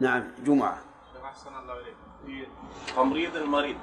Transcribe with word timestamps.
نعم 0.00 0.22
جمعة. 0.44 0.78
أحسن 1.24 1.50
الله 1.62 1.74
إليك. 1.74 1.96
في 2.26 2.46
تمريض 2.96 3.36
المريض. 3.36 3.76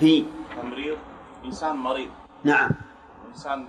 في. 0.00 0.24
تمريض 0.62 0.98
إنسان 1.44 1.76
مريض. 1.76 2.10
نعم. 2.44 2.70
إنسان 3.28 3.66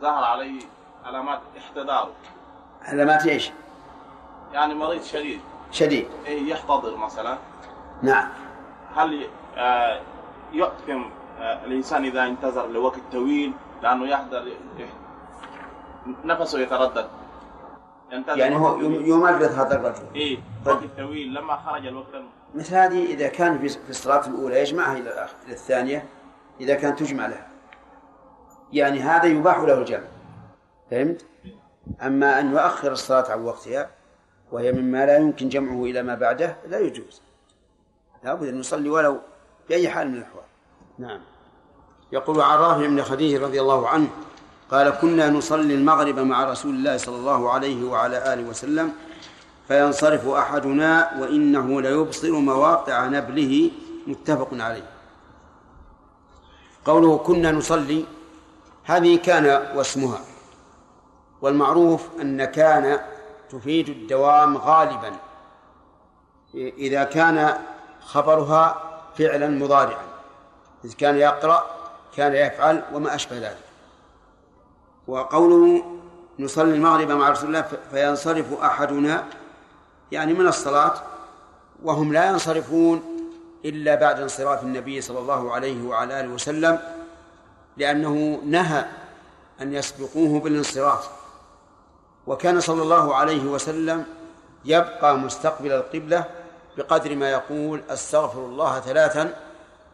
ظهر 0.00 0.24
عليه 0.24 0.60
علامات 1.04 1.40
احتضار. 1.58 2.10
علامات 2.82 3.26
إيش؟ 3.26 3.50
يعني 4.52 4.74
مريض 4.74 5.02
شديد. 5.02 5.40
شديد. 5.70 6.08
إيه 6.26 6.50
يحتضر 6.50 6.96
مثلا. 6.96 7.38
نعم. 8.02 8.28
هل 8.96 9.26
آه، 9.56 10.00
آه، 11.38 11.64
الإنسان 11.64 12.04
إذا 12.04 12.24
انتظر 12.24 12.66
لوقت 12.66 13.00
طويل 13.12 13.52
لأنه 13.82 14.06
يحضر 14.06 14.52
نفسه 16.24 16.58
يتردد؟ 16.58 17.08
يعني 18.28 18.56
هو. 18.56 18.80
يمرض 18.80 19.42
هذا 19.42 19.74
الرجل 19.76 20.02
إيه. 20.14 20.55
طيب. 20.66 20.76
وقت 20.76 20.96
طويل 20.96 21.34
لما 21.34 21.56
خرج 21.56 21.86
الوقت 21.86 22.06
مثل 22.54 22.74
هذه 22.74 23.04
إذا 23.04 23.28
كان 23.28 23.68
في 23.68 23.90
الصلاة 23.90 24.26
الأولى 24.26 24.60
يجمعها 24.60 24.92
إلى 24.92 25.10
الآخر 25.10 25.34
إلى 25.46 25.52
الثانية 25.52 26.08
إذا 26.60 26.74
كانت 26.74 26.98
تجمع 26.98 27.26
لها. 27.26 27.46
يعني 28.72 29.00
هذا 29.00 29.24
يباح 29.24 29.58
له 29.58 29.78
الجمع. 29.78 30.04
فهمت؟ 30.90 31.24
أما 32.02 32.40
أن 32.40 32.52
يؤخر 32.52 32.92
الصلاة 32.92 33.30
عن 33.30 33.44
وقتها 33.44 33.90
وهي 34.52 34.72
مما 34.72 35.06
لا 35.06 35.16
يمكن 35.16 35.48
جمعه 35.48 35.84
إلى 35.84 36.02
ما 36.02 36.14
بعده 36.14 36.56
لا 36.68 36.78
يجوز. 36.78 37.22
لابد 38.24 38.48
أن 38.48 38.58
نصلي 38.60 38.88
ولو 38.88 39.18
بأي 39.68 39.88
حال 39.88 40.08
من 40.08 40.14
الأحوال. 40.14 40.44
نعم. 40.98 41.20
يقول 42.12 42.40
عن 42.40 42.58
رافع 42.58 42.86
بن 42.86 43.02
خديج 43.02 43.42
رضي 43.42 43.60
الله 43.60 43.88
عنه 43.88 44.08
قال 44.70 44.90
كنا 44.90 45.30
نصلي 45.30 45.74
المغرب 45.74 46.18
مع 46.18 46.50
رسول 46.50 46.74
الله 46.74 46.96
صلى 46.96 47.16
الله 47.16 47.50
عليه 47.50 47.84
وعلى 47.84 48.34
آله 48.34 48.48
وسلم 48.48 48.92
فينصرف 49.68 50.28
أحدنا 50.28 51.20
وإنه 51.20 51.80
ليبصر 51.80 52.32
مواقع 52.32 53.06
نبله 53.06 53.70
متفق 54.06 54.48
عليه. 54.52 54.90
قوله 56.84 57.18
كنا 57.18 57.52
نصلي 57.52 58.04
هذه 58.84 59.16
كان 59.16 59.76
واسمها. 59.76 60.20
والمعروف 61.42 62.08
أن 62.20 62.44
كان 62.44 63.00
تفيد 63.50 63.88
الدوام 63.88 64.56
غالبا 64.56 65.12
إذا 66.54 67.04
كان 67.04 67.58
خبرها 68.00 68.82
فعلا 69.18 69.48
مضارعا. 69.48 70.04
إذ 70.84 70.92
كان 70.92 71.16
يقرأ 71.16 71.64
كان 72.16 72.34
يفعل 72.34 72.82
وما 72.92 73.14
أشبه 73.14 73.38
ذلك. 73.38 73.66
وقوله 75.08 75.84
نصلي 76.38 76.74
المغرب 76.74 77.10
مع 77.10 77.28
رسول 77.28 77.48
الله 77.48 77.64
فينصرف 77.90 78.60
أحدنا 78.62 79.24
يعني 80.12 80.34
من 80.34 80.46
الصلاة 80.46 80.94
وهم 81.82 82.12
لا 82.12 82.30
ينصرفون 82.30 83.02
إلا 83.64 83.94
بعد 83.94 84.20
انصراف 84.20 84.62
النبي 84.62 85.00
صلى 85.00 85.18
الله 85.18 85.52
عليه 85.52 85.82
وعلى 85.88 86.20
آله 86.20 86.28
وسلم 86.28 86.78
لأنه 87.76 88.40
نهى 88.44 88.84
أن 89.60 89.74
يسبقوه 89.74 90.40
بالانصراف. 90.40 91.08
وكان 92.26 92.60
صلى 92.60 92.82
الله 92.82 93.14
عليه 93.14 93.44
وسلم 93.44 94.04
يبقى 94.64 95.18
مستقبل 95.18 95.72
القبلة 95.72 96.24
بقدر 96.76 97.16
ما 97.16 97.30
يقول 97.30 97.82
أستغفر 97.90 98.38
الله 98.38 98.80
ثلاثا 98.80 99.34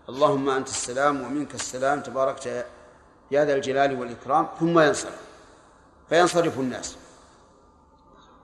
اللهم 0.08 0.48
أنت 0.48 0.68
السلام 0.68 1.22
ومنك 1.22 1.54
السلام 1.54 2.00
تباركت 2.00 2.66
يا 3.30 3.44
ذا 3.44 3.54
الجلال 3.54 4.00
والإكرام 4.00 4.48
ثم 4.60 4.78
ينصرف. 4.78 5.20
فينصرف 6.08 6.58
الناس. 6.58 6.96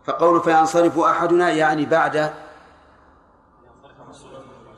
فقول 0.09 0.41
فينصرف 0.41 0.99
أحدنا 0.99 1.51
يعني 1.51 1.87
بعد 1.87 2.33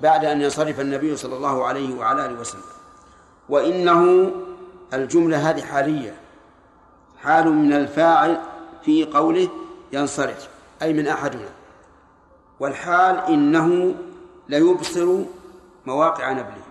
بعد 0.00 0.24
أن 0.24 0.42
ينصرف 0.42 0.80
النبي 0.80 1.16
صلى 1.16 1.36
الله 1.36 1.66
عليه 1.66 1.94
وعلى 1.98 2.26
آله 2.26 2.40
وسلم. 2.40 2.62
وإنه 3.48 4.30
الجملة 4.94 5.50
هذه 5.50 5.62
حالية. 5.62 6.14
حال 7.22 7.52
من 7.52 7.72
الفاعل 7.72 8.40
في 8.84 9.04
قوله 9.04 9.48
ينصرف 9.92 10.48
أي 10.82 10.92
من 10.92 11.08
أحدنا. 11.08 11.48
والحال 12.60 13.18
إنه 13.18 13.94
ليبصر 14.48 15.16
مواقع 15.86 16.32
نبله. 16.32 16.62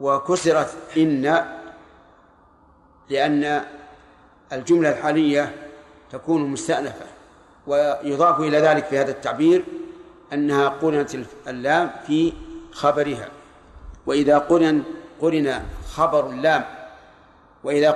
وكسرت 0.00 0.76
إن 0.96 1.44
لأن 3.10 3.64
الجملة 4.52 4.90
الحالية 4.90 5.70
تكون 6.10 6.42
مستأنفة. 6.50 7.07
ويضاف 7.68 8.40
إلى 8.40 8.58
ذلك 8.58 8.84
في 8.84 8.98
هذا 8.98 9.10
التعبير 9.10 9.64
أنها 10.32 10.68
قرنت 10.68 11.16
اللام 11.48 11.90
في 12.06 12.32
خبرها. 12.72 13.28
وإذا 14.06 14.38
قرن 14.38 14.82
قرن 15.20 15.62
خبر 15.94 16.26
اللام 16.26 16.64
وإذا 17.64 17.90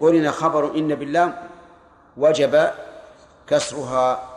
قرن 0.00 0.30
خبر 0.30 0.74
إن 0.74 0.94
باللام 0.94 1.36
وجب 2.16 2.70
كسرها. 3.46 4.28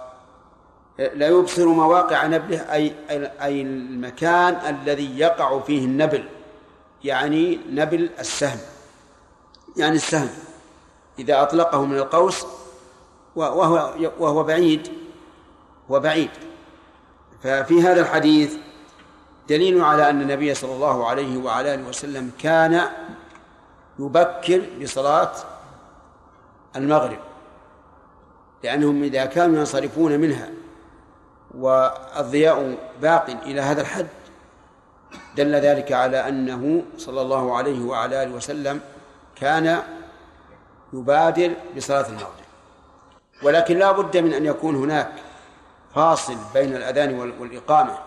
لا 0.98 1.28
يبصر 1.28 1.66
مواقع 1.66 2.26
نبله 2.26 2.74
أي 2.74 2.94
أي 3.42 3.62
المكان 3.62 4.76
الذي 4.76 5.20
يقع 5.20 5.60
فيه 5.60 5.86
النبل 5.86 6.24
يعني 7.04 7.60
نبل 7.70 8.10
السهم. 8.20 8.60
يعني 9.78 9.96
السهم. 9.96 10.30
إذا 11.20 11.42
أطلقه 11.42 11.86
من 11.86 11.98
القوس 11.98 12.46
وهو 13.36 13.94
وهو 14.20 14.44
بعيد 14.44 14.88
وبعيد 15.90 16.30
ففي 17.44 17.82
هذا 17.82 18.02
الحديث 18.02 18.56
دليل 19.50 19.82
على 19.82 20.10
أن 20.10 20.22
النبي 20.22 20.54
صلى 20.54 20.74
الله 20.74 21.08
عليه 21.08 21.38
وعلى 21.38 21.74
آله 21.74 21.88
وسلم 21.88 22.32
كان 22.40 22.82
يبكر 24.00 24.62
بصلاة 24.82 25.32
المغرب 26.76 27.20
لأنهم 28.64 29.04
إذا 29.04 29.26
كانوا 29.26 29.60
ينصرفون 29.60 30.20
منها 30.20 30.50
والضياء 31.58 32.78
باق 33.02 33.30
إلى 33.30 33.62
هذا 33.62 33.82
الحد 33.82 34.08
دل 35.38 35.56
ذلك 35.56 35.92
على 35.92 36.28
أنه 36.30 36.84
صلى 36.98 37.22
الله 37.22 37.58
عليه 37.58 37.86
وعلى 37.86 38.24
آله 38.24 38.36
وسلم 38.36 38.82
كان 39.36 39.80
يبادر 40.94 41.52
بصلاة 41.78 42.10
المغرب. 42.10 42.45
ولكن 43.44 43.80
لا 43.80 43.92
بد 43.92 44.18
من 44.18 44.34
أن 44.34 44.46
يكون 44.46 44.76
هناك 44.76 45.12
فاصل 45.96 46.38
بين 46.54 46.76
الأذان 46.76 47.20
والإقامة. 47.40 47.98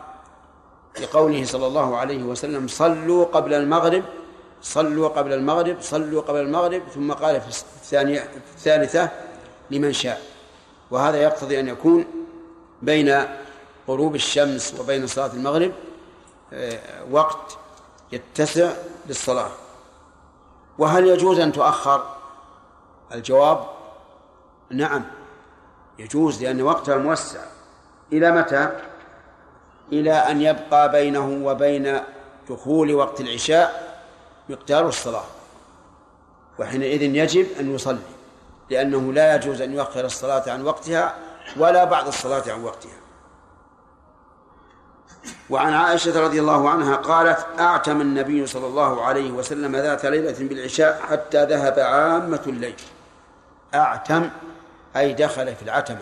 لقوله 1.01 1.45
صلى 1.45 1.67
الله 1.67 1.97
عليه 1.97 2.23
وسلم 2.23 2.69
صلوا 2.69 3.25
قبل 3.25 3.55
المغرب 3.55 4.05
صلوا 4.63 5.09
قبل 5.09 5.33
المغرب 5.33 5.77
صلوا 5.81 6.23
قبل 6.23 6.41
المغرب 6.41 6.83
ثم 6.95 7.13
قال 7.13 7.41
في 7.41 7.49
الثانية 7.49 8.21
في 8.21 8.57
الثالثة 8.57 9.11
لمن 9.71 9.93
شاء. 9.93 10.23
وهذا 10.91 11.17
يقتضي 11.17 11.61
أن 11.61 11.69
يكون 11.69 12.05
بين 12.83 13.25
غروب 13.89 14.15
الشمس 14.15 14.75
وبين 14.81 15.07
صلاة 15.07 15.33
المغرب 15.33 15.73
وقت 17.11 17.59
يتسع 18.13 18.73
للصلاة. 19.07 19.51
وهل 20.79 21.07
يجوز 21.07 21.39
أن 21.39 21.53
تؤخر؟ 21.53 22.07
الجواب 23.15 23.67
نعم. 24.71 25.05
يجوز 25.99 26.43
لأن 26.43 26.63
وقتها 26.63 26.97
موسع. 26.97 27.41
إلى 28.13 28.33
متى؟ 28.33 28.73
إلى 29.93 30.13
أن 30.13 30.43
يبقى 30.43 30.93
بينه 30.93 31.41
وبين 31.45 32.01
دخول 32.51 32.95
وقت 32.95 33.21
العشاء 33.21 33.99
مقدار 34.49 34.89
الصلاة. 34.89 35.25
وحينئذ 36.59 37.03
يجب 37.03 37.47
أن 37.61 37.75
يصلي 37.75 37.99
لأنه 38.71 39.13
لا 39.13 39.35
يجوز 39.35 39.61
أن 39.61 39.73
يؤخر 39.73 40.05
الصلاة 40.05 40.51
عن 40.51 40.65
وقتها 40.65 41.15
ولا 41.57 41.85
بعد 41.85 42.07
الصلاة 42.07 42.43
عن 42.53 42.65
وقتها. 42.65 42.99
وعن 45.51 45.73
عائشة 45.73 46.25
رضي 46.25 46.41
الله 46.41 46.71
عنها 46.71 46.97
قالت 46.97 47.47
أعتم 47.59 48.01
النبي 48.01 48.47
صلى 48.47 48.67
الله 48.67 49.05
عليه 49.05 49.31
وسلم 49.31 49.77
ذات 49.77 50.07
ليلة 50.07 50.49
بالعشاء 50.49 51.01
حتى 51.11 51.45
ذهب 51.45 51.79
عامة 51.79 52.43
الليل. 52.47 52.77
أعتم 53.75 54.31
أي 54.97 55.15
دخل 55.15 55.55
في 55.55 55.63
العتمة. 55.63 56.01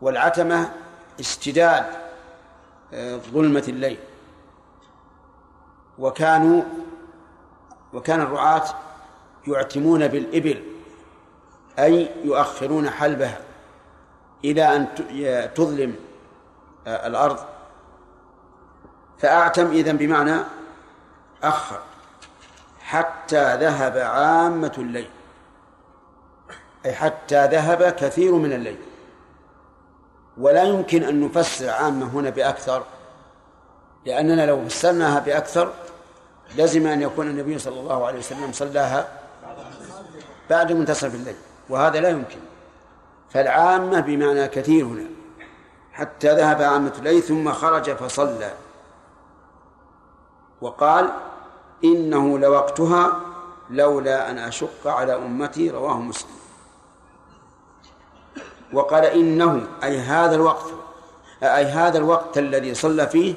والعتمة 0.00 0.72
اشتداد 1.20 1.86
ظلمة 3.32 3.64
الليل. 3.68 3.98
وكانوا 5.98 6.62
وكان 7.92 8.20
الرعاة 8.20 8.64
يعتمون 9.46 10.08
بالإبل 10.08 10.64
أي 11.78 12.10
يؤخرون 12.24 12.90
حلبها 12.90 13.40
إلى 14.44 14.76
أن 14.76 14.86
تظلم 15.54 15.96
الأرض. 16.86 17.38
فأعتم 19.18 19.66
إذن 19.66 19.96
بمعنى 19.96 20.40
أخر 21.42 21.80
حتى 22.80 23.56
ذهب 23.56 23.98
عامة 23.98 24.72
الليل. 24.78 25.10
أي 26.86 26.92
حتى 26.92 27.46
ذهب 27.46 27.82
كثير 27.82 28.32
من 28.32 28.52
الليل. 28.52 28.78
ولا 30.38 30.62
يمكن 30.62 31.02
أن 31.02 31.20
نفسر 31.20 31.70
عامة 31.70 32.06
هنا 32.06 32.30
بأكثر 32.30 32.82
لأننا 34.06 34.46
لو 34.46 34.68
فسرناها 34.68 35.18
بأكثر 35.18 35.72
لزم 36.56 36.86
أن 36.86 37.02
يكون 37.02 37.26
النبي 37.26 37.58
صلى 37.58 37.80
الله 37.80 38.06
عليه 38.06 38.18
وسلم 38.18 38.52
صلاها 38.52 39.08
بعد 40.50 40.72
منتصف 40.72 41.14
الليل 41.14 41.36
وهذا 41.68 42.00
لا 42.00 42.08
يمكن. 42.08 42.38
فالعامة 43.30 44.00
بمعنى 44.00 44.48
كثير 44.48 44.84
هنا. 44.84 45.04
حتى 45.92 46.34
ذهب 46.34 46.62
عامة 46.62 46.92
الليل 46.98 47.22
ثم 47.22 47.52
خرج 47.52 47.90
فصلى. 47.90 48.52
وقال 50.60 51.10
إنه 51.84 52.38
لوقتها 52.38 53.20
لولا 53.70 54.30
أن 54.30 54.38
أشق 54.38 54.86
على 54.86 55.16
أمتي 55.16 55.70
رواه 55.70 56.00
مسلم. 56.00 56.37
وقال 58.72 59.04
إنه 59.04 59.66
أي 59.82 59.98
هذا 59.98 60.34
الوقت 60.34 60.66
أي 61.42 61.64
هذا 61.64 61.98
الوقت 61.98 62.38
الذي 62.38 62.74
صلى 62.74 63.06
فيه 63.06 63.34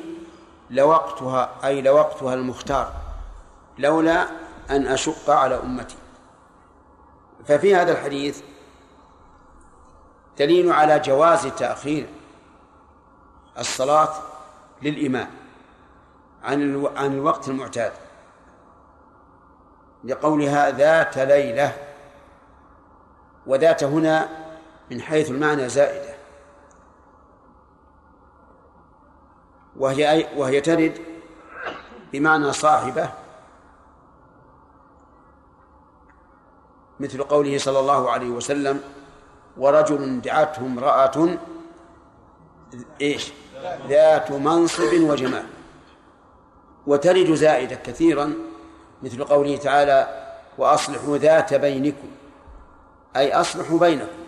لوقتها 0.69 1.49
أي 1.63 1.81
لوقتها 1.81 2.33
المختار 2.33 2.93
لولا 3.77 4.27
أن 4.69 4.87
أشق 4.87 5.29
على 5.29 5.55
أمتي. 5.55 5.95
ففي 7.47 7.75
هذا 7.75 7.91
الحديث 7.91 8.41
دليل 10.39 10.71
على 10.71 10.99
جواز 10.99 11.47
تأخير 11.47 12.07
الصلاة 13.59 14.13
للإمام 14.81 15.29
عن 16.43 16.87
عن 16.95 17.13
الوقت 17.13 17.47
المعتاد. 17.47 17.91
لقولها 20.03 20.71
ذات 20.71 21.17
ليلة 21.17 21.77
وذات 23.47 23.83
هنا 23.83 24.40
من 24.91 25.01
حيث 25.01 25.31
المعنى 25.31 25.69
زائدة. 25.69 26.13
وهي 29.77 30.27
وهي 30.37 30.61
ترد 30.61 30.99
بمعنى 32.13 32.53
صاحبة 32.53 33.09
مثل 36.99 37.23
قوله 37.23 37.57
صلى 37.57 37.79
الله 37.79 38.11
عليه 38.11 38.29
وسلم 38.29 38.81
ورجل 39.57 40.21
دعته 40.21 40.59
امرأة 40.59 41.37
إيش؟ 43.01 43.31
ذات 43.87 44.31
منصب 44.31 44.93
وجمال. 44.93 45.45
وترد 46.87 47.33
زائدة 47.33 47.75
كثيرا 47.75 48.33
مثل 49.03 49.23
قوله 49.23 49.57
تعالى 49.57 50.27
وأصلحوا 50.57 51.17
ذات 51.17 51.53
بينكم. 51.53 52.07
أي 53.15 53.33
أصلحوا 53.33 53.79
بينكم. 53.79 54.20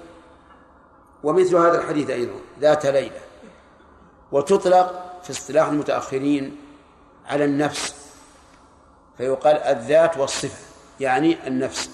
ومثل 1.24 1.56
هذا 1.56 1.82
الحديث 1.82 2.10
أيضا 2.10 2.40
ذات 2.60 2.86
ليلة. 2.86 3.22
وتطلق 4.32 5.20
في 5.24 5.30
اصطلاح 5.32 5.68
المتأخرين 5.68 6.58
على 7.26 7.46
النفس. 7.46 7.96
فيقال 9.18 9.58
الذات 9.58 10.18
والصفة 10.18 10.64
يعني 11.00 11.48
النفس. 11.48 11.90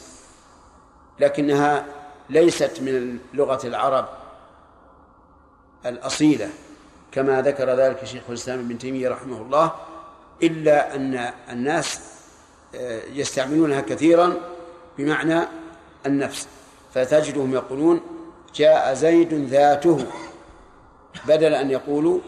لكنها 1.20 1.86
ليست 2.30 2.82
من 2.82 3.20
لغة 3.34 3.68
العرب 3.68 4.10
الأصيلة 5.86 6.50
كما 7.12 7.42
ذكر 7.42 7.70
ذلك 7.70 8.06
شيخ 8.06 8.24
الإسلام 8.30 8.60
ابن 8.60 8.78
تيمية 8.78 9.10
رحمه 9.10 9.42
الله 9.42 9.72
إلا 10.44 10.96
أن 10.96 11.34
الناس 11.50 12.00
آه، 12.76 13.02
يستعملونها 13.14 13.82
كثيرا 13.82 14.38
بمعنى 14.98 15.42
النفس. 16.06 16.48
فتجدهم 16.94 17.54
يقولون 17.54 18.02
جاء 18.56 18.94
زيد 18.94 19.34
ذاته. 19.34 20.06
بدل 21.28 21.54
أن 21.54 21.72
يقولوا 21.72 22.20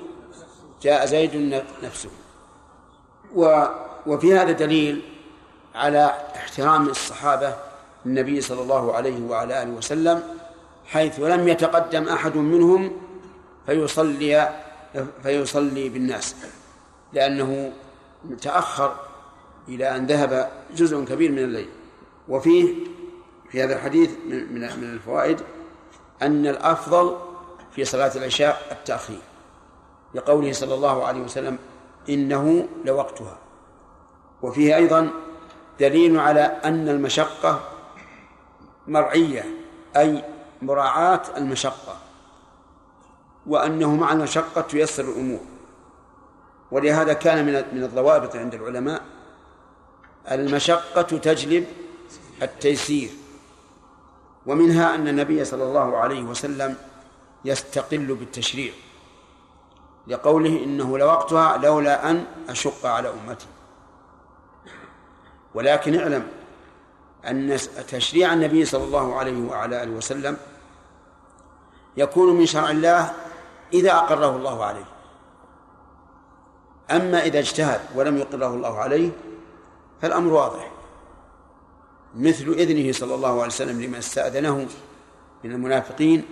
جاء 0.82 1.06
زيد 1.06 1.64
نفسه. 1.84 2.10
وفي 4.08 4.34
هذا 4.34 4.52
دليل 4.52 5.02
على 5.76 6.14
احترام 6.36 6.90
الصحابة 6.90 7.56
النبي 8.06 8.42
صلى 8.42 8.62
الله 8.62 8.94
عليه 8.94 9.22
وعلى 9.22 9.64
آله 9.64 9.72
وسلم 9.72 10.24
حيث 10.86 11.20
لم 11.20 11.48
يتقدم 11.48 12.08
أحد 12.08 12.38
منهم 12.38 12.92
فيصلي 13.66 14.54
فيصلي 15.24 15.90
بالناس. 15.90 16.36
لأنه 17.14 17.72
تأخر 18.42 18.96
إلى 19.68 19.96
أن 19.96 20.06
ذهب 20.06 20.50
جزء 20.76 21.04
كبير 21.06 21.32
من 21.32 21.40
الليل. 21.40 21.70
وفيه 22.30 22.74
في 23.52 23.64
هذا 23.64 23.76
الحديث 23.76 24.10
من 24.30 24.60
من 24.60 24.94
الفوائد 24.94 25.42
أن 26.22 26.48
الأفضل 26.48 27.18
في 27.72 27.86
صلاة 27.86 28.12
العشاء 28.16 28.62
التأخير 28.72 29.22
لقوله 30.14 30.52
صلى 30.52 30.74
الله 30.74 31.06
عليه 31.06 31.22
وسلم 31.22 31.58
إنه 32.10 32.68
لوقتها. 32.86 33.38
وفيه 34.42 34.76
أيضا 34.76 35.10
دليل 35.80 36.20
على 36.20 36.42
أن 36.42 36.90
المشقة 36.90 37.60
مرعية 38.88 39.46
أي 39.98 40.24
مراعاة 40.62 41.22
المشقة 41.38 41.98
وأنه 43.48 43.96
مع 43.96 44.12
المشقة 44.12 44.62
تيسر 44.62 45.04
الأمور. 45.04 45.40
ولهذا 46.72 47.14
كان 47.14 47.46
من 47.46 47.54
من 47.74 47.84
الضوابط 47.84 48.36
عند 48.36 48.54
العلماء 48.54 49.02
المشقة 50.32 51.02
تجلب 51.02 51.66
التيسير. 52.42 53.10
ومنها 54.46 54.96
أن 54.96 55.08
النبي 55.08 55.46
صلى 55.46 55.64
الله 55.64 55.98
عليه 55.98 56.24
وسلم 56.24 56.76
يستقل 57.46 58.16
بالتشريع 58.16 58.74
لقوله 60.08 60.64
إنه 60.64 60.98
لوقتها 60.98 61.58
لولا 61.58 62.12
أن 62.12 62.26
أشق 62.50 62.86
على 62.86 63.10
أمتي. 63.10 63.48
ولكن 65.54 66.00
اعلم 66.00 66.28
أن 67.28 67.58
تشريع 67.88 68.34
النبي 68.34 68.66
صلى 68.66 68.84
الله 68.84 69.16
عليه 69.16 69.48
وعلى 69.50 69.84
آله 69.84 69.92
وسلم 69.92 70.38
يكون 71.98 72.36
من 72.36 72.46
شرع 72.46 72.70
الله 72.70 73.14
إذا 73.74 73.94
أقره 73.94 74.36
الله 74.36 74.66
عليه. 74.66 74.86
أما 76.92 77.24
إذا 77.24 77.40
اجتهد 77.40 77.82
ولم 77.96 78.18
يقره 78.18 78.48
الله 78.48 78.80
عليه 78.80 79.12
فالأمر 80.02 80.34
واضح. 80.34 80.71
مثل 82.16 82.50
إذنه 82.50 82.92
صلى 82.92 83.16
الله 83.16 83.30
عليه 83.30 83.46
وسلم 83.46 83.82
لمن 83.82 83.96
استأذنه 83.96 84.68
من 85.44 85.52
المنافقين 85.52 86.26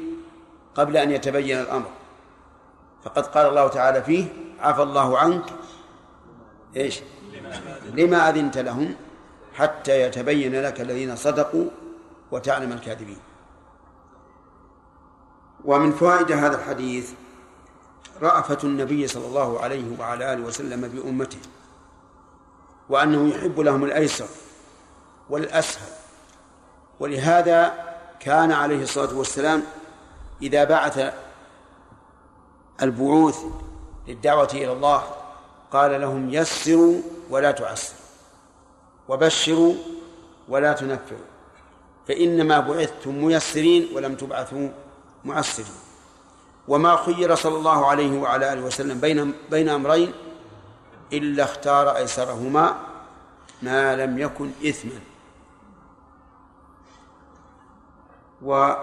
قبل 0.75 0.97
أن 0.97 1.11
يتبين 1.11 1.59
الأمر. 1.59 1.89
فقد 3.03 3.25
قال 3.27 3.47
الله 3.47 3.67
تعالى 3.67 4.03
فيه 4.03 4.25
عفى 4.59 4.81
الله 4.81 5.17
عنك 5.17 5.43
إيش؟ 6.75 6.99
لما 7.93 8.29
أذنت 8.29 8.57
لهم 8.57 8.95
حتى 9.53 10.01
يتبين 10.01 10.61
لك 10.61 10.81
الذين 10.81 11.15
صدقوا 11.15 11.65
وتعلم 12.31 12.71
الكاذبين. 12.71 13.19
ومن 15.65 15.91
فوائد 15.91 16.31
هذا 16.31 16.55
الحديث 16.57 17.11
رأفة 18.21 18.57
النبي 18.63 19.07
صلى 19.07 19.25
الله 19.25 19.59
عليه 19.59 19.99
وعلى 19.99 20.33
آله 20.33 20.43
وسلم 20.43 20.87
بأمته 20.87 21.39
وأنه 22.89 23.29
يحب 23.29 23.59
لهم 23.59 23.83
الأيسر 23.83 24.27
والأسهل 25.29 25.91
ولهذا 26.99 27.73
كان 28.19 28.51
عليه 28.51 28.83
الصلاة 28.83 29.17
والسلام 29.17 29.63
إذا 30.41 30.63
بعث 30.63 31.13
البعوث 32.81 33.39
للدعوة 34.07 34.49
إلى 34.53 34.71
الله 34.71 35.03
قال 35.71 36.01
لهم 36.01 36.33
يسروا 36.33 37.01
ولا 37.29 37.51
تعسروا 37.51 37.99
وبشروا 39.07 39.73
ولا 40.49 40.73
تنفروا 40.73 41.29
فإنما 42.07 42.59
بعثتم 42.59 43.25
ميسرين 43.25 43.89
ولم 43.95 44.15
تبعثوا 44.15 44.69
معسرين. 45.25 45.71
وما 46.67 46.95
خير 46.95 47.35
صلى 47.35 47.55
الله 47.57 47.85
عليه 47.85 48.19
وعلى 48.19 48.53
آله 48.53 48.61
وسلم 48.61 48.99
بين 48.99 49.33
بين 49.51 49.69
أمرين 49.69 50.13
إلا 51.13 51.43
اختار 51.43 51.95
أيسرهما 51.97 52.77
ما 53.61 53.95
لم 53.95 54.19
يكن 54.19 54.51
إثما. 54.69 54.99
و 58.41 58.73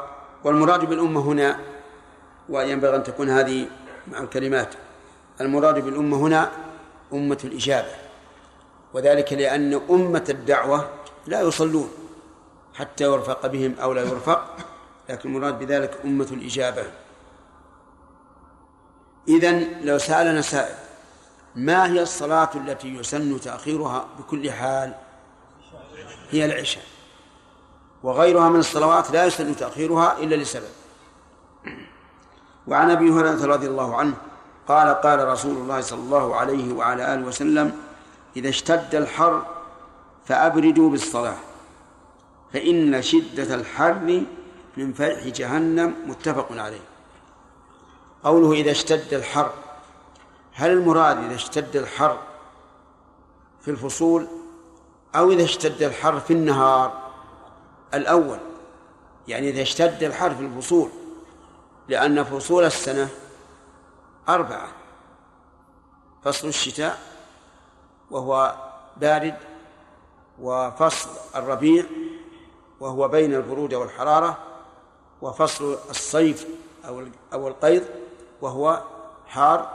والمراد 0.44 0.84
بالأمة 0.84 1.20
هنا 1.20 1.58
وينبغي 2.48 2.96
أن 2.96 3.02
تكون 3.02 3.30
هذه 3.30 3.66
مع 4.08 4.18
الكلمات. 4.18 4.74
المراد 5.40 5.84
بالأمة 5.84 6.16
هنا 6.16 6.52
أمة 7.12 7.38
الإجابة 7.44 7.90
وذلك 8.94 9.32
لأن 9.32 9.80
أمة 9.90 10.24
الدعوة 10.28 10.90
لا 11.26 11.40
يصلون 11.40 11.90
حتى 12.74 13.04
يرفق 13.04 13.46
بهم 13.46 13.74
أو 13.82 13.92
لا 13.92 14.02
يرفق 14.02 14.56
لكن 15.08 15.28
المراد 15.28 15.58
بذلك 15.58 15.98
أمة 16.04 16.28
الإجابة. 16.30 16.82
إذن 19.28 19.80
لو 19.82 19.98
سألنا 19.98 20.40
سائل 20.40 20.74
ما 21.54 21.86
هي 21.92 22.02
الصلاة 22.02 22.50
التي 22.54 22.88
يسن 22.88 23.40
تأخيرها 23.40 24.08
بكل 24.18 24.50
حال؟ 24.50 24.94
هي 26.30 26.44
العشاء. 26.44 26.84
وغيرها 28.06 28.48
من 28.48 28.60
الصلوات 28.60 29.10
لا 29.10 29.24
يسن 29.24 29.56
تأخيرها 29.56 30.18
إلا 30.18 30.34
لسبب. 30.34 30.68
وعن 32.66 32.90
أبي 32.90 33.10
هريرة 33.10 33.46
رضي 33.46 33.66
الله 33.66 33.96
عنه 33.96 34.14
قال 34.68 34.94
قال 34.94 35.28
رسول 35.28 35.56
الله 35.56 35.80
صلى 35.80 35.98
الله 35.98 36.36
عليه 36.36 36.74
وعلى 36.74 37.14
آله 37.14 37.26
وسلم 37.26 37.78
إذا 38.36 38.48
اشتد 38.48 38.94
الحر 38.94 39.46
فأبردوا 40.24 40.90
بالصلاة 40.90 41.36
فإن 42.52 43.02
شدة 43.02 43.54
الحر 43.54 44.22
من 44.76 44.92
فيح 44.92 45.26
جهنم 45.26 45.94
متفق 46.06 46.48
عليه. 46.50 46.86
قوله 48.24 48.52
إذا 48.52 48.70
اشتد 48.70 49.14
الحر 49.14 49.50
هل 50.52 50.70
المراد 50.70 51.24
إذا 51.24 51.34
اشتد 51.34 51.76
الحر 51.76 52.18
في 53.60 53.70
الفصول 53.70 54.26
أو 55.16 55.30
إذا 55.30 55.44
اشتد 55.44 55.82
الحر 55.82 56.20
في 56.20 56.32
النهار؟ 56.32 57.05
الأول 57.94 58.38
يعني 59.28 59.48
إذا 59.48 59.62
اشتد 59.62 60.02
الحر 60.02 60.34
في 60.34 60.40
الفصول 60.40 60.88
لأن 61.88 62.24
فصول 62.24 62.64
السنة 62.64 63.08
أربعة. 64.28 64.68
فصل 66.22 66.48
الشتاء 66.48 66.98
وهو 68.10 68.54
بارد 68.96 69.34
وفصل 70.40 71.10
الربيع 71.36 71.84
وهو 72.80 73.08
بين 73.08 73.34
البرودة 73.34 73.78
والحرارة 73.78 74.38
وفصل 75.22 75.78
الصيف 75.90 76.46
أو 76.88 77.02
أو 77.32 77.48
القيض 77.48 77.84
وهو 78.42 78.82
حار 79.26 79.68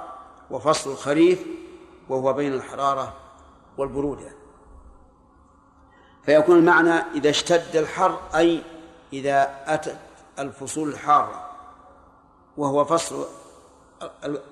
وفصل 0.51 0.91
الخريف 0.91 1.43
وهو 2.09 2.33
بين 2.33 2.53
الحرارة 2.53 3.13
والبرودة 3.77 4.40
فيكون 6.25 6.57
المعنى 6.57 7.03
إذا 7.15 7.29
اشتد 7.29 7.75
الحر 7.75 8.19
أي 8.35 8.63
إذا 9.13 9.63
أتت 9.65 9.97
الفصول 10.39 10.89
الحارة 10.89 11.49
وهو 12.57 12.85
فصل 12.85 13.25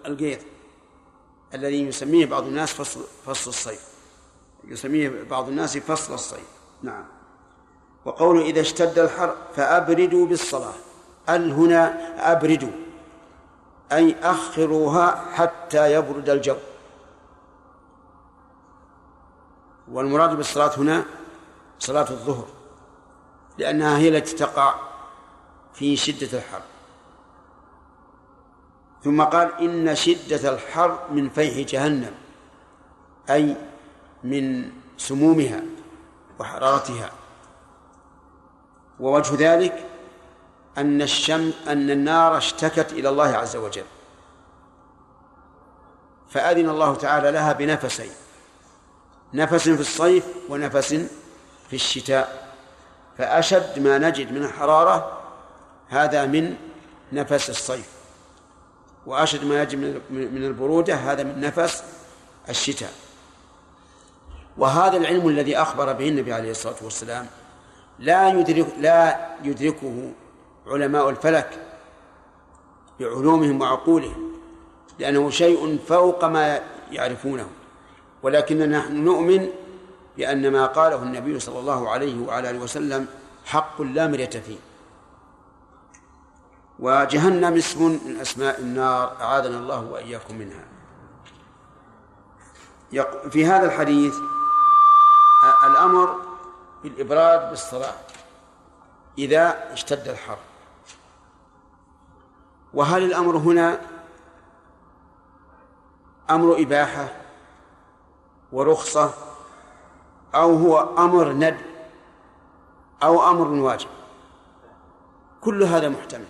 القيض 0.06 0.40
الذي 1.54 1.88
يسميه 1.88 2.26
بعض 2.26 2.44
الناس 2.44 2.74
فصل 2.74 3.02
فصل 3.26 3.50
الصيف. 3.50 3.90
يسميه 4.64 5.24
بعض 5.30 5.48
الناس 5.48 5.78
فصل 5.78 6.14
الصيف. 6.14 6.48
نعم. 6.84 7.06
وقوله 8.06 8.42
إذا 8.42 8.62
اشتد 8.62 9.00
الحر 9.00 9.36
فأبردوا 9.56 10.26
بالصلاة. 10.26 10.74
ال 11.30 11.52
هنا 11.52 12.32
أبردوا؟ 12.32 12.72
أي 13.92 14.16
أخروها 14.24 15.26
حتى 15.34 15.94
يبرد 15.94 16.30
الجو. 16.30 16.56
والمراد 19.92 20.38
بالصلاة 20.38 20.72
هنا 20.78 21.06
صلاة 21.80 22.10
الظهر 22.10 22.48
لأنها 23.58 23.98
هي 23.98 24.10
التي 24.10 24.36
تقع 24.36 24.76
في 25.74 25.98
شدة 25.98 26.38
الحر. 26.38 26.62
ثم 29.04 29.22
قال 29.22 29.54
إن 29.54 29.96
شدة 29.96 30.54
الحر 30.54 31.00
من 31.12 31.30
فيح 31.30 31.68
جهنم 31.68 32.12
أي 33.30 33.56
من 34.24 34.72
سمومها 34.98 35.62
وحرارتها. 36.40 37.12
ووجه 39.00 39.54
ذلك 39.54 39.86
أن 40.78 41.02
الشمس 41.02 41.54
أن 41.68 41.90
النار 41.90 42.38
اشتكت 42.38 42.94
إلى 42.94 43.10
الله 43.10 43.28
عز 43.28 43.56
وجل. 43.56 43.86
فأذن 46.30 46.70
الله 46.70 46.96
تعالى 46.96 47.32
لها 47.32 47.54
بنفسين 47.54 48.12
نفس 49.34 49.70
في 49.70 49.82
الصيف 49.82 50.26
ونفس 50.50 51.06
في 51.70 51.76
الشتاء 51.76 52.54
فأشد 53.18 53.80
ما 53.80 53.98
نجد 53.98 54.32
من 54.32 54.44
الحرارة 54.44 55.22
هذا 55.90 56.26
من 56.26 56.56
نفس 57.14 57.50
الصيف 57.50 57.90
وأشد 59.06 59.44
ما 59.44 59.62
يجب 59.62 60.02
من 60.10 60.44
البرودة 60.44 60.96
هذا 60.96 61.24
من 61.24 61.42
نفس 61.42 61.84
الشتاء. 62.50 62.94
وهذا 64.58 64.98
العلم 64.98 65.28
الذي 65.28 65.58
أخبر 65.58 65.94
به 65.94 66.10
النبي 66.10 66.34
عليه 66.34 66.52
الصلاة 66.52 66.76
والسلام 66.82 67.28
لا 68.00 68.30
يدرك 68.30 68.68
لا 68.80 69.30
يدركه 69.44 70.12
علماء 70.68 71.10
الفلك 71.10 71.60
بعلومهم 73.00 73.62
وعقولهم 73.62 74.32
لأنه 75.00 75.30
شيء 75.30 75.80
فوق 75.88 76.26
ما 76.26 76.60
يعرفونه 76.92 77.48
ولكننا 78.24 78.80
نحن 78.80 79.04
نؤمن 79.04 79.50
بأن 80.20 80.52
ما 80.52 80.66
قاله 80.66 81.04
النبي 81.04 81.40
صلى 81.40 81.60
الله 81.60 81.90
عليه 81.90 82.28
وعلى 82.28 82.50
آله 82.50 82.60
وسلم 82.60 83.08
حق 83.46 83.82
لا 83.82 84.08
مرية 84.08 84.30
فيه. 84.30 84.58
وجهنم 86.80 87.54
اسم 87.54 88.00
من 88.06 88.18
أسماء 88.22 88.60
النار 88.60 89.22
أعاذنا 89.22 89.58
الله 89.58 89.80
وإياكم 89.80 90.36
منها. 90.36 90.66
في 93.30 93.46
هذا 93.46 93.66
الحديث 93.66 94.16
الأمر 95.64 96.16
بالإبراد 96.84 97.50
بالصلاة 97.50 97.96
إذا 99.18 99.74
اشتد 99.74 100.08
الحر. 100.08 100.38
وهل 102.74 103.04
الأمر 103.04 103.38
هنا 103.38 103.82
أمر 106.30 106.62
إباحة 106.62 107.08
ورخصة؟ 108.52 109.29
أو 110.36 110.56
هو 110.56 110.80
أمر 110.98 111.34
ند 111.34 111.58
أو 113.04 113.30
أمر 113.30 113.48
واجب. 113.48 113.88
كل 115.42 115.64
هذا 115.64 115.90
محتمل. 115.90 116.26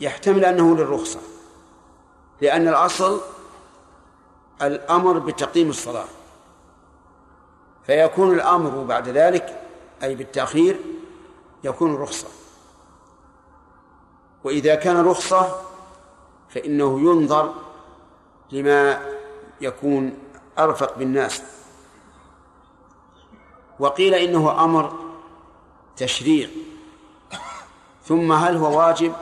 يحتمل 0.00 0.44
أنه 0.44 0.76
للرخصة 0.76 1.20
لأن 2.40 2.68
الأصل 2.68 3.20
الأمر 4.62 5.18
بتقديم 5.18 5.70
الصلاة. 5.70 6.08
فيكون 7.86 8.34
الأمر 8.34 8.84
بعد 8.84 9.08
ذلك 9.08 9.62
أي 10.02 10.14
بالتأخير 10.14 10.80
يكون 11.64 11.94
رخصة. 11.94 12.28
وإذا 14.44 14.74
كان 14.74 15.04
رخصة 15.04 15.60
فإنه 16.48 17.00
ينظر 17.00 17.54
لما 18.52 19.00
يكون 19.60 20.18
أرفق 20.58 20.98
بالناس. 20.98 21.42
وقيل 23.80 24.14
إنه 24.14 24.64
أمر 24.64 24.92
تشريع. 25.96 26.48
ثم 28.04 28.32
هل 28.32 28.56
هو 28.56 28.78
واجب 28.78 29.12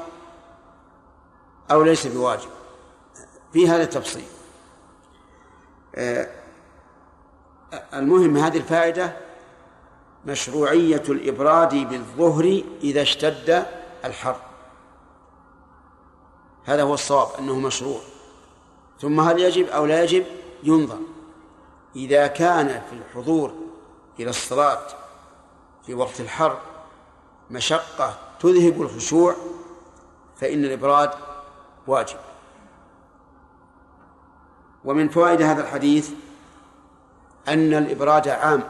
أو 1.70 1.82
ليس 1.82 2.06
بواجب؟ 2.06 2.48
في 3.52 3.68
هذا 3.68 3.82
التفصيل. 3.82 4.26
آه، 5.94 6.28
المهم 7.94 8.36
هذه 8.36 8.56
الفائدة 8.56 9.16
مشروعية 10.26 11.02
الإبراد 11.08 11.74
بالظهر 11.74 12.62
إذا 12.82 13.02
اشتد 13.02 13.66
الحر. 14.04 14.40
هذا 16.64 16.82
هو 16.82 16.94
الصواب 16.94 17.28
أنه 17.38 17.58
مشروع. 17.58 18.00
ثم 19.00 19.20
هل 19.20 19.40
يجب 19.40 19.66
أو 19.66 19.86
لا 19.86 20.02
يجب؟ 20.02 20.24
ينظر. 20.62 20.98
إذا 21.96 22.26
كان 22.26 22.68
في 22.68 22.92
الحضور 22.96 23.67
إلى 24.20 24.30
الصلاة 24.30 24.86
في 25.86 25.94
وقت 25.94 26.20
الحر 26.20 26.58
مشقة 27.50 28.18
تذهب 28.40 28.82
الخشوع 28.82 29.34
فإن 30.36 30.64
الإبراد 30.64 31.10
واجب. 31.86 32.16
ومن 34.84 35.08
فوائد 35.08 35.42
هذا 35.42 35.62
الحديث 35.62 36.10
أن 37.48 37.74
الإبراد 37.74 38.28
عام 38.28 38.64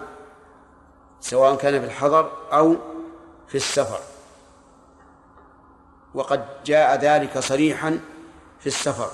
سواء 1.20 1.56
كان 1.56 1.80
في 1.80 1.86
الحضر 1.86 2.32
أو 2.52 2.76
في 3.48 3.54
السفر. 3.54 4.00
وقد 6.14 6.44
جاء 6.64 7.00
ذلك 7.00 7.38
صريحا 7.38 8.00
في 8.60 8.66
السفر. 8.66 9.10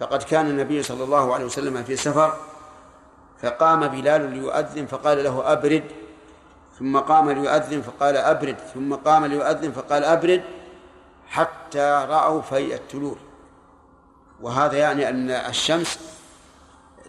فقد 0.00 0.22
كان 0.22 0.46
النبي 0.46 0.82
صلى 0.82 1.04
الله 1.04 1.34
عليه 1.34 1.44
وسلم 1.44 1.84
في 1.84 1.96
سفر 1.96 2.36
فقام 3.42 3.88
بلال 3.88 4.30
ليؤذن 4.30 4.86
فقال 4.86 5.24
له 5.24 5.52
أبرد. 5.52 5.84
ثم 6.78 6.98
قام 6.98 7.30
ليؤذن 7.30 7.82
فقال 7.82 8.16
أبرد. 8.16 8.56
ثم 8.74 8.94
قام 8.94 9.24
ليؤذن 9.24 9.72
فقال 9.72 10.04
أبرد 10.04 10.42
حتى 11.28 12.06
رأوا 12.08 12.42
فيء 12.42 12.74
التلول 12.74 13.18
وهذا 14.40 14.76
يعني 14.76 15.08
أن 15.08 15.30
الشمس 15.30 15.98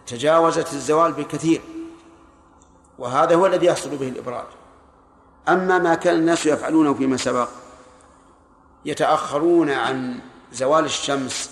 تجاوزت 0.06 0.72
الزوال 0.72 1.12
بكثير 1.12 1.60
وهذا 2.98 3.34
هو 3.34 3.46
الذي 3.46 3.66
يحصل 3.66 3.96
به 3.96 4.08
الإبراد. 4.08 4.46
أما 5.48 5.78
ما 5.78 5.94
كان 5.94 6.14
الناس 6.14 6.46
يفعلونه 6.46 6.94
فيما 6.94 7.16
سبق 7.16 7.48
يتأخرون 8.84 9.70
عن 9.70 10.20
زوال 10.52 10.84
الشمس 10.84 11.50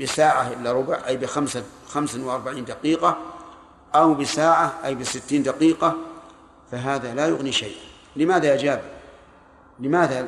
بساعة 0.00 0.52
إلا 0.52 0.72
ربع 0.72 0.98
أي 1.06 1.16
بخمسة 1.16 1.62
خمس 1.88 2.14
وأربعين 2.14 2.64
دقيقة 2.64 3.16
أو 3.94 4.14
بساعة 4.14 4.72
أي 4.84 4.94
بستين 4.94 5.42
دقيقة 5.42 5.96
فهذا 6.70 7.14
لا 7.14 7.26
يغني 7.26 7.52
شيء. 7.52 7.76
لماذا 8.16 8.46
يا 8.46 8.56
جابر؟ 8.56 8.82
لماذا 9.78 10.22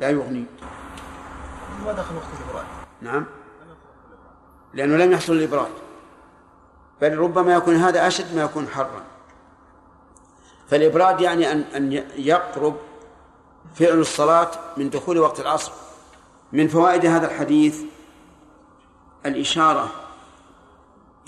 لا 0.00 0.10
يغني؟ 0.10 0.44
ما 1.84 1.92
دخل 1.92 2.14
وقت 2.14 2.26
الإبراد 2.40 2.64
نعم. 3.00 3.26
لأنه 4.74 4.96
لم 4.96 5.12
يحصل 5.12 5.32
الإبراد 5.32 5.70
بل 7.00 7.18
ربما 7.18 7.54
يكون 7.54 7.76
هذا 7.76 8.06
أشد 8.06 8.34
ما 8.34 8.42
يكون 8.42 8.68
حرا. 8.68 9.02
فالإبراد 10.68 11.20
يعني 11.20 11.52
أن 11.52 11.60
أن 11.60 11.92
يقرب 12.16 12.76
فعل 13.74 14.00
الصلاة 14.00 14.50
من 14.76 14.90
دخول 14.90 15.18
وقت 15.18 15.40
العصر. 15.40 15.72
من 16.52 16.68
فوائد 16.68 17.06
هذا 17.06 17.26
الحديث 17.26 17.80
الإشارة 19.26 19.88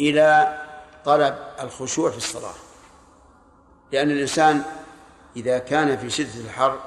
إلى 0.01 0.59
طلب 1.05 1.39
الخشوع 1.61 2.11
في 2.11 2.17
الصلاة. 2.17 2.55
لأن 3.93 4.11
الإنسان 4.11 4.63
إذا 5.37 5.59
كان 5.59 5.97
في 5.97 6.11
شدة 6.11 6.41
الحر 6.45 6.81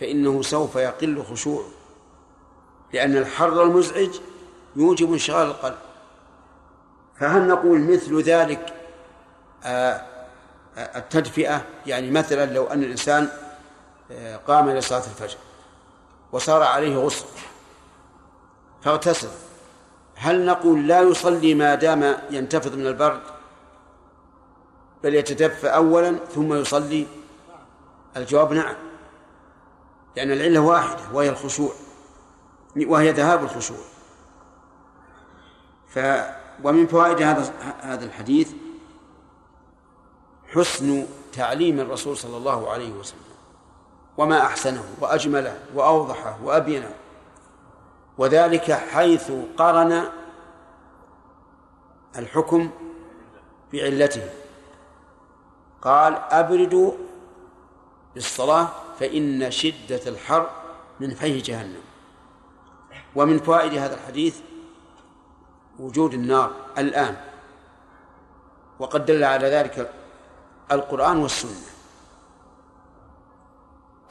فإنه 0.00 0.42
سوف 0.42 0.76
يقل 0.76 1.24
خشوعه 1.24 1.66
لأن 2.92 3.16
الحر 3.16 3.62
المزعج 3.62 4.10
يوجب 4.76 5.12
انشغال 5.12 5.46
القلب. 5.46 5.78
فهل 7.20 7.48
نقول 7.48 7.80
مثل 7.80 8.22
ذلك 8.22 8.74
آه، 9.64 10.02
آه، 10.76 10.98
التدفئة؟ 10.98 11.64
يعني 11.86 12.10
مثلا 12.10 12.52
لو 12.52 12.66
أن 12.66 12.82
الإنسان 12.82 13.28
آه، 14.10 14.36
قام 14.36 14.68
إلى 14.68 14.80
صلاة 14.80 14.98
الفجر 14.98 15.38
وصار 16.32 16.62
عليه 16.62 16.96
غسل 16.96 17.26
فاغتسل. 18.82 19.28
هل 20.16 20.46
نقول 20.46 20.88
لا 20.88 21.00
يصلي 21.00 21.54
ما 21.54 21.74
دام 21.74 22.16
ينتفض 22.30 22.74
من 22.74 22.86
البرد؟ 22.86 23.22
بل 25.04 25.14
يتدفى 25.14 25.66
أولا 25.66 26.16
ثم 26.34 26.54
يصلي؟ 26.54 27.06
الجواب 28.16 28.52
نعم 28.52 28.74
لأن 30.16 30.32
العلة 30.32 30.60
واحدة 30.60 31.02
وهي 31.12 31.28
الخشوع 31.28 31.72
وهي 32.76 33.10
ذهاب 33.10 33.44
الخشوع. 33.44 33.78
ف 35.88 35.98
ومن 36.64 36.86
فوائد 36.86 37.22
هذا 37.22 37.52
هذا 37.80 38.04
الحديث 38.04 38.52
حسن 40.54 41.06
تعليم 41.32 41.80
الرسول 41.80 42.16
صلى 42.16 42.36
الله 42.36 42.70
عليه 42.70 42.92
وسلم 42.92 43.20
وما 44.16 44.42
أحسنه 44.42 44.84
وأجمله 45.00 45.58
وأوضحه 45.74 46.38
وأبينه. 46.44 46.90
وذلك 48.18 48.72
حيث 48.72 49.32
قرن 49.56 50.04
الحكم 52.16 52.70
بعلته. 53.72 54.30
قال 55.82 56.14
أبردوا 56.14 56.92
بالصلاة 58.14 58.68
فإن 59.00 59.50
شدة 59.50 60.00
الحر 60.06 60.50
من 61.00 61.14
فيه 61.14 61.42
جهنم. 61.42 61.82
ومن 63.16 63.38
فوائد 63.38 63.74
هذا 63.74 63.94
الحديث 63.94 64.40
وجود 65.78 66.14
النار 66.14 66.52
الآن. 66.78 67.16
وقد 68.78 69.06
دل 69.06 69.24
على 69.24 69.46
ذلك 69.50 69.92
القرآن 70.72 71.16
والسنة. 71.16 71.70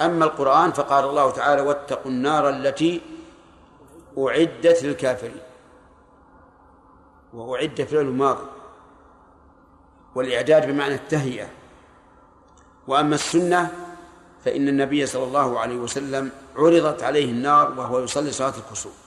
أما 0.02 0.26
القرآن 0.26 0.72
فقال 0.72 1.06
الله 1.06 1.32
تعالى 1.32 1.62
واتقوا 1.62 2.12
النار 2.12 2.50
التي 2.50 3.15
أعدت 4.18 4.84
للكافرين 4.84 5.42
وأعد 7.34 7.82
فعل 7.82 8.06
ماضي 8.06 8.48
والإعداد 10.16 10.68
بمعنى 10.68 10.96
التهيئة 10.96 11.48
وأما 12.88 13.16
السنة 13.16 13.72
فإن 14.46 14.68
النبي 14.68 15.06
صلى 15.06 15.24
الله 15.24 15.60
عليه 15.60 15.76
وسلم 15.76 16.32
عرضت 16.56 17.04
عليه 17.04 17.32
النار 17.32 17.74
وهو 17.78 18.00
يصلي 18.00 18.32
صلاة 18.32 18.54
الكسوف 18.58 18.98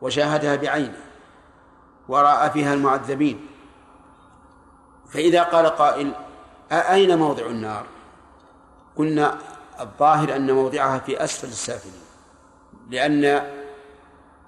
وشاهدها 0.00 0.56
بعينه 0.56 1.02
ورأى 2.08 2.50
فيها 2.50 2.74
المعذبين 2.74 3.46
فإذا 5.08 5.42
قال 5.42 5.66
قائل 5.66 6.12
أين 6.72 7.18
موضع 7.18 7.46
النار؟ 7.46 7.86
قلنا 8.96 9.38
الظاهر 9.80 10.36
أن 10.36 10.50
موضعها 10.54 10.98
في 10.98 11.24
أسفل 11.24 11.48
السافلين 11.48 12.02
لأن 12.90 13.50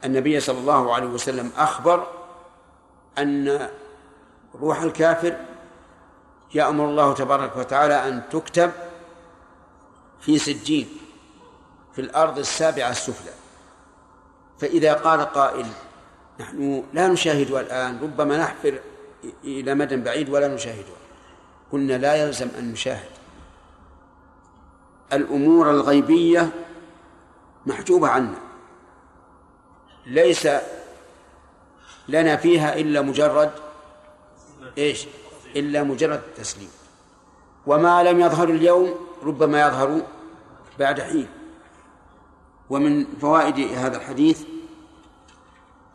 النبي 0.04 0.40
صلى 0.40 0.58
الله 0.58 0.94
عليه 0.94 1.06
وسلم 1.06 1.50
أخبر 1.56 2.06
أن 3.18 3.68
روح 4.60 4.82
الكافر 4.82 5.36
يأمر 6.54 6.84
الله 6.84 7.14
تبارك 7.14 7.56
وتعالى 7.56 8.08
أن 8.08 8.22
تكتب 8.30 8.70
في 10.20 10.38
سجين 10.38 10.88
في 11.92 12.00
الأرض 12.00 12.38
السابعة 12.38 12.90
السفلى. 12.90 13.32
فإذا 14.58 14.94
قال 14.94 15.20
قائل 15.20 15.66
نحن 16.40 16.84
لا 16.92 17.08
نشاهدها 17.08 17.60
الآن 17.60 18.00
ربما 18.02 18.36
نحفر 18.36 18.80
إلى 19.44 19.74
مدى 19.74 19.96
بعيد 19.96 20.30
ولا 20.30 20.48
نشاهدها 20.48 20.96
قلنا 21.72 21.98
لا 21.98 22.14
يلزم 22.14 22.48
أن 22.58 22.72
نشاهد. 22.72 23.10
الأمور 25.12 25.70
الغيبية 25.70 26.50
محجوبة 27.66 28.08
عنا. 28.08 28.51
ليس 30.06 30.48
لنا 32.08 32.36
فيها 32.36 32.76
إلا 32.76 33.02
مجرد 33.02 33.50
إيش؟ 34.78 35.06
إلا 35.56 35.82
مجرد 35.82 36.20
التسليم 36.28 36.70
وما 37.66 38.02
لم 38.02 38.20
يظهر 38.20 38.48
اليوم 38.48 38.94
ربما 39.22 39.66
يظهر 39.66 40.00
بعد 40.78 41.00
حين. 41.00 41.28
ومن 42.70 43.06
فوائد 43.20 43.78
هذا 43.78 43.96
الحديث 43.96 44.42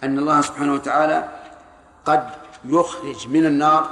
أن 0.03 0.19
الله 0.19 0.41
سبحانه 0.41 0.73
وتعالى 0.73 1.29
قد 2.05 2.29
يخرج 2.65 3.27
من 3.27 3.45
النار 3.45 3.89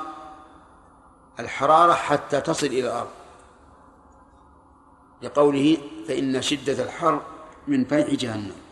الحرارة 1.40 1.94
حتى 1.94 2.42
تصل 2.42 2.68
إلى 2.68 2.88
الأرض. 2.88 3.10
لقوله 5.22 5.78
فإن 6.08 6.42
شدة 6.42 6.84
الحر 6.84 7.22
من 7.68 7.86
فيح 7.86 8.10
جهنم. 8.10 8.65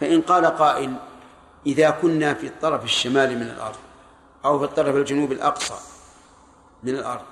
فإن 0.00 0.20
قال 0.20 0.46
قائل 0.46 0.94
إذا 1.66 1.90
كنا 1.90 2.34
في 2.34 2.46
الطرف 2.46 2.84
الشمالي 2.84 3.34
من 3.34 3.42
الأرض 3.42 3.76
أو 4.44 4.58
في 4.58 4.64
الطرف 4.64 4.96
الجنوبي 4.96 5.34
الأقصى 5.34 5.74
من 6.82 6.94
الأرض 6.94 7.24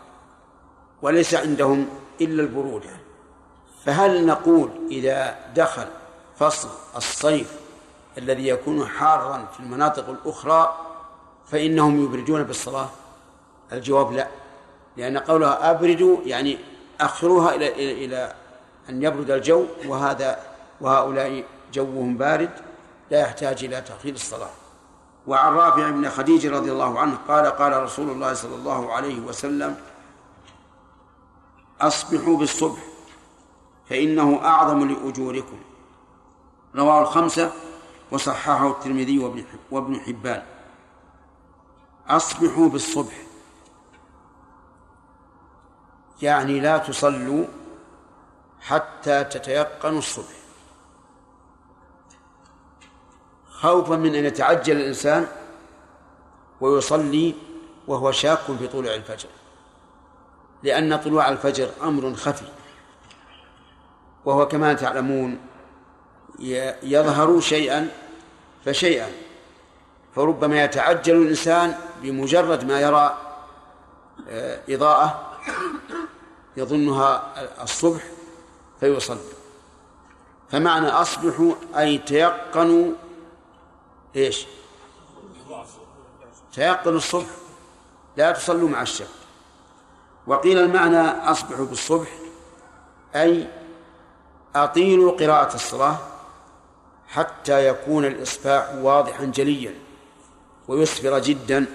وليس 1.02 1.34
عندهم 1.34 1.88
إلا 2.20 2.42
البرودة 2.42 2.90
فهل 3.84 4.26
نقول 4.26 4.70
إذا 4.90 5.36
دخل 5.56 5.86
فصل 6.38 6.68
الصيف 6.96 7.52
الذي 8.18 8.48
يكون 8.48 8.86
حارا 8.86 9.48
في 9.52 9.60
المناطق 9.60 10.08
الأخرى 10.08 10.78
فإنهم 11.50 12.04
يبردون 12.04 12.42
بالصلاة 12.42 12.88
الجواب 13.72 14.12
لا 14.12 14.28
لأن 14.96 15.18
قولها 15.18 15.70
أبردوا 15.70 16.18
يعني 16.24 16.58
أخروها 17.00 17.54
إلى, 17.54 18.04
إلى 18.04 18.34
أن 18.88 19.02
يبرد 19.02 19.30
الجو 19.30 19.64
وهذا 19.86 20.38
وهؤلاء 20.80 21.44
جوهم 21.74 22.16
بارد 22.16 22.50
لا 23.10 23.20
يحتاج 23.20 23.64
إلى 23.64 23.80
تأخير 23.80 24.14
الصلاة. 24.14 24.50
وعن 25.26 25.52
رافع 25.52 25.90
بن 25.90 26.10
خديج 26.10 26.46
رضي 26.46 26.72
الله 26.72 27.00
عنه 27.00 27.18
قال 27.28 27.46
قال 27.46 27.82
رسول 27.82 28.10
الله 28.10 28.34
صلى 28.34 28.54
الله 28.54 28.92
عليه 28.92 29.20
وسلم 29.20 29.76
أصبحوا 31.80 32.36
بالصبح 32.36 32.80
فإنه 33.88 34.40
أعظم 34.44 34.88
لأجوركم. 34.88 35.58
رواه 36.76 37.02
الخمسة 37.02 37.52
وصححه 38.10 38.70
الترمذي 38.70 39.18
وابن 39.70 40.00
حبان. 40.00 40.42
أصبحوا 42.08 42.68
بالصبح. 42.68 43.14
يعني 46.22 46.60
لا 46.60 46.78
تصلوا 46.78 47.44
حتى 48.60 49.24
تتيقنوا 49.24 49.98
الصبح. 49.98 50.43
خوفا 53.64 53.96
من 53.96 54.14
أن 54.14 54.24
يتعجل 54.24 54.76
الإنسان 54.76 55.26
ويصلي 56.60 57.34
وهو 57.86 58.12
شاك 58.12 58.38
في 58.58 58.68
طلوع 58.68 58.94
الفجر. 58.94 59.28
لأن 60.62 60.96
طلوع 60.96 61.28
الفجر 61.28 61.68
أمر 61.82 62.14
خفي. 62.14 62.44
وهو 64.24 64.48
كما 64.48 64.74
تعلمون 64.74 65.38
يظهر 66.82 67.40
شيئا 67.40 67.88
فشيئا. 68.64 69.08
فربما 70.14 70.64
يتعجل 70.64 71.16
الإنسان 71.22 71.74
بمجرد 72.02 72.64
ما 72.64 72.80
يرى 72.80 73.18
آه، 74.28 74.60
إضاءة 74.68 75.32
يظنها 76.56 77.32
الصبح 77.62 78.02
فيصلي. 78.80 79.18
فمعنى 80.50 80.88
أصبحوا 80.88 81.54
أي 81.76 81.98
تيقنوا 81.98 82.92
إيش؟ 84.16 84.46
تيقنوا 86.52 86.96
الصبح. 86.96 87.26
لا 88.16 88.32
تصلوا 88.32 88.68
مع 88.68 88.82
الشك 88.82 89.06
وقيل 90.26 90.58
المعنى 90.58 91.00
أصبحوا 91.00 91.66
بالصبح 91.66 92.08
أي 93.14 93.48
أطيلوا 94.56 95.12
قراءة 95.12 95.54
الصلاة 95.54 95.98
حتى 97.08 97.68
يكون 97.68 98.04
الإصباح 98.04 98.74
واضحا 98.74 99.24
جليا 99.24 99.74
ويسفر 100.68 101.18
جدا. 101.18 101.66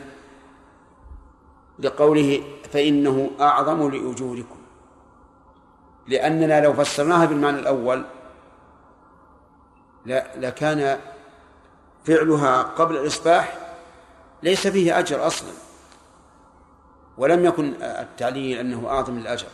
لقوله 1.79 2.43
فإنه 2.73 3.31
أعظم 3.39 3.89
لأجوركم. 3.91 4.59
لأننا 6.07 6.61
لو 6.61 6.73
فسرناها 6.73 7.25
بالمعنى 7.25 7.59
الأول 7.59 8.05
لكان 10.35 10.99
فعلها 12.05 12.61
قبل 12.61 12.97
الإصباح 12.97 13.57
ليس 14.43 14.67
فيه 14.67 14.99
أجر 14.99 15.27
أصلا 15.27 15.51
ولم 17.17 17.45
يكن 17.45 17.73
التعليل 17.81 18.57
أنه 18.57 18.87
أعظم 18.89 19.17
الأجر 19.17 19.47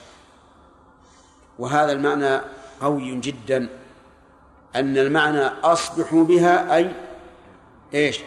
وهذا 1.59 1.91
المعنى 1.91 2.41
قوي 2.81 3.19
جدا 3.19 3.69
أن 4.75 4.97
المعنى 4.97 5.45
أصبحوا 5.63 6.23
بها 6.23 6.75
أي 6.75 6.91
إيش؟ 7.93 8.19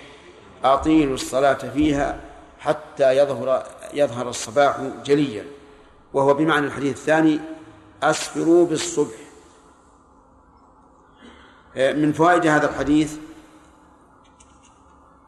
أطيلوا 0.65 1.15
الصلاة 1.15 1.55
فيها 1.55 2.21
حتى 2.59 3.17
يظهر 3.17 3.67
يظهر 3.95 4.29
الصباح 4.29 4.81
جليا. 5.05 5.45
وهو 6.15 6.35
بمعنى 6.35 6.67
الحديث 6.67 6.97
الثاني 6.97 7.41
أسفروا 8.03 8.67
بالصبح. 8.67 9.15
من 11.77 12.13
فوائد 12.13 12.47
هذا 12.47 12.71
الحديث 12.71 13.17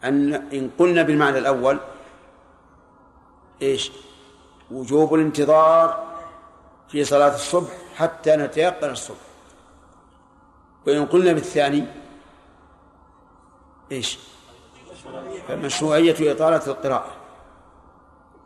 أن 0.04 0.34
إن 0.34 0.70
قلنا 0.78 1.02
بالمعنى 1.02 1.38
الأول 1.38 1.78
إيش؟ 3.62 3.92
وجوب 4.70 5.14
الانتظار 5.14 6.10
في 6.88 7.04
صلاة 7.04 7.34
الصبح 7.34 7.70
حتى 7.96 8.36
نتيقن 8.36 8.90
الصبح. 8.90 9.30
وإن 10.86 11.06
قلنا 11.06 11.32
بالثاني 11.32 11.86
إيش؟ 13.92 14.18
فمشروعية 15.48 16.32
إطالة 16.32 16.66
القراءة. 16.66 17.16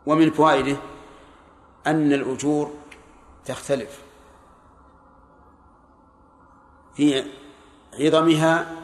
ومن 0.05 0.31
فوائده 0.31 0.77
أن 1.87 2.13
الأجور 2.13 2.73
تختلف. 3.45 4.01
في 6.95 7.23
عظمها 7.99 8.75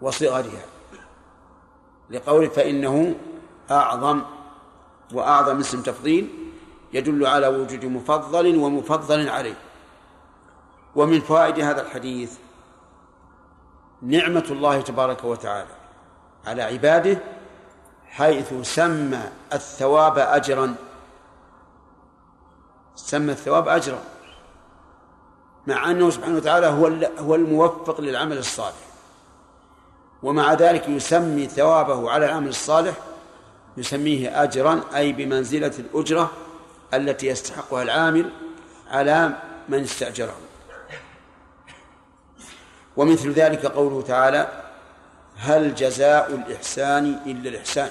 وصغرها. 0.00 0.73
لقول 2.14 2.50
فإنه 2.50 3.14
أعظم 3.70 4.22
وأعظم 5.12 5.58
اسم 5.58 5.82
تفضيل 5.82 6.28
يدل 6.92 7.26
على 7.26 7.46
وجود 7.46 7.84
مفضل 7.84 8.56
ومفضل 8.56 9.28
عليه. 9.28 9.56
ومن 10.96 11.20
فوائد 11.20 11.60
هذا 11.60 11.82
الحديث 11.82 12.32
نعمة 14.02 14.44
الله 14.50 14.80
تبارك 14.80 15.24
وتعالى 15.24 15.74
على 16.46 16.62
عباده 16.62 17.18
حيث 18.06 18.54
سمى 18.62 19.30
الثواب 19.52 20.18
أجرا. 20.18 20.74
سمى 22.96 23.32
الثواب 23.32 23.68
أجرا 23.68 24.00
مع 25.66 25.90
أنه 25.90 26.10
سبحانه 26.10 26.36
وتعالى 26.36 26.66
هو 26.66 26.86
هو 27.18 27.34
الموفق 27.34 28.00
للعمل 28.00 28.38
الصالح. 28.38 28.93
ومع 30.24 30.54
ذلك 30.54 30.88
يسمي 30.88 31.46
ثوابه 31.46 32.10
على 32.10 32.26
العمل 32.26 32.48
الصالح 32.48 32.94
يسميه 33.76 34.42
أجرا 34.42 34.80
أي 34.94 35.12
بمنزلة 35.12 35.72
الأجرة 35.78 36.30
التي 36.94 37.26
يستحقها 37.26 37.82
العامل 37.82 38.30
على 38.90 39.32
من 39.68 39.82
استأجره. 39.82 40.36
ومثل 42.96 43.32
ذلك 43.32 43.66
قوله 43.66 44.02
تعالى 44.02 44.62
هل 45.36 45.74
جزاء 45.74 46.34
الإحسان 46.34 47.20
إلا 47.26 47.48
الإحسان 47.48 47.90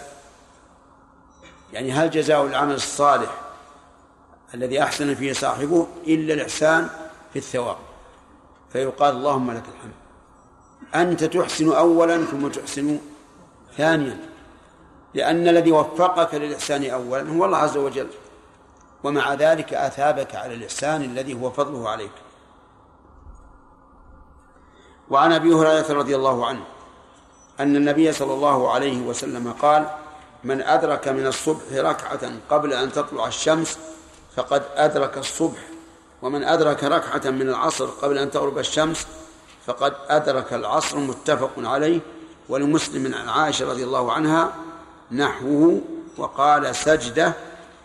يعني 1.74 1.92
هل 1.92 2.10
جزاء 2.10 2.46
العمل 2.46 2.74
الصالح 2.74 3.42
الذي 4.54 4.84
أحسن 4.84 5.16
فيه 5.16 5.34
صاحبه 5.34 5.88
إلا 6.08 6.34
الإحسان 6.34 6.90
في 7.34 7.40
الثواب؟ 7.40 7.78
فيقال 8.74 9.16
اللهم 9.16 9.52
لك 9.52 9.64
الحمد. 9.76 10.03
أنت 10.96 11.24
تحسن 11.24 11.74
أولا 11.74 12.26
ثم 12.26 12.48
تحسن 12.48 13.00
ثانيا 13.78 14.18
لأن 15.14 15.48
الذي 15.48 15.72
وفقك 15.72 16.36
للإحسان 16.36 16.90
أولا 16.90 17.30
هو 17.30 17.46
الله 17.46 17.58
عز 17.58 17.78
وجل 17.78 18.08
ومع 19.04 19.34
ذلك 19.34 19.74
أثابك 19.74 20.36
على 20.36 20.54
الإحسان 20.54 21.04
الذي 21.04 21.34
هو 21.34 21.52
فضله 21.52 21.90
عليك. 21.90 22.12
وعن 25.10 25.32
أبي 25.32 25.54
هريرة 25.54 25.94
رضي 25.94 26.16
الله 26.16 26.46
عنه 26.46 26.64
أن 27.60 27.76
النبي 27.76 28.12
صلى 28.12 28.34
الله 28.34 28.72
عليه 28.72 29.02
وسلم 29.02 29.52
قال 29.52 29.90
من 30.44 30.62
أدرك 30.62 31.08
من 31.08 31.28
الصبح 31.28 31.62
ركعة 31.74 32.32
قبل 32.50 32.74
أن 32.74 32.92
تطلع 32.92 33.28
الشمس 33.28 33.80
فقد 34.36 34.64
أدرك 34.76 35.18
الصبح 35.18 35.60
ومن 36.22 36.44
أدرك 36.44 36.84
ركعة 36.84 37.32
من 37.32 37.50
العصر 37.50 37.86
قبل 37.86 38.18
أن 38.18 38.32
تغرب 38.32 38.58
الشمس 38.58 39.08
فقد 39.66 39.94
أدرك 40.10 40.54
العصر 40.54 40.98
متفق 40.98 41.52
عليه 41.58 42.00
ولمسلم 42.50 43.16
عن 43.16 43.30
عائشة 43.30 43.70
رضي 43.72 43.84
الله 43.84 44.12
عنها 44.12 44.54
نحوه 45.12 45.82
وقال 46.18 46.76
سجدة 46.76 47.34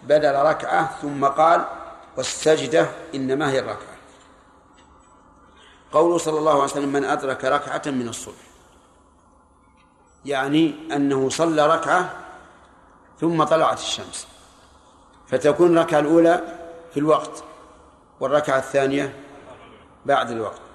بدل 0.02 0.34
ركعة 0.34 0.98
ثم 1.02 1.24
قال 1.24 1.64
والسجدة 2.16 2.88
إنما 3.14 3.50
هي 3.50 3.58
الركعة. 3.58 3.98
قوله 5.92 6.18
صلى 6.18 6.38
الله 6.38 6.52
عليه 6.52 6.62
وسلم 6.62 6.92
من 6.92 7.04
أدرك 7.04 7.44
ركعة 7.44 7.82
من 7.86 8.08
الصبح. 8.08 8.48
يعني 10.24 10.74
أنه 10.92 11.28
صلى 11.28 11.66
ركعة 11.66 12.16
ثم 13.20 13.44
طلعت 13.44 13.78
الشمس. 13.78 14.26
فتكون 15.26 15.78
الركعة 15.78 15.98
الأولى 15.98 16.58
في 16.94 17.00
الوقت 17.00 17.44
والركعة 18.20 18.58
الثانية 18.58 19.14
بعد 20.06 20.30
الوقت. 20.30 20.67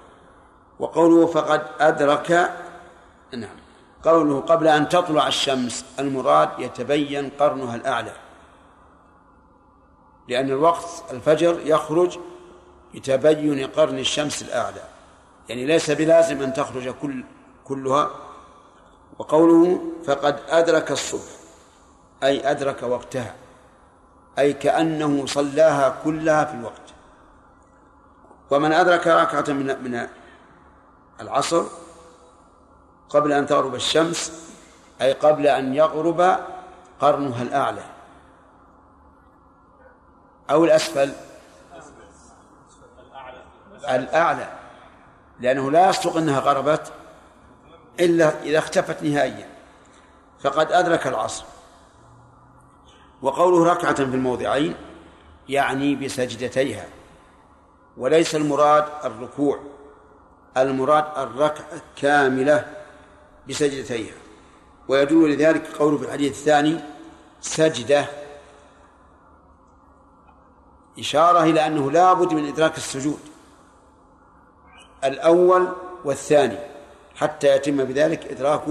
وقوله 0.78 1.26
فقد 1.26 1.62
أدرك 1.80 2.50
نعم. 3.32 3.56
قوله 4.04 4.40
قبل 4.40 4.68
أن 4.68 4.88
تطلع 4.88 5.28
الشمس 5.28 5.84
المراد 5.98 6.48
يتبين 6.58 7.30
قرنها 7.40 7.76
الأعلى. 7.76 8.12
لأن 10.28 10.50
الوقت 10.50 11.04
الفجر 11.10 11.60
يخرج 11.64 12.18
بتبين 12.94 13.66
قرن 13.66 13.98
الشمس 13.98 14.42
الأعلى. 14.42 14.82
يعني 15.48 15.66
ليس 15.66 15.90
بلازم 15.90 16.42
أن 16.42 16.52
تخرج 16.52 16.88
كل 16.88 17.24
كلها. 17.64 18.10
وقوله 19.18 19.80
فقد 20.06 20.40
أدرك 20.48 20.90
الصبح 20.90 21.30
أي 22.22 22.50
أدرك 22.50 22.82
وقتها 22.82 23.34
أي 24.38 24.52
كأنه 24.52 25.26
صلاها 25.26 25.96
كلها 26.04 26.44
في 26.44 26.54
الوقت. 26.54 26.74
ومن 28.50 28.72
أدرك 28.72 29.06
ركعة 29.06 29.44
من 29.48 29.66
من 29.66 30.08
العصر 31.20 31.64
قبل 33.08 33.32
أن 33.32 33.46
تغرب 33.46 33.74
الشمس 33.74 34.50
أي 35.00 35.12
قبل 35.12 35.46
أن 35.46 35.74
يغرب 35.74 36.38
قرنها 37.00 37.42
الأعلى. 37.42 37.84
أو 40.50 40.64
الأسفل. 40.64 41.12
الأعلى. 43.88 44.52
لأنه 45.40 45.70
لا 45.70 45.88
يصدق 45.88 46.16
أنها 46.16 46.40
غربت 46.40 46.92
إلا 48.00 48.42
إذا 48.42 48.58
اختفت 48.58 49.02
نهائيا. 49.02 49.48
فقد 50.40 50.72
أدرك 50.72 51.06
العصر. 51.06 51.44
وقوله 53.22 53.72
ركعة 53.72 53.94
في 53.94 54.02
الموضعين 54.02 54.76
يعني 55.48 55.94
بسجدتيها. 55.94 56.86
وليس 57.96 58.34
المراد 58.34 58.84
الركوع. 59.04 59.73
المراد 60.56 61.04
الركعة 61.16 61.82
كاملة 61.96 62.74
بسجدتيها. 63.48 64.14
ويدل 64.88 65.30
لذلك 65.30 65.76
قوله 65.76 65.98
في 65.98 66.04
الحديث 66.04 66.32
الثاني 66.32 66.80
سجدة. 67.40 68.06
إشارة 70.98 71.42
إلى 71.42 71.66
أنه 71.66 71.90
لا 71.90 72.12
بد 72.12 72.32
من 72.32 72.46
إدراك 72.46 72.76
السجود 72.76 73.20
الأول 75.04 75.68
والثاني 76.04 76.58
حتى 77.16 77.56
يتم 77.56 77.84
بذلك 77.84 78.26
إدراك 78.26 78.62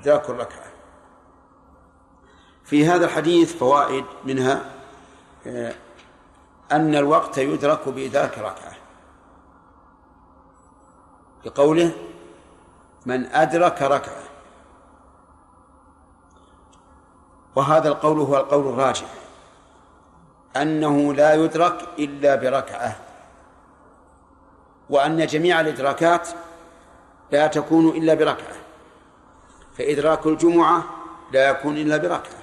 إدراك 0.00 0.30
الركعة. 0.30 0.74
في 2.64 2.86
هذا 2.86 3.04
الحديث 3.04 3.56
فوائد 3.56 4.04
منها 4.24 4.64
آه، 5.46 5.74
أن 6.72 6.94
الوقت 6.94 7.38
يدرك 7.38 7.88
بإدراك 7.88 8.38
ركعة 8.38 8.73
بقوله 11.44 11.90
من 13.06 13.26
أدرك 13.26 13.82
ركعة. 13.82 14.22
وهذا 17.56 17.88
القول 17.88 18.18
هو 18.18 18.36
القول 18.36 18.68
الراجح. 18.68 19.08
أنه 20.56 21.14
لا 21.14 21.34
يدرك 21.34 21.88
إلا 21.98 22.34
بركعة. 22.34 22.96
وأن 24.90 25.26
جميع 25.26 25.60
الإدراكات 25.60 26.28
لا 27.30 27.46
تكون 27.46 27.88
إلا 27.88 28.14
بركعة. 28.14 28.56
فإدراك 29.78 30.26
الجمعة 30.26 30.84
لا 31.32 31.48
يكون 31.48 31.76
إلا 31.76 31.96
بركعة. 31.96 32.42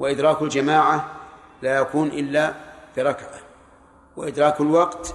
وإدراك 0.00 0.42
الجماعة 0.42 1.10
لا 1.62 1.78
يكون 1.78 2.08
إلا 2.08 2.54
بركعة. 2.96 3.40
وإدراك 4.16 4.60
الوقت 4.60 5.14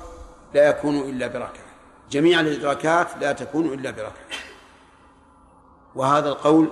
لا 0.54 0.70
يكون 0.70 0.96
إلا 1.00 1.28
بركعة. 1.28 1.71
جميع 2.12 2.40
الإدراكات 2.40 3.08
لا 3.22 3.32
تكون 3.32 3.74
إلا 3.74 3.92
بركعة 3.92 4.14
وهذا 5.96 6.30
القول 6.30 6.70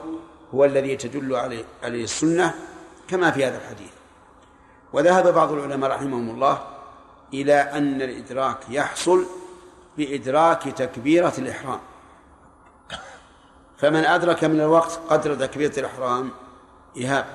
هو 0.54 0.66
الذي 0.66 0.96
تدل 0.96 1.36
عليه 1.36 1.64
عليه 1.84 2.04
السنة 2.04 2.54
كما 3.08 3.32
في 3.32 3.46
هذا 3.46 3.58
الحديث. 3.58 3.92
وذهب 4.94 5.34
بعض 5.34 5.52
العلماء 5.52 5.92
رحمهم 5.92 6.30
الله 6.30 6.68
إلى 7.34 7.54
أن 7.54 8.02
الإدراك 8.02 8.58
يحصل 8.70 9.26
بإدراك 9.98 10.64
تكبيرة 10.64 11.34
الإحرام. 11.38 11.80
فمن 13.78 14.06
أدرك 14.06 14.44
من 14.44 14.62
الوقت 14.62 15.00
قدر 15.10 15.36
تكبيرة 15.36 15.80
الإحرام 15.80 16.32
إيهاب. 16.98 17.26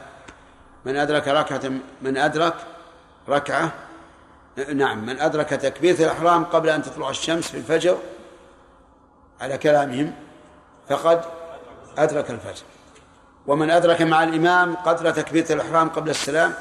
من 0.84 0.96
أدرك 0.96 1.28
ركعة 1.28 1.70
من 2.02 2.16
أدرك 2.16 2.54
ركعة 3.28 3.72
نعم 4.74 5.06
من 5.06 5.20
أدرك 5.20 5.48
تكبيرة 5.48 6.02
الإحرام 6.02 6.44
قبل 6.44 6.68
أن 6.68 6.82
تطلع 6.82 7.10
الشمس 7.10 7.48
في 7.48 7.56
الفجر 7.56 7.98
على 9.40 9.58
كلامهم 9.58 10.12
فقد 10.88 11.24
أدرك 11.98 12.30
الفجر. 12.30 12.62
ومن 13.46 13.70
أدرك 13.70 14.02
مع 14.02 14.22
الإمام 14.22 14.76
قدر 14.76 15.10
تكبيرة 15.10 15.52
الإحرام 15.52 15.88
قبل 15.88 16.10
السلام 16.10 16.54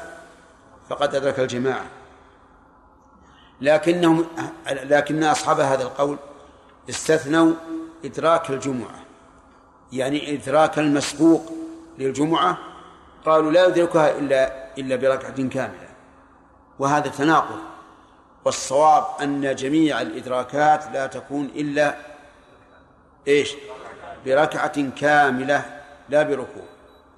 فقد 0.88 1.14
أدرك 1.14 1.40
الجماعة. 1.40 1.84
لكنهم 3.60 4.26
لكن 4.66 5.24
أصحاب 5.24 5.60
هذا 5.60 5.82
القول 5.82 6.16
استثنوا 6.88 7.52
إدراك 8.04 8.50
الجمعة. 8.50 9.04
يعني 9.92 10.34
إدراك 10.34 10.78
المسبوق 10.78 11.52
للجمعة 11.98 12.58
قالوا 13.26 13.52
لا 13.52 13.66
يدركها 13.66 14.18
إلا 14.18 14.64
إلا 14.78 14.96
بركعة 14.96 15.48
كاملة. 15.48 15.88
وهذا 16.78 17.08
تناقض. 17.08 17.73
والصواب 18.44 19.04
أن 19.22 19.54
جميع 19.54 20.00
الإدراكات 20.00 20.86
لا 20.92 21.06
تكون 21.06 21.44
إلا 21.44 21.94
إيش؟ 23.28 23.54
بركعة 24.26 24.90
كاملة 24.90 25.82
لا 26.08 26.22
بركوع. 26.22 26.64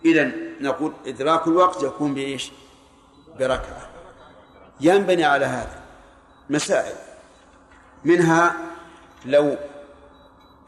إذا 0.05 0.31
نقول 0.61 0.93
إدراك 1.07 1.47
الوقت 1.47 1.83
يكون 1.83 2.15
بإيش؟ 2.15 2.53
بركعة. 3.39 3.89
ينبني 4.81 5.25
على 5.25 5.45
هذا 5.47 5.81
مسائل. 6.51 6.97
منها 8.05 8.57
لو 9.25 9.57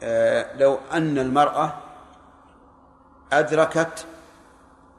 آه 0.03 0.57
لو 0.57 0.79
أن 0.91 1.17
المرأة 1.17 1.73
أدركت 3.33 4.05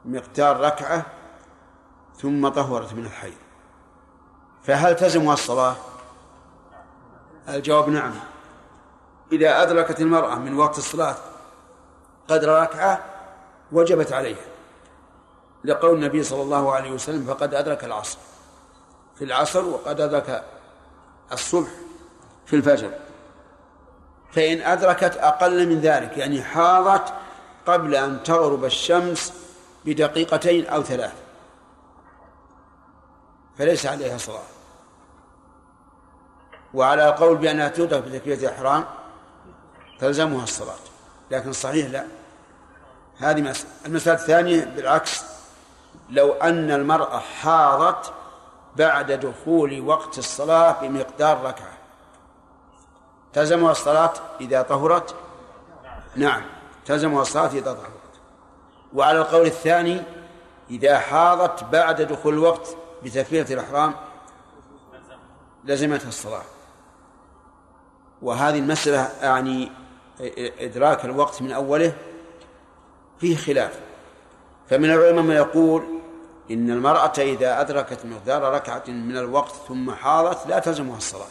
مقدار 0.05 0.59
ركعة 0.59 1.05
ثم 2.17 2.47
طهرت 2.47 2.93
من 2.93 3.05
الحيض. 3.05 3.33
فهل 4.63 4.95
تزمها 4.95 5.33
الصلاة؟ 5.33 5.75
الجواب 7.49 7.89
نعم. 7.89 8.13
إذا 9.31 9.61
أدركت 9.61 10.01
المرأة 10.01 10.35
من 10.35 10.57
وقت 10.57 10.77
الصلاة 10.77 11.15
قدر 12.27 12.61
ركعة 12.61 12.99
وجبت 13.71 14.13
عليها. 14.13 14.45
لقول 15.63 15.95
النبي 15.95 16.23
صلى 16.23 16.41
الله 16.41 16.71
عليه 16.71 16.91
وسلم 16.91 17.25
فقد 17.25 17.53
أدرك 17.53 17.83
العصر. 17.83 18.17
في 19.15 19.23
العصر 19.23 19.65
وقد 19.65 20.01
أدرك 20.01 20.43
الصبح 21.31 21.69
في 22.45 22.55
الفجر. 22.55 22.91
فإن 24.31 24.61
أدركت 24.61 25.17
أقل 25.17 25.67
من 25.67 25.81
ذلك 25.81 26.17
يعني 26.17 26.43
حاضت 26.43 27.13
قبل 27.65 27.95
أن 27.95 28.23
تغرب 28.23 28.65
الشمس 28.65 29.33
بدقيقتين 29.85 30.65
أو 30.67 30.83
ثلاث 30.83 31.13
فليس 33.57 33.85
عليها 33.85 34.17
صلاة 34.17 34.43
وعلى 36.73 37.09
القول 37.09 37.37
بأنها 37.37 37.67
تدرك 37.67 38.03
بتكبيرة 38.03 38.39
الإحرام 38.39 38.85
تلزمها 39.99 40.43
الصلاة 40.43 40.75
لكن 41.31 41.53
صحيح 41.53 41.89
لا. 41.89 42.05
هذه 43.17 43.41
مسألة 43.41 43.69
المسألة 43.85 44.15
الثانية 44.15 44.65
بالعكس 44.65 45.23
لو 46.09 46.31
أن 46.31 46.71
المرأة 46.71 47.19
حاضت 47.19 48.13
بعد 48.75 49.11
دخول 49.11 49.81
وقت 49.81 50.17
الصلاة 50.17 50.81
بمقدار 50.81 51.37
ركعة 51.43 51.73
تلزمها 53.33 53.71
الصلاة 53.71 54.13
إذا 54.41 54.61
طهرت؟ 54.61 55.15
نعم 56.15 56.41
تلزمها 56.85 57.21
الصلاة 57.21 57.47
إذا 57.47 57.73
طهرت. 57.73 57.91
وعلى 58.93 59.19
القول 59.19 59.45
الثاني 59.45 60.01
إذا 60.69 60.99
حاضت 60.99 61.63
بعد 61.63 62.01
دخول 62.01 62.33
الوقت 62.33 62.77
بتكبيرة 63.03 63.53
الإحرام 63.53 63.93
لزمتها 65.65 66.07
الصلاة. 66.07 66.43
وهذه 68.21 68.59
المسألة 68.59 69.09
يعني 69.21 69.71
إدراك 70.59 71.05
الوقت 71.05 71.41
من 71.41 71.51
أوله 71.51 71.93
فيه 73.19 73.37
خلاف. 73.37 73.79
فمن 74.69 74.85
العلماء 74.85 75.23
من 75.23 75.35
يقول 75.35 75.83
إن 76.51 76.71
المرأة 76.71 77.13
إذا 77.17 77.61
أدركت 77.61 78.05
مقدار 78.05 78.53
ركعة 78.53 78.83
من 78.87 79.17
الوقت 79.17 79.51
ثم 79.67 79.91
حاضت 79.91 80.47
لا 80.47 80.59
تلزمها 80.59 80.97
الصلاة. 80.97 81.27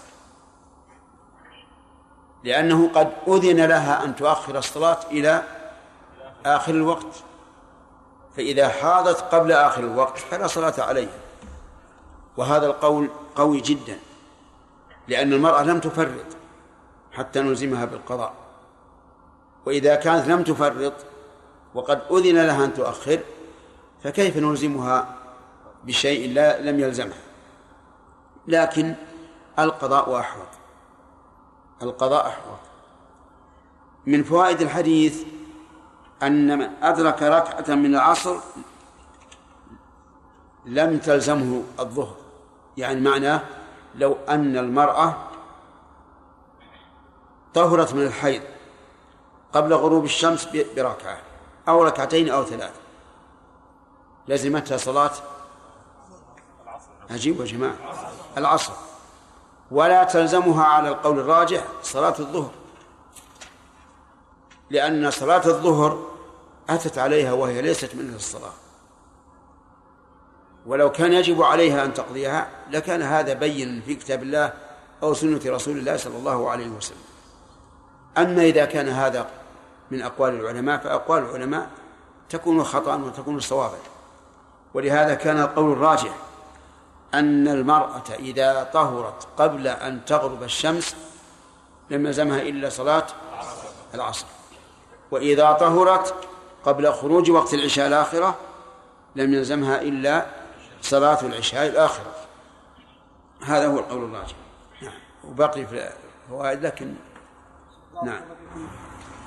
لأنه 2.44 2.88
قد 2.88 3.12
أذن 3.28 3.66
لها 3.66 4.04
أن 4.04 4.16
تؤخر 4.16 4.58
الصلاة 4.58 4.98
إلى 5.10 5.42
آخر 6.46 6.72
الوقت. 6.72 7.22
فإذا 8.36 8.68
حاضت 8.68 9.20
قبل 9.20 9.52
آخر 9.52 9.80
الوقت 9.80 10.18
فلا 10.18 10.46
صلاة 10.46 10.74
عليها. 10.78 11.18
وهذا 12.40 12.66
القول 12.66 13.08
قوي 13.36 13.60
جدا 13.60 13.98
لأن 15.08 15.32
المرأة 15.32 15.62
لم 15.62 15.80
تفرط 15.80 16.26
حتى 17.12 17.40
نلزمها 17.40 17.84
بالقضاء. 17.84 18.34
وإذا 19.66 19.94
كانت 19.94 20.28
لم 20.28 20.42
تفرط 20.42 20.92
وقد 21.74 22.00
أذن 22.10 22.46
لها 22.46 22.64
أن 22.64 22.74
تؤخر 22.74 23.20
فكيف 24.02 24.36
نلزمها 24.36 25.16
بشيء 25.84 26.32
لا 26.32 26.60
لم 26.60 26.80
يلزمها؟ 26.80 27.22
لكن 28.46 28.94
القضاء 29.58 30.20
أحوط. 30.20 30.48
القضاء 31.82 32.26
أحوط. 32.26 32.58
من 34.06 34.22
فوائد 34.22 34.60
الحديث 34.60 35.24
أن 36.22 36.58
من 36.58 36.70
أدرك 36.82 37.22
ركعة 37.22 37.74
من 37.74 37.94
العصر 37.94 38.36
لم 40.66 40.98
تلزمه 40.98 41.62
الظهر. 41.80 42.19
يعني 42.80 43.00
معناه 43.00 43.40
لو 43.94 44.16
أن 44.28 44.56
المرأة 44.56 45.16
طهرت 47.54 47.94
من 47.94 48.02
الحيض 48.02 48.42
قبل 49.52 49.74
غروب 49.74 50.04
الشمس 50.04 50.48
بركعة 50.76 51.18
أو 51.68 51.82
ركعتين 51.82 52.30
أو 52.30 52.44
ثلاث 52.44 52.72
لزمتها 54.28 54.76
صلاة 54.76 55.10
عجيب 57.10 57.40
يا 57.40 57.44
جماعة. 57.44 57.76
العصر. 58.36 58.72
ولا 59.70 60.04
تلزمها 60.04 60.64
على 60.64 60.88
القول 60.88 61.18
الراجح 61.18 61.64
صلاة 61.82 62.14
الظهر. 62.18 62.50
لأن 64.70 65.10
صلاة 65.10 65.46
الظهر 65.46 66.10
أتت 66.68 66.98
عليها 66.98 67.32
وهي 67.32 67.62
ليست 67.62 67.94
من 67.94 68.14
الصلاة. 68.14 68.52
ولو 70.66 70.92
كان 70.92 71.12
يجب 71.12 71.42
عليها 71.42 71.84
أن 71.84 71.94
تقضيها 71.94 72.48
لكان 72.70 73.02
هذا 73.02 73.32
بين 73.32 73.82
في 73.86 73.94
كتاب 73.94 74.22
الله 74.22 74.52
أو 75.02 75.14
سنة 75.14 75.40
رسول 75.46 75.78
الله 75.78 75.96
صلى 75.96 76.16
الله 76.16 76.50
عليه 76.50 76.68
وسلم. 76.68 76.98
أما 78.18 78.42
إذا 78.42 78.64
كان 78.64 78.88
هذا 78.88 79.26
من 79.90 80.02
أقوال 80.02 80.40
العلماء 80.40 80.78
فأقوال 80.78 81.22
العلماء 81.22 81.68
تكون 82.28 82.64
خطأ 82.64 82.96
وتكون 82.96 83.40
صوابا 83.40 83.78
ولهذا 84.74 85.14
كان 85.14 85.40
القول 85.40 85.72
الراجح 85.72 86.16
أن 87.14 87.48
المرأة 87.48 88.02
إذا 88.18 88.70
طهرت 88.72 89.28
قبل 89.36 89.68
أن 89.68 90.04
تغرب 90.04 90.42
الشمس 90.42 90.96
لم 91.90 92.06
يلزمها 92.06 92.42
إلا 92.42 92.68
صلاة 92.68 93.06
العصر. 93.94 94.26
وإذا 95.10 95.52
طهرت 95.52 96.14
قبل 96.64 96.92
خروج 96.92 97.30
وقت 97.30 97.54
العشاء 97.54 97.86
الآخرة 97.86 98.34
لم 99.16 99.34
يلزمها 99.34 99.82
إلا 99.82 100.26
صلاة 100.82 101.18
العشاء 101.22 101.66
الآخرة 101.66 102.14
هذا 103.44 103.66
هو 103.66 103.78
القول 103.78 104.04
الراجح. 104.04 104.34
نعم. 104.82 104.92
وبقي 105.24 105.66
في 105.66 105.90
الفوائد 106.26 106.66
لكن 106.66 106.94
نعم. 108.04 108.20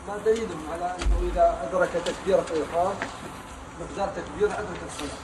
ما 0.08 0.18
دليلهم 0.26 0.68
على 0.74 0.86
أنه 0.86 1.32
إذا 1.34 1.70
أدرك 1.70 1.90
تكبيره 2.06 2.46
الاحرام 2.52 2.96
مقدار 3.82 4.08
تكبيره 4.08 4.52
ادرك 4.52 4.80
الصلاة؟ 4.88 5.18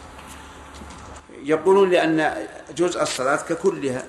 يقولون 1.43 1.89
لأن 1.89 2.47
جزء 2.75 3.01
الصلاة 3.01 3.35
ككلها 3.35 4.03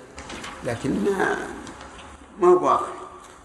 لكن 0.64 1.04
ما 1.04 1.36
ما 2.38 2.48
هو 2.48 2.64
واقع 2.64 2.86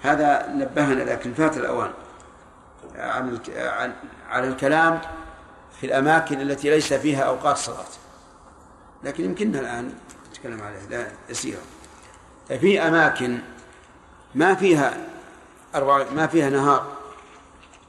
هذا 0.01 0.47
نبهنا 0.47 1.03
لكن 1.03 1.33
فات 1.33 1.57
الأوان. 1.57 1.91
عن 2.95 3.39
عن 3.55 3.93
على 4.29 4.47
الكلام 4.47 5.01
في 5.79 5.85
الأماكن 5.85 6.41
التي 6.41 6.69
ليس 6.69 6.93
فيها 6.93 7.23
أوقات 7.23 7.57
صلاة. 7.57 7.85
لكن 9.03 9.25
يمكننا 9.25 9.59
الآن 9.59 9.93
نتكلم 10.31 10.61
عليه 10.61 10.85
لا 10.89 11.07
يسيرا 11.29 11.61
في 12.47 12.81
أماكن 12.81 13.39
ما 14.35 14.55
فيها 14.55 14.97
أربع 15.75 16.05
ما 16.15 16.27
فيها 16.27 16.49
نهار 16.49 16.95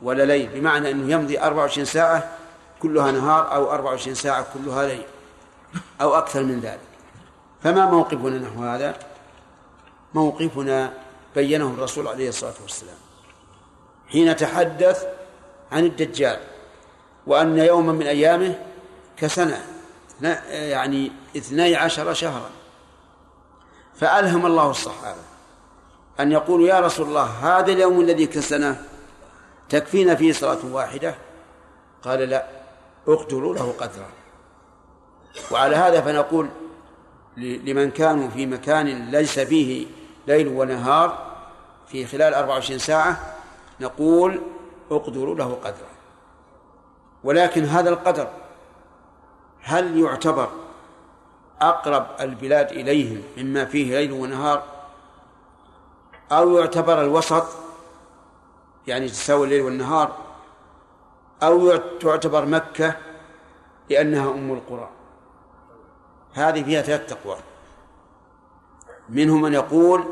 ولا 0.03 0.23
ليل 0.23 0.49
بمعنى 0.49 0.90
أنه 0.90 1.12
يمضي 1.12 1.40
24 1.40 1.85
ساعة 1.85 2.31
كلها 2.83 3.12
نهار 3.12 3.55
أو 3.55 3.71
24 3.71 4.14
ساعة 4.14 4.47
كلها 4.55 4.87
ليل 4.87 5.07
أو 6.01 6.14
أكثر 6.14 6.42
من 6.42 6.61
ذلك. 6.61 6.81
فما 7.62 7.87
موقفنا 7.90 8.38
نحو 8.38 8.62
هذا؟ 8.62 8.99
موقفنا 10.14 10.92
بينه 11.35 11.66
الرسول 11.66 12.09
عليه 12.09 12.29
الصلاة 12.29 12.55
والسلام. 12.62 12.97
حين 14.09 14.37
تحدث 14.37 15.07
عن 15.73 15.85
الدجال 15.85 16.38
وأن 17.27 17.59
يوما 17.59 17.92
من 17.92 18.07
أيامه 18.07 18.55
كسنة. 19.16 19.76
يعني 20.50 21.12
اثني 21.37 21.76
عشر 21.76 22.14
شهرا. 22.14 22.50
فألهم 23.94 24.46
الله 24.46 24.70
الصحابة 24.70 25.20
أن 26.20 26.33
يقولوا 26.33 26.68
يا 26.68 26.81
رسول 26.81 27.09
الله 27.09 27.24
هذا 27.24 27.72
اليوم 27.72 28.00
الذي 28.00 28.26
كسنه 28.26 28.83
تكفينا 29.68 30.14
فيه 30.14 30.33
صلاة 30.33 30.59
واحدة؟ 30.72 31.14
قال 32.02 32.18
لا 32.18 32.46
اقتلوا 33.09 33.55
له 33.55 33.74
قدرا 33.79 34.09
وعلى 35.50 35.76
هذا 35.76 36.00
فنقول 36.00 36.48
لمن 37.37 37.90
كانوا 37.90 38.29
في 38.29 38.46
مكان 38.46 39.11
ليس 39.11 39.38
فيه 39.38 39.87
ليل 40.26 40.48
ونهار 40.48 41.37
في 41.88 42.07
خلال 42.07 42.35
24 42.35 42.79
ساعة 42.79 43.37
نقول 43.81 44.40
اقدروا 44.90 45.35
له 45.35 45.59
قدرا 45.64 45.88
ولكن 47.24 47.64
هذا 47.64 47.90
القدر 47.90 48.29
هل 49.66 49.98
يعتبر 49.98 50.48
أقرب 51.61 52.07
البلاد 52.20 52.70
إليهم 52.72 53.22
مما 53.37 53.64
فيه 53.64 53.98
ليل 53.98 54.12
ونهار؟ 54.12 54.62
أو 56.33 56.59
يعتبر 56.59 57.02
الوسط 57.02 57.46
يعني 58.87 59.09
تساوي 59.09 59.44
الليل 59.44 59.62
والنهار 59.62 60.16
أو 61.42 61.76
تعتبر 61.76 62.46
مكة 62.46 62.96
لأنها 63.90 64.31
أم 64.31 64.52
القرى. 64.52 64.88
هذه 66.35 66.62
فيها 66.62 66.83
ثلاث 66.83 67.07
تقوى 67.07 67.37
منهم 69.09 69.42
من 69.42 69.55
يقول 69.55 70.05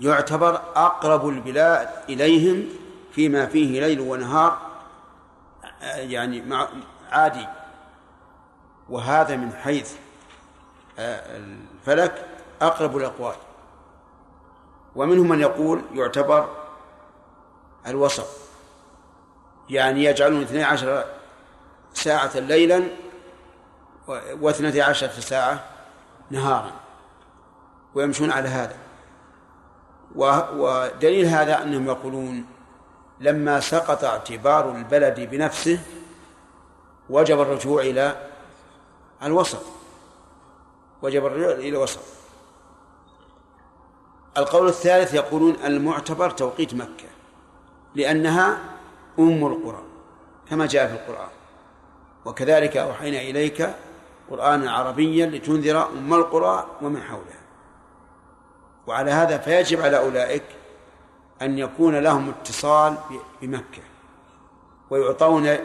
يعتبر 0.00 0.60
أقرب 0.76 1.28
البلاد 1.28 1.88
إليهم 2.08 2.68
فيما 3.12 3.46
فيه 3.46 3.80
ليل 3.80 4.00
ونهار 4.00 4.58
يعني 5.94 6.54
عادي. 7.10 7.46
وهذا 8.90 9.36
من 9.36 9.52
حيث 9.52 9.92
آه، 10.98 11.36
الفلك 11.36 12.26
أقرب 12.62 12.96
الأقوال. 12.96 13.34
ومنهم 14.96 15.28
من 15.28 15.40
يقول 15.40 15.82
يعتبر 15.94 16.48
الوسط. 17.86 18.26
يعني 19.70 20.04
يجعلون 20.04 20.42
اثني 20.42 20.64
عشر 20.64 21.04
ساعة 21.94 22.38
ليلا 22.38 22.82
واثنتي 24.40 24.82
عشرة 24.82 25.20
ساعة 25.20 25.64
نهارا 26.30 26.72
ويمشون 27.94 28.30
على 28.30 28.48
هذا. 28.48 28.76
ودليل 30.16 31.26
هذا 31.26 31.62
أنهم 31.62 31.86
يقولون 31.86 32.46
لما 33.20 33.60
سقط 33.60 34.04
اعتبار 34.04 34.76
البلد 34.76 35.20
بنفسه 35.20 35.80
وجب 37.10 37.40
الرجوع 37.40 37.82
إلى 37.82 38.29
الوسط. 39.22 39.62
وجب 41.02 41.26
الرجوع 41.26 41.52
إلى 41.52 41.68
الوسط. 41.68 42.00
القول 44.36 44.68
الثالث 44.68 45.14
يقولون 45.14 45.56
المعتبر 45.64 46.30
توقيت 46.30 46.74
مكة 46.74 47.08
لأنها 47.94 48.58
أم 49.18 49.46
القرى 49.46 49.82
كما 50.50 50.66
جاء 50.66 50.86
في 50.86 50.94
القرآن. 50.94 51.30
وكذلك 52.24 52.76
أوحينا 52.76 53.20
إليك 53.20 53.74
قرآنا 54.30 54.72
عربيا 54.72 55.26
لتنذر 55.26 55.88
أم 55.88 56.14
القرى 56.14 56.66
ومن 56.82 57.02
حولها. 57.02 57.40
وعلى 58.86 59.10
هذا 59.10 59.38
فيجب 59.38 59.80
على 59.80 59.98
أولئك 59.98 60.44
أن 61.42 61.58
يكون 61.58 61.98
لهم 61.98 62.28
اتصال 62.28 62.96
بمكة 63.42 63.82
ويعطون 64.90 65.56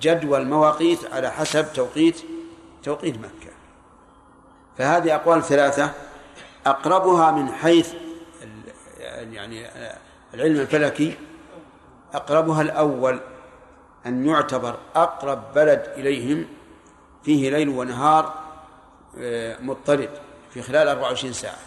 جدول 0.00 0.40
المواقيت 0.40 1.12
على 1.12 1.30
حسب 1.30 1.72
توقيت 1.72 2.22
توقيت 2.82 3.18
مكة. 3.18 3.52
فهذه 4.78 5.14
أقوال 5.14 5.42
ثلاثة 5.42 5.92
أقربها 6.66 7.30
من 7.30 7.52
حيث 7.52 7.94
يعني 9.00 9.66
العلم 10.34 10.60
الفلكي. 10.60 11.16
أقربها 12.14 12.62
الأول 12.62 13.20
أن 14.06 14.26
يعتبر 14.26 14.78
أقرب 14.94 15.54
بلد 15.54 15.92
إليهم 15.96 16.46
فيه 17.22 17.50
ليل 17.50 17.68
ونهار 17.68 18.34
آه، 19.18 19.58
مضطرد 19.60 20.10
في 20.50 20.62
خلال 20.62 20.88
24 20.88 21.32
ساعة. 21.32 21.58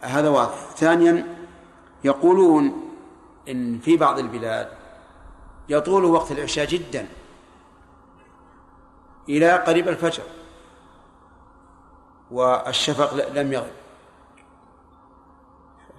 هذا 0.00 0.28
واضح. 0.28 0.54
ثانيا 0.76 1.26
يقولون 2.04 2.90
إن 3.48 3.78
في 3.78 3.96
بعض 3.96 4.18
البلاد 4.18 4.68
يطول 5.68 6.04
وقت 6.04 6.32
العشاء 6.32 6.64
جدا. 6.64 7.06
إلى 9.28 9.52
قريب 9.52 9.88
الفجر 9.88 10.22
والشفق 12.30 13.14
لم 13.14 13.52
يغب 13.52 13.72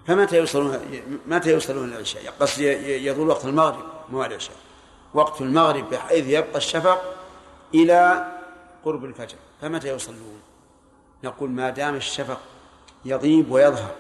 فمتى 0.08 0.38
يوصلون 0.38 0.80
متى 1.28 1.52
يوصلون 1.52 1.90
العشاء؟ 1.90 2.34
قصد 2.40 2.62
يطول 2.62 3.30
وقت 3.30 3.46
المغرب 3.46 3.86
مو 4.10 4.24
العشاء 4.26 4.56
وقت 5.14 5.42
المغرب 5.42 5.90
بحيث 5.90 6.28
يبقى 6.28 6.58
الشفق 6.58 7.02
إلى 7.74 8.28
قرب 8.86 9.06
الفجر 9.06 9.38
فمتى 9.62 9.88
يصلون؟ 9.88 10.42
نقول 11.24 11.50
ما 11.50 11.70
دام 11.70 11.96
الشفق 11.96 12.40
يغيب 13.06 13.52
ويظهر 13.52 13.96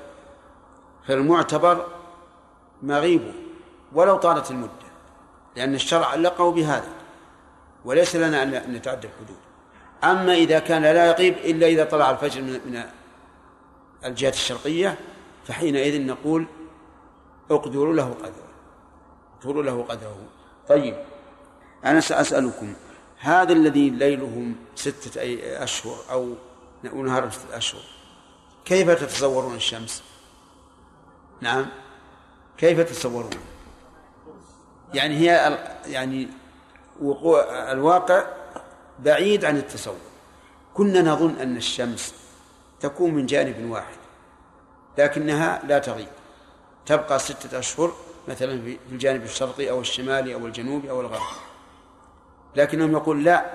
فالمعتبر 1.07 1.87
مغيبه 2.83 3.33
ولو 3.93 4.17
طالت 4.17 4.51
المدة 4.51 4.69
لأن 5.55 5.75
الشرع 5.75 6.07
علقه 6.07 6.51
بهذا 6.51 7.02
وليس 7.85 8.15
لنا 8.15 8.43
أن 8.43 8.73
نتعدى 8.73 9.07
الحدود 9.07 9.37
أما 10.03 10.33
إذا 10.33 10.59
كان 10.59 10.81
لا 10.81 11.07
يغيب 11.07 11.37
إلا 11.37 11.67
إذا 11.67 11.83
طلع 11.83 12.11
الفجر 12.11 12.41
من 12.41 12.83
الجهة 14.05 14.29
الشرقية 14.29 14.97
فحينئذ 15.45 16.05
نقول 16.05 16.45
اقدروا 17.51 17.93
له 17.93 18.09
قدره 18.09 18.53
اقدروا 19.39 19.63
له 19.63 19.83
قدره 19.83 20.17
طيب 20.67 20.95
أنا 21.85 21.99
سأسألكم 21.99 22.73
هذا 23.19 23.53
الذي 23.53 23.89
ليلهم 23.89 24.55
ستة 24.75 25.21
أشهر 25.63 25.97
أو 26.11 26.35
نهار 26.83 27.29
ستة 27.29 27.57
أشهر 27.57 27.81
كيف 28.65 28.89
تتصورون 28.89 29.55
الشمس؟ 29.55 30.03
نعم 31.41 31.65
كيف 32.57 32.79
تتصورون؟ 32.79 33.29
يعني 34.93 35.17
هي 35.17 35.59
يعني 35.85 36.27
وقوع 37.01 37.71
الواقع 37.71 38.25
بعيد 38.99 39.45
عن 39.45 39.57
التصور. 39.57 39.95
كنا 40.73 41.01
نظن 41.01 41.35
أن 41.39 41.57
الشمس 41.57 42.13
تكون 42.79 43.13
من 43.13 43.25
جانب 43.25 43.71
واحد 43.71 43.97
لكنها 44.97 45.61
لا 45.67 45.79
تغيب. 45.79 46.07
تبقى 46.85 47.19
ستة 47.19 47.59
أشهر 47.59 47.93
مثلا 48.27 48.61
في 48.61 48.77
الجانب 48.91 49.23
الشرقي 49.23 49.69
أو 49.69 49.81
الشمالي 49.81 50.33
أو 50.33 50.45
الجنوبي 50.45 50.89
أو 50.89 51.01
الغربي. 51.01 51.23
لكنهم 52.55 52.91
يقول 52.91 53.23
لا 53.23 53.45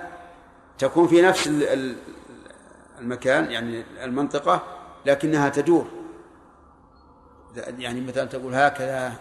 تكون 0.78 1.08
في 1.08 1.22
نفس 1.22 1.50
المكان 2.98 3.50
يعني 3.50 3.84
المنطقة 4.04 4.62
لكنها 5.06 5.48
تدور. 5.48 5.86
يعني 7.78 8.00
مثلا 8.00 8.24
تقول 8.24 8.54
هكذا 8.54 9.12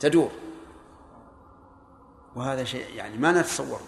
تدور. 0.00 0.30
وهذا 2.36 2.64
شيء 2.64 2.94
يعني 2.94 3.18
ما 3.18 3.32
نتصور 3.32 3.80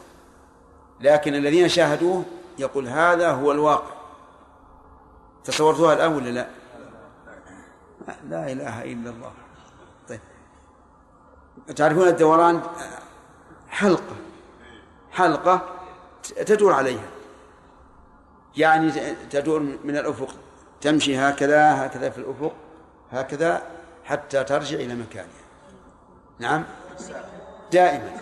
لكن 1.01 1.35
الذين 1.35 1.69
شاهدوه 1.69 2.25
يقول 2.59 2.89
هذا 2.89 3.31
هو 3.31 3.53
الواقع. 3.53 3.95
تصورتوها 5.45 5.95
الآن 5.95 6.13
ولا 6.13 6.31
لا؟ 6.31 6.47
لا 8.29 8.53
إله 8.53 8.85
إلا 8.85 9.11
الله. 9.11 9.33
طيب. 10.09 10.21
تعرفون 11.77 12.09
الدوران 12.09 12.63
حلقة 13.69 14.17
حلقة 15.13 15.69
تدور 16.47 16.73
عليها. 16.73 17.09
يعني 18.57 18.93
تدور 19.31 19.61
من 19.61 19.97
الأفق 19.97 20.35
تمشي 20.81 21.19
هكذا 21.19 21.87
هكذا 21.87 22.11
في 22.11 22.19
الأفق 22.19 22.53
هكذا 23.13 23.63
حتى 24.05 24.45
ترجع 24.45 24.77
إلى 24.77 24.95
مكانها. 24.95 25.43
نعم؟ 26.39 26.65
دائما. 27.73 28.21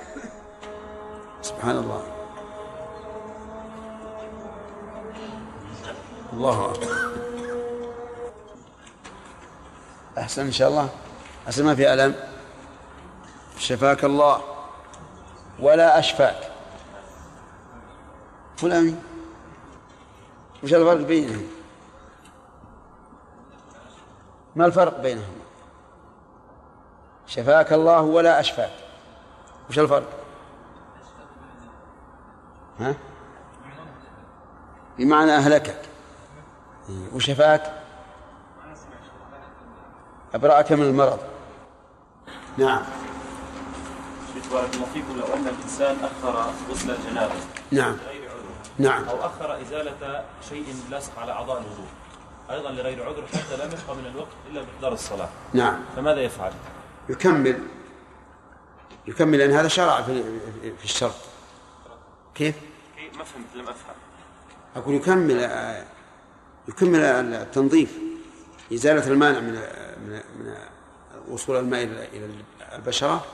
سبحان 1.42 1.76
الله. 1.76 2.02
الله 6.32 6.70
أكبر. 6.70 6.86
أحسن 10.18 10.46
إن 10.46 10.52
شاء 10.52 10.68
الله. 10.68 10.88
أحسن 11.46 11.64
ما 11.64 11.74
في 11.74 11.94
ألم. 11.94 12.14
شفاك 13.58 14.04
الله. 14.04 14.40
ولا 15.60 15.98
أشفاك. 15.98 16.52
فلان. 18.56 19.02
وش 20.64 20.74
الفرق 20.74 21.06
بينهم؟ 21.06 21.46
ما 24.56 24.66
الفرق 24.66 25.00
بينهم؟ 25.00 25.40
شفاك 27.26 27.72
الله 27.72 28.00
ولا 28.00 28.40
أشفاك. 28.40 28.89
وش 29.70 29.78
الفرق؟ 29.78 30.08
ها؟ 32.80 32.94
بمعنى 34.98 35.36
أهلكك. 35.36 35.82
وشفاك 37.14 37.82
أبرأك 40.34 40.72
من 40.72 40.82
المرض. 40.82 41.18
نعم. 42.58 42.82
بارك 44.52 44.74
الله 44.74 44.86
فيكم. 44.94 45.18
لو 45.18 45.34
أن 45.34 45.46
الإنسان 45.48 45.96
أخر 46.04 46.52
غسل 46.70 46.90
الجنابة 46.90 47.34
نعم. 47.70 47.96
لغير 47.96 48.30
عذر 48.30 48.44
نعم. 48.78 49.04
أو 49.04 49.26
أخر 49.26 49.62
إزالة 49.62 50.24
شيء 50.48 50.74
لاصق 50.90 51.18
على 51.18 51.32
أعضاء 51.32 51.58
الوضوء 51.58 51.88
أيضا 52.50 52.70
لغير 52.70 53.06
عذر 53.06 53.26
حتى 53.26 53.56
لم 53.56 53.70
يبقى 53.70 53.96
من 53.96 54.06
الوقت 54.06 54.32
إلا 54.50 54.62
مقدار 54.62 54.92
الصلاة. 54.92 55.28
نعم. 55.54 55.78
فماذا 55.96 56.20
يفعل؟ 56.20 56.52
يكمل. 57.08 57.62
يكمل 59.06 59.38
لأن 59.38 59.50
هذا 59.50 59.68
شرع 59.68 60.02
في 60.02 60.22
في 60.78 60.84
الشرط. 60.84 61.14
كيف؟ 62.34 62.54
إيه، 62.98 63.12
ما 63.12 63.24
فهمت 63.24 63.54
لم 63.54 63.68
أفهم. 63.68 63.94
أقول 64.76 64.94
يكمل 64.94 65.40
يكمل 66.68 67.00
التنظيف 67.00 67.98
إزالة 68.72 69.06
المانع 69.06 69.40
من 69.40 69.52
من 70.08 70.22
من 70.38 70.54
وصول 71.28 71.56
الماء 71.56 71.82
إلى 71.82 72.30
البشرة. 72.72 73.24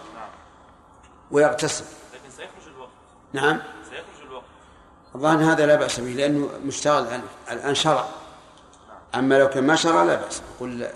ويغتسل. 1.30 1.84
لكن 1.84 2.30
سيخرج 2.30 2.74
الوقت. 2.74 2.90
نعم. 3.32 3.62
سيخرج 3.84 4.26
الوقت. 4.26 4.44
الظاهر 5.14 5.52
هذا 5.52 5.66
لا 5.66 5.74
بأس 5.74 6.00
به 6.00 6.06
لأنه 6.06 6.50
مشتغل 6.64 7.02
الآن 7.02 7.22
الآن 7.50 7.74
شرع. 7.74 8.08
أما 9.14 9.38
لو 9.38 9.48
كان 9.48 9.66
ما 9.66 9.76
شرع 9.76 10.02
لا 10.02 10.14
بأس. 10.14 10.42
قل 10.60 10.88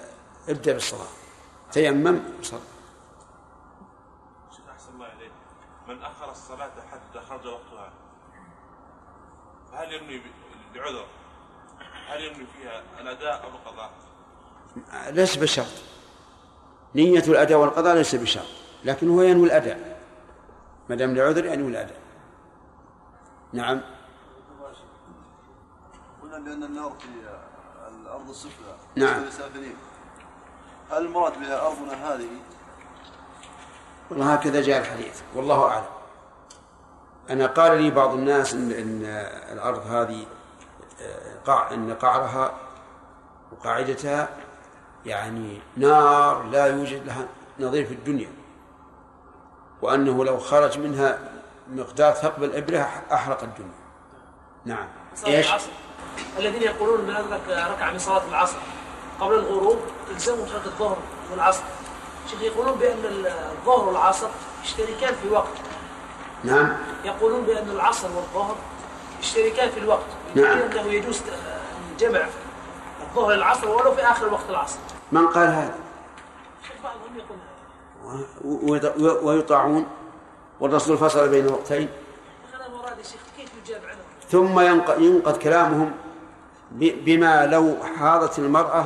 ابدأ 0.49 0.73
بالصلاة. 0.73 1.09
تيمم 1.73 2.21
وصل 2.41 2.59
شيخ 4.51 4.65
أحسن 4.75 4.95
الله 4.95 5.07
إليك 5.07 5.33
من 5.89 6.03
أخر 6.03 6.31
الصلاة 6.31 6.71
حتى 6.91 7.21
خرج 7.29 7.47
وقتها 7.47 7.93
هل 9.91 9.97
ينوي 10.03 10.19
ب- 10.19 10.77
لعذر 10.77 11.07
هل 12.09 12.21
ينوي 12.25 12.47
فيها 12.47 12.83
الأداء 13.01 13.45
أو 13.45 13.49
القضاء؟ 13.49 13.91
ليس 15.11 15.37
بشرط. 15.37 15.67
نية 16.95 17.19
الأداء 17.19 17.59
والقضاء 17.59 17.95
ليس 17.95 18.15
بشرط. 18.15 18.47
لكن 18.85 19.09
هو 19.11 19.23
ينوي 19.23 19.47
الأداء. 19.47 20.01
ما 20.89 20.97
دام 20.97 21.17
لعذر 21.17 21.45
ينوي 21.45 21.71
الأداء. 21.71 22.01
نعم. 23.53 23.81
قلنا 26.23 26.39
بأن 26.39 26.63
النار 26.63 26.93
في 27.01 27.07
الأرض 28.03 28.29
السفلى 28.29 28.77
نعم. 28.97 29.25
هل 30.91 30.99
المراد 31.07 31.41
بها 31.41 31.67
أرضنا 31.67 32.15
هذه؟ 32.15 32.29
والله 34.11 34.35
هكذا 34.35 34.63
جاء 34.63 34.81
الحديث. 34.81 35.21
والله 35.35 35.69
أعلم. 35.69 35.85
أنا 37.31 37.47
قال 37.47 37.83
لي 37.83 37.91
بعض 37.91 38.15
الناس 38.15 38.55
إن, 38.55 38.73
إن 38.73 39.05
الأرض 39.53 39.87
هذه 39.87 40.27
آه، 41.03 41.39
قاع 41.47 41.71
إن 41.71 41.95
قعرها 41.95 42.53
وقاعدتها 43.53 44.29
يعني 45.07 45.61
نار 45.77 46.43
لا 46.43 46.67
يوجد 46.67 47.07
لها 47.07 47.27
نظير 47.61 47.87
في 47.87 47.95
الدنيا. 47.95 48.29
وأنه 49.83 50.25
لو 50.25 50.39
خرج 50.39 50.79
منها 50.79 51.19
مقدار 51.71 52.13
ثقب 52.13 52.45
الإبرة 52.45 52.89
أحرق 53.13 53.43
الدنيا. 53.43 53.81
نعم. 54.65 54.89
إيش؟ 55.27 55.49
العصر. 55.49 55.71
الذين 56.39 56.63
يقولون 56.63 57.01
من 57.01 57.17
أدرك 57.17 57.41
ركعة 57.49 57.91
من 57.91 57.99
صلاة 57.99 58.23
العصر 58.29 58.57
قبل 59.21 59.35
الغروب 59.35 59.79
تلزمه 60.09 60.47
صلاة 60.47 60.65
الظهر 60.67 60.99
والعصر. 61.31 61.63
شيخ 62.31 62.43
يقولون 62.43 62.79
بأن 62.79 63.27
الظهر 63.53 63.89
والعصر 63.89 64.29
يشتركان 64.65 65.15
في 65.23 65.29
وقت. 65.29 65.53
نعم. 66.45 66.77
يقولون 67.05 67.43
بأن 67.43 67.71
العصر 67.71 68.09
والظهر 68.17 68.57
يشتركان 69.21 69.71
في 69.71 69.81
الوقت. 69.81 70.07
نعم. 70.35 70.45
يعني 70.59 70.81
أنه 70.81 70.93
يجوز 70.93 71.21
جمع 71.99 72.27
الظهر 73.11 73.35
العصر 73.35 73.69
ولو 73.69 73.95
في 73.95 74.03
آخر 74.03 74.33
وقت 74.33 74.51
العصر. 74.51 74.79
من 75.13 75.27
قال 75.27 75.49
هذا؟ 75.49 75.75
بعضهم 76.85 77.17
يقول 77.17 77.39
و- 79.01 79.29
ويطاعون؟ 79.29 79.87
والرسول 80.61 80.99
فصل 80.99 81.29
بين 81.29 81.47
الوقتين 81.47 81.89
ثم 84.31 84.61
ينق- 84.61 84.99
ينقض 84.99 85.37
كلامهم 85.39 85.93
بما 86.73 87.47
لو 87.47 87.77
حاضت 87.99 88.39
المرأة 88.39 88.85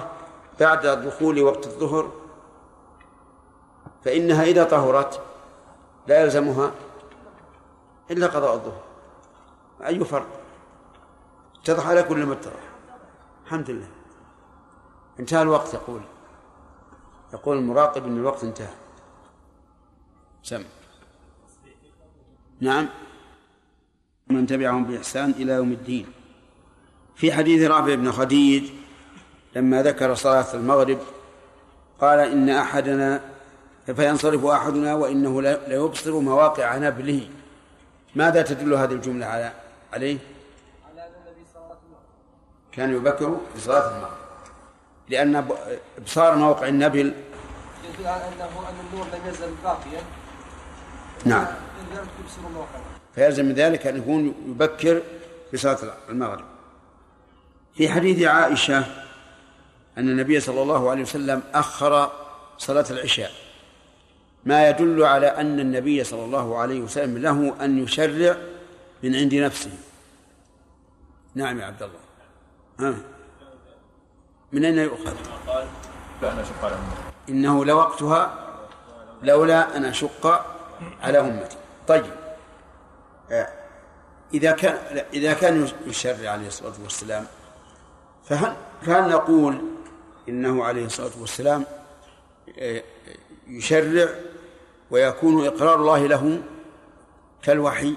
بعد 0.61 0.87
دخول 0.87 1.43
وقت 1.43 1.67
الظهر 1.67 2.11
فإنها 4.05 4.45
إذا 4.45 4.65
طهرت 4.65 5.21
لا 6.07 6.21
يلزمها 6.23 6.71
إلا 8.11 8.27
قضاء 8.27 8.55
الظهر. 8.55 8.83
أي 9.87 10.05
فرق؟ 10.05 10.41
اتضح 11.63 11.87
على 11.87 12.03
كل 12.03 12.27
ما 12.27 12.33
اتضح. 12.33 12.61
الحمد 13.45 13.71
لله. 13.71 13.89
انتهى 15.21 15.43
الوقت 15.43 15.75
يقول. 15.75 16.01
يقول 17.33 17.59
المراقب 17.59 18.07
أن 18.07 18.17
الوقت 18.17 18.45
انتهى. 18.45 18.75
سم. 20.43 20.65
نعم. 22.61 22.89
من 24.31 24.47
تبعهم 24.47 24.85
بإحسان 24.85 25.31
إلى 25.31 25.53
يوم 25.53 25.73
الدين. 25.73 26.07
في 27.17 27.33
حديث 27.33 27.71
رافع 27.71 27.95
بن 27.95 28.13
خديج 28.13 28.65
لما 29.57 29.83
ذكر 29.83 30.15
صلاة 30.15 30.55
المغرب 30.55 30.99
قال 32.01 32.19
إن 32.19 32.49
أحدنا 32.49 33.21
فينصرف 33.87 34.45
أحدنا 34.45 34.95
وإنه 34.95 35.43
ليبصر 35.43 36.21
مواقع 36.21 36.77
نبله. 36.77 37.29
ماذا 38.15 38.43
تدل 38.43 38.75
هذه 38.75 38.93
الجملة 38.93 39.27
على 39.27 39.53
عليه؟ 39.93 40.19
على 40.91 41.03
أن 41.03 41.12
النبي 41.27 41.45
صلى 41.55 41.62
الله 41.62 41.67
عليه 41.67 41.79
وسلم 41.79 41.99
كان 42.73 42.97
يبكر 42.97 43.41
في 43.55 43.61
صلاة 43.61 43.89
المغرب. 43.97 44.17
لأن 45.09 45.45
إبصار 45.99 46.37
موقع 46.37 46.69
النبل 46.69 47.15
يدل 47.85 48.07
على 48.07 48.29
أنه 48.29 48.69
أن 48.69 48.75
النور 48.87 49.07
لم 49.07 49.29
يزل 49.29 49.55
باقيا 49.65 50.03
نعم. 51.25 51.47
فيلزم 53.15 53.45
من 53.45 53.55
ذلك 53.55 53.87
أن 53.87 53.97
يكون 53.97 54.35
يبكر 54.49 55.03
في 55.51 55.57
صلاة 55.57 55.79
المغرب. 56.09 56.45
في 57.77 57.89
حديث 57.89 58.23
عائشة 58.23 58.79
أن 59.99 60.09
النبي 60.09 60.41
صلى 60.41 60.62
الله 60.62 60.91
عليه 60.91 61.03
وسلم 61.03 61.43
أخر 61.55 62.12
صلاة 62.59 62.85
العشاء. 62.91 63.43
ما 64.47 64.68
يدل 64.68 65.03
على 65.03 65.26
أن 65.26 65.61
النبي 65.61 66.05
صلى 66.05 66.24
الله 66.24 66.59
عليه 66.59 66.80
وسلم 66.80 67.18
له 67.18 67.64
أن 67.64 67.78
يشرع 67.78 68.36
من 69.03 69.16
عند 69.16 69.34
نفسه. 69.34 69.70
نعم 71.34 71.61
يا 71.61 71.66
عبد 71.66 71.82
الله. 71.82 71.99
ها. 72.80 72.95
من 74.53 74.64
أين 74.64 74.78
يؤخذ؟ 74.78 75.14
إنه 77.28 77.64
لوقتها 77.64 78.38
لولا 79.22 79.76
أن 79.76 79.84
أشق 79.84 80.47
على 81.03 81.20
أمتي. 81.20 81.57
طيب. 81.88 82.05
آه، 83.30 83.49
إذا 84.34 84.53
كان 84.53 85.05
إذا 85.14 85.32
كان 85.32 85.68
يشرع 85.86 86.30
عليه 86.30 86.47
الصلاة 86.47 86.72
والسلام 86.82 87.26
فهل 88.24 88.57
فهل 88.82 89.11
نقول 89.11 89.59
إنه 90.28 90.64
عليه 90.64 90.86
الصلاة 90.86 91.11
والسلام 91.20 91.64
آه، 92.59 92.82
يشرع 93.49 94.09
ويكون 94.95 95.47
إقرار 95.47 95.74
الله 95.74 96.07
له 96.07 96.42
كالوحي. 97.42 97.95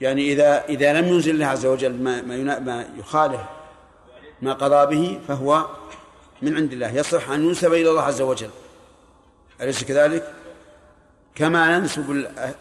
يعني 0.00 0.32
إذا 0.32 0.64
إذا 0.64 1.00
لم 1.00 1.08
ينزل 1.08 1.30
الله 1.34 1.46
عز 1.46 1.66
وجل 1.66 2.02
ما 2.02 2.22
ما, 2.22 2.58
ما 2.58 2.88
يخالف 2.98 3.40
ما 4.42 4.52
قضى 4.52 4.96
به 4.96 5.20
فهو 5.28 5.66
من 6.42 6.56
عند 6.56 6.72
الله. 6.72 6.94
يصح 6.96 7.30
أن 7.30 7.44
ينسب 7.44 7.72
إلى 7.72 7.90
الله 7.90 8.02
عز 8.02 8.20
وجل. 8.20 8.50
أليس 9.60 9.84
كذلك؟ 9.84 10.34
كما 11.34 11.78
ننسب 11.78 12.10
ال- 12.10 12.54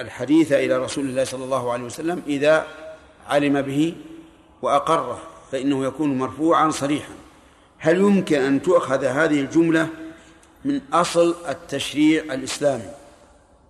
الحديث 0.00 0.52
إلى 0.52 0.76
رسول 0.76 1.04
الله 1.04 1.24
صلى 1.24 1.44
الله 1.44 1.72
عليه 1.72 1.84
وسلم 1.84 2.22
إذا 2.26 2.66
علم 3.28 3.62
به 3.62 3.94
وأقره 4.62 5.18
فإنه 5.52 5.84
يكون 5.84 6.18
مرفوعا 6.18 6.70
صريحا. 6.70 7.12
هل 7.78 7.96
يمكن 7.98 8.40
أن 8.40 8.62
تؤخذ 8.62 9.04
هذه 9.04 9.40
الجملة 9.40 9.88
من 10.68 10.80
أصل 10.92 11.34
التشريع 11.48 12.22
الإسلامي. 12.22 12.90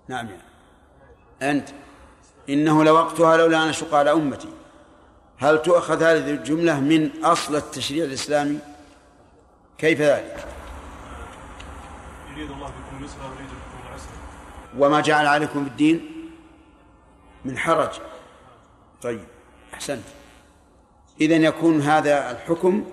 نعم 0.09 0.27
يعني. 0.27 0.43
أنت. 1.43 1.69
إنه 2.49 2.85
لوقتها 2.85 3.37
لولا 3.37 3.65
أن 3.65 3.69
أشق 3.69 3.95
على 3.95 4.13
أمتي. 4.13 4.49
هل 5.39 5.63
تؤخذ 5.63 6.03
هذه 6.03 6.31
الجملة 6.31 6.81
من 6.81 7.25
أصل 7.25 7.57
التشريع 7.57 8.05
الإسلامي؟ 8.05 8.59
كيف 9.79 10.01
ذلك؟ 10.01 10.47
يريد 12.33 12.51
الله 12.51 12.67
بكم 12.67 12.99
اليسر 12.99 13.17
ويريد 13.23 13.47
بكم 13.47 13.89
العسر. 13.89 14.11
وما 14.79 15.01
جعل 15.01 15.27
عليكم 15.27 15.65
في 15.65 15.71
الدين 15.71 16.31
من 17.45 17.59
حرج. 17.59 17.91
طيب 19.03 19.25
أحسنت. 19.75 20.05
إذا 21.21 21.37
يكون 21.37 21.81
هذا 21.81 22.31
الحكم 22.31 22.85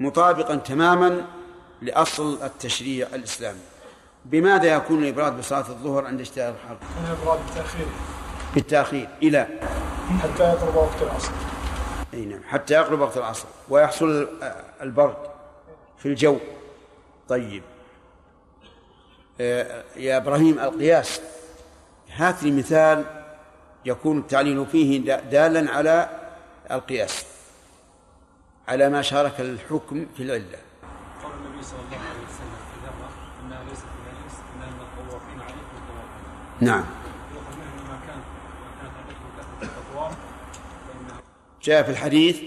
مطابقا 0.00 0.54
تماما 0.54 1.37
لأصل 1.82 2.42
التشريع 2.42 3.08
الإسلامي. 3.14 3.60
بماذا 4.24 4.74
يكون 4.74 5.02
الإبراد 5.02 5.38
بصلاة 5.38 5.68
الظهر 5.68 6.06
عند 6.06 6.20
اشتهار 6.20 6.54
الحر 6.54 6.76
الإبراد 7.04 7.38
بالتأخير. 7.46 7.86
بالتأخير. 8.54 9.08
إلى؟ 9.22 9.46
حتى 10.22 10.42
يقرب 10.42 10.76
وقت 10.76 11.02
العصر. 11.02 11.32
أي 12.14 12.24
نعم. 12.24 12.40
حتى 12.48 12.74
يقرب 12.74 13.00
وقت 13.00 13.16
العصر. 13.16 13.48
ويحصل 13.68 14.28
البرد 14.82 15.16
في 15.98 16.06
الجو. 16.06 16.36
طيب. 17.28 17.62
آه، 19.40 19.84
يا 19.96 20.16
إبراهيم 20.16 20.58
القياس 20.58 21.20
هات 22.14 22.42
لي 22.42 22.50
مثال 22.50 23.04
يكون 23.84 24.18
التعليل 24.18 24.66
فيه 24.66 25.00
دالا 25.16 25.70
على 25.70 26.08
القياس 26.70 27.24
على 28.68 28.88
ما 28.88 29.02
شارك 29.02 29.40
الحكم 29.40 30.06
في 30.16 30.22
النبي 30.22 30.67
صلى 31.68 31.80
الله 31.80 31.98
عليه 32.08 32.24
وسلم 32.28 32.60
في 32.70 32.76
ذره 32.86 33.08
انها 33.44 33.64
ليست 33.64 33.84
انها 34.54 34.68
من 35.34 35.42
عليكم 35.42 35.76
الطوافين 35.76 36.68
نعم. 36.68 36.84
جاء 41.62 41.82
في 41.82 41.90
الحديث 41.90 42.40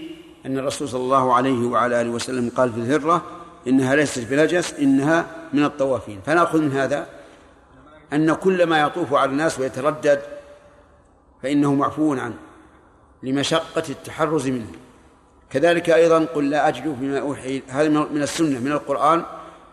أن 0.46 0.58
الرسول 0.58 0.88
صلى 0.88 1.00
الله 1.00 1.34
عليه 1.34 1.66
وعلى 1.66 2.00
آله 2.00 2.10
وسلم 2.10 2.50
قال 2.56 2.72
في 2.72 2.78
الهرة 2.78 3.22
إنها 3.66 3.94
ليست 3.94 4.26
بنجس 4.30 4.74
إنها 4.74 5.26
من 5.52 5.64
الطوافين. 5.64 6.20
فنأخذ 6.26 6.60
من 6.60 6.72
هذا 6.72 7.06
أن 8.12 8.34
كل 8.34 8.66
ما 8.66 8.80
يطوف 8.80 9.14
على 9.14 9.30
الناس 9.30 9.58
ويتردد 9.58 10.22
فإنه 11.42 11.74
معفو 11.74 12.14
عنه 12.14 12.36
لمشقة 13.22 13.84
التحرز 13.88 14.48
منه. 14.48 14.72
كذلك 15.52 15.90
أيضا 15.90 16.24
قل 16.24 16.50
لا 16.50 16.68
أجد 16.68 16.96
فيما 17.00 17.18
أوحي 17.20 17.62
هذا 17.68 17.88
من 17.88 18.22
السنة 18.22 18.60
من 18.60 18.72
القرآن. 18.72 19.24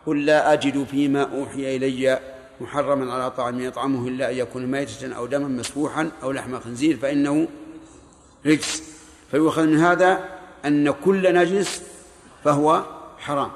قل 0.06 0.26
لا 0.26 0.54
أجد 0.54 0.84
فيما 0.84 1.22
أوحي 1.22 1.76
إلي 1.76 2.20
محرما 2.62 3.14
على 3.14 3.32
طعام 3.32 3.60
يطعمه 3.60 4.08
إلا 4.08 4.32
أن 4.32 4.36
يكون 4.36 4.66
ميتة 4.66 5.16
أو 5.16 5.26
دما 5.26 5.48
مسفوحا 5.48 6.12
أو 6.24 6.32
لحم 6.32 6.60
خنزير 6.60 6.98
فإنه 6.98 7.48
رجس. 8.46 8.84
فيؤخذ 9.32 9.66
من 9.66 9.78
هذا 9.78 10.20
أن 10.66 10.92
كل 10.92 11.34
نجس 11.34 11.84
فهو 12.44 12.84
حرام. 13.18 13.52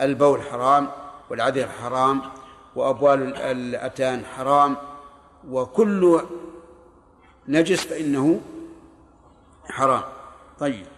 البول 0.00 0.42
حرام 0.42 0.88
والعذر 1.30 1.68
حرام 1.82 2.22
وأبوال 2.76 3.36
الأتان 3.36 4.24
حرام 4.24 4.76
وكل 5.50 6.20
نجس 7.48 7.80
فإنه 7.80 8.40
حرام. 9.68 10.02
طيب. 10.60 10.91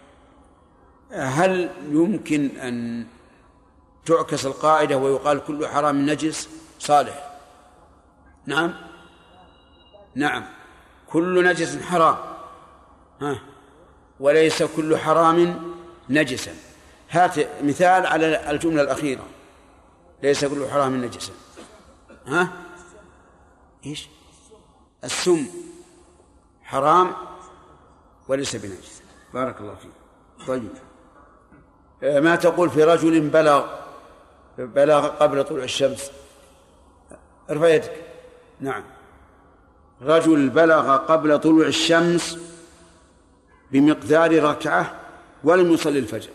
هل 1.15 1.69
يمكن 1.89 2.57
أن 2.57 3.05
تعكس 4.05 4.45
القاعدة 4.45 4.97
ويقال 4.97 5.43
كل 5.43 5.67
حرام 5.67 6.09
نجس 6.09 6.49
صالح؟ 6.79 7.39
نعم. 8.45 8.73
نعم. 10.15 10.45
كل 11.09 11.45
نجس 11.45 11.81
حرام. 11.81 12.17
ها. 13.21 13.39
وليس 14.19 14.63
كل 14.63 14.97
حرام 14.97 15.61
نجسا. 16.09 16.53
هات 17.09 17.63
مثال 17.63 18.05
على 18.05 18.51
الجملة 18.51 18.81
الأخيرة. 18.81 19.25
ليس 20.23 20.45
كل 20.45 20.67
حرام 20.69 21.05
نجسا. 21.05 21.33
ها. 22.27 22.49
إيش؟ 23.85 24.09
السم 25.03 25.47
حرام 26.63 27.13
وليس 28.27 28.55
بنجس. 28.55 29.01
بارك 29.33 29.61
الله 29.61 29.75
فيك. 29.75 29.91
طيب. 30.47 30.84
ما 32.01 32.35
تقول 32.35 32.69
في 32.69 32.83
رجل 32.83 33.29
بلغ 33.29 33.65
بلغ 34.57 35.07
قبل 35.07 35.43
طلوع 35.43 35.63
الشمس. 35.63 36.11
ارفع 37.49 37.67
يدك. 37.67 37.91
نعم. 38.59 38.83
رجل 40.01 40.49
بلغ 40.49 40.97
قبل 40.97 41.39
طلوع 41.39 41.67
الشمس 41.67 42.39
بمقدار 43.71 44.43
ركعة 44.43 44.95
ولم 45.43 45.71
يصلي 45.71 45.99
الفجر. 45.99 46.29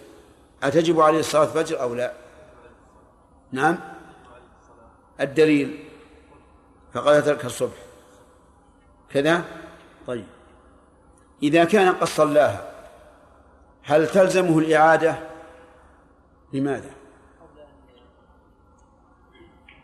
أتجب 0.63 1.01
عليه 1.01 1.23
صلاة 1.23 1.45
الفجر 1.45 1.81
أو 1.81 1.95
لا؟ 1.95 2.13
نعم. 3.53 3.79
الدليل. 5.21 5.85
فقد 6.95 7.25
ترك 7.25 7.45
الصبح. 7.45 7.77
كذا؟ 9.11 9.45
طيب. 10.07 10.27
إذا 11.43 11.65
كان 11.65 11.93
قد 11.93 12.07
صلاها 12.07 12.71
هل 13.83 14.09
تلزمه 14.09 14.59
الإعادة؟ 14.59 15.30
لماذا؟ 16.53 16.91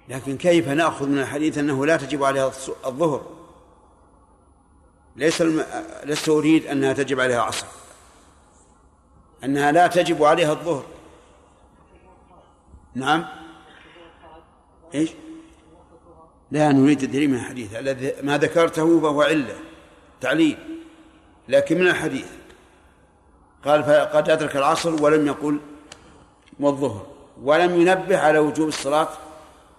لكن 0.09 0.37
كيف 0.37 0.69
نأخذ 0.69 1.09
من 1.09 1.19
الحديث 1.19 1.59
أنه 1.59 1.87
لا 1.87 1.97
تجب 1.97 2.25
عليها 2.25 2.53
الظهر؟ 2.87 3.27
ليس 5.17 5.43
الم... 5.43 5.65
لست 6.05 6.29
أريد 6.29 6.67
أنها 6.67 6.93
تجب 6.93 7.21
عليها 7.21 7.37
العصر. 7.37 7.67
أنها 9.45 9.73
لا 9.73 9.87
تجب 9.87 10.25
عليها 10.25 10.53
الظهر. 10.53 10.85
نعم. 12.95 13.25
إيش؟ 14.95 15.11
لا 16.51 16.73
نريد 16.73 17.03
الدليل 17.03 17.31
من 17.31 17.37
الحديث. 17.37 17.75
ما 18.23 18.39
ذكرته 18.39 19.01
فهو 19.01 19.23
علة 19.23 19.55
تعليل. 20.21 20.59
لكن 21.49 21.79
من 21.79 21.89
الحديث. 21.89 22.29
قال 23.65 23.85
فقد 23.85 24.31
أدرك 24.31 24.57
العصر 24.57 25.03
ولم 25.03 25.27
يقل 25.27 25.61
والظهر. 26.61 27.07
ولم 27.43 27.81
ينبه 27.81 28.19
على 28.19 28.39
وجوب 28.39 28.69
الصلاة 28.69 29.09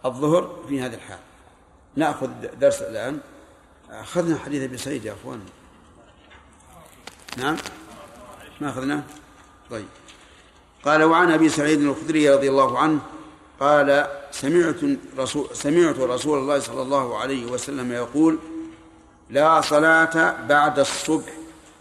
الظهر 0.05 0.55
في 0.69 0.81
هذا 0.81 0.95
الحال. 0.95 1.19
نأخذ 1.95 2.29
درس 2.59 2.81
الآن. 2.81 3.19
أخذنا 3.91 4.37
حديث 4.37 4.63
أبي 4.63 4.77
سعيد 4.77 5.05
يا 5.05 5.13
أخوان. 5.21 5.41
نعم. 7.37 7.57
ما 8.61 8.69
أخذناه 8.69 9.03
طيب. 9.69 9.85
قال 10.85 11.03
وعن 11.03 11.31
أبي 11.31 11.49
سعيد 11.49 11.81
الخدري 11.81 12.29
رضي 12.29 12.49
الله 12.49 12.79
عنه 12.79 12.99
قال 13.59 14.07
سمعت 14.31 14.75
رسول 15.17 15.47
سمعت 15.53 15.99
رسول 15.99 16.39
الله 16.39 16.59
صلى 16.59 16.81
الله 16.81 17.17
عليه 17.17 17.45
وسلم 17.45 17.91
يقول 17.91 18.39
لا 19.29 19.61
صلاة 19.61 20.35
بعد 20.47 20.79
الصبح 20.79 21.33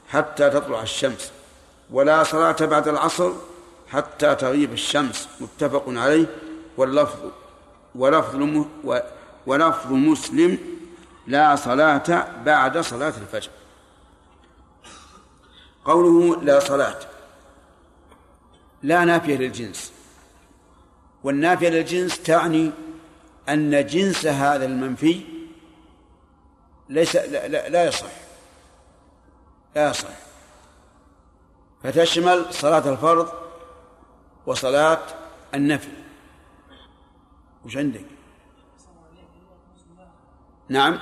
حتى 0.08 0.50
تطلع 0.50 0.82
الشمس 0.82 1.30
ولا 1.90 2.24
صلاة 2.24 2.56
بعد 2.60 2.88
العصر 2.88 3.32
حتى 3.88 4.34
تغيب 4.34 4.72
الشمس 4.72 5.28
متفق 5.40 5.84
عليه. 5.88 6.26
واللفظ 6.76 7.18
ولفظ 7.94 8.64
ولفظ 9.46 9.92
مسلم 9.92 10.58
لا 11.26 11.56
صلاة 11.56 12.28
بعد 12.44 12.78
صلاة 12.78 13.14
الفجر. 13.20 13.50
قوله 15.84 16.42
لا 16.42 16.60
صلاة 16.60 16.98
لا 18.82 19.04
نافية 19.04 19.36
للجنس. 19.36 19.92
والنافية 21.24 21.68
للجنس 21.68 22.22
تعني 22.22 22.70
أن 23.48 23.86
جنس 23.86 24.26
هذا 24.26 24.64
المنفي 24.64 25.20
ليس 26.88 27.16
لا, 27.16 27.48
لا, 27.48 27.68
لا 27.68 27.84
يصح. 27.84 28.06
لا 29.76 29.90
يصح. 29.90 30.08
فتشمل 31.82 32.44
صلاة 32.50 32.88
الفرض 32.92 33.45
وصلاة 34.46 35.02
النفل 35.54 35.92
وش 37.64 37.76
عندك؟ 37.76 38.04
نعم 40.68 40.98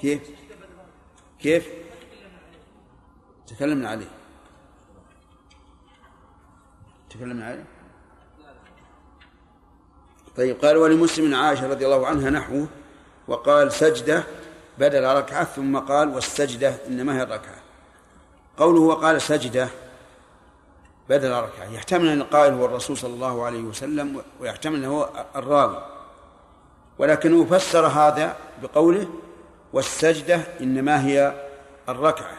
كيف؟ 0.00 0.30
كيف؟ 1.40 1.68
تكلمنا 3.46 3.88
عليه 3.88 4.10
تكلمنا 7.10 7.46
عليه 7.46 7.64
طيب 10.36 10.64
قال 10.64 10.76
ولمسلم 10.76 11.34
عائشة 11.34 11.68
رضي 11.68 11.86
الله 11.86 12.06
عنها 12.06 12.30
نحوه 12.30 12.68
وقال 13.28 13.72
سجدة 13.72 14.24
بدل 14.78 15.04
ركعة 15.04 15.44
ثم 15.44 15.78
قال 15.78 16.08
والسجدة 16.08 16.74
إنما 16.86 17.18
هي 17.18 17.22
الركعة 17.22 17.56
قوله 18.56 18.80
وقال 18.80 19.22
سجدة 19.22 19.68
بدل 21.08 21.30
ركعة 21.30 21.64
يحتمل 21.64 22.08
أن 22.08 22.20
القائل 22.20 22.54
هو 22.54 22.64
الرسول 22.64 22.96
صلى 22.96 23.14
الله 23.14 23.44
عليه 23.44 23.62
وسلم 23.62 24.22
ويحتمل 24.40 24.84
أنه 24.84 25.06
الراوي. 25.36 25.82
ولكنه 26.98 27.44
فسر 27.44 27.86
هذا 27.86 28.36
بقوله 28.62 29.08
والسجدة 29.72 30.40
إنما 30.60 31.04
هي 31.06 31.46
الركعة 31.88 32.38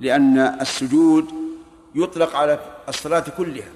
لأن 0.00 0.38
السجود 0.38 1.28
يطلق 1.94 2.36
على 2.36 2.58
الصلاة 2.88 3.24
كلها. 3.36 3.68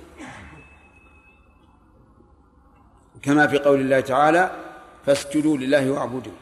كما 3.23 3.47
في 3.47 3.59
قول 3.59 3.81
الله 3.81 4.01
تعالى 4.01 4.51
فاسجدوا 5.07 5.57
لله 5.57 5.91
واعبدوا. 5.91 6.33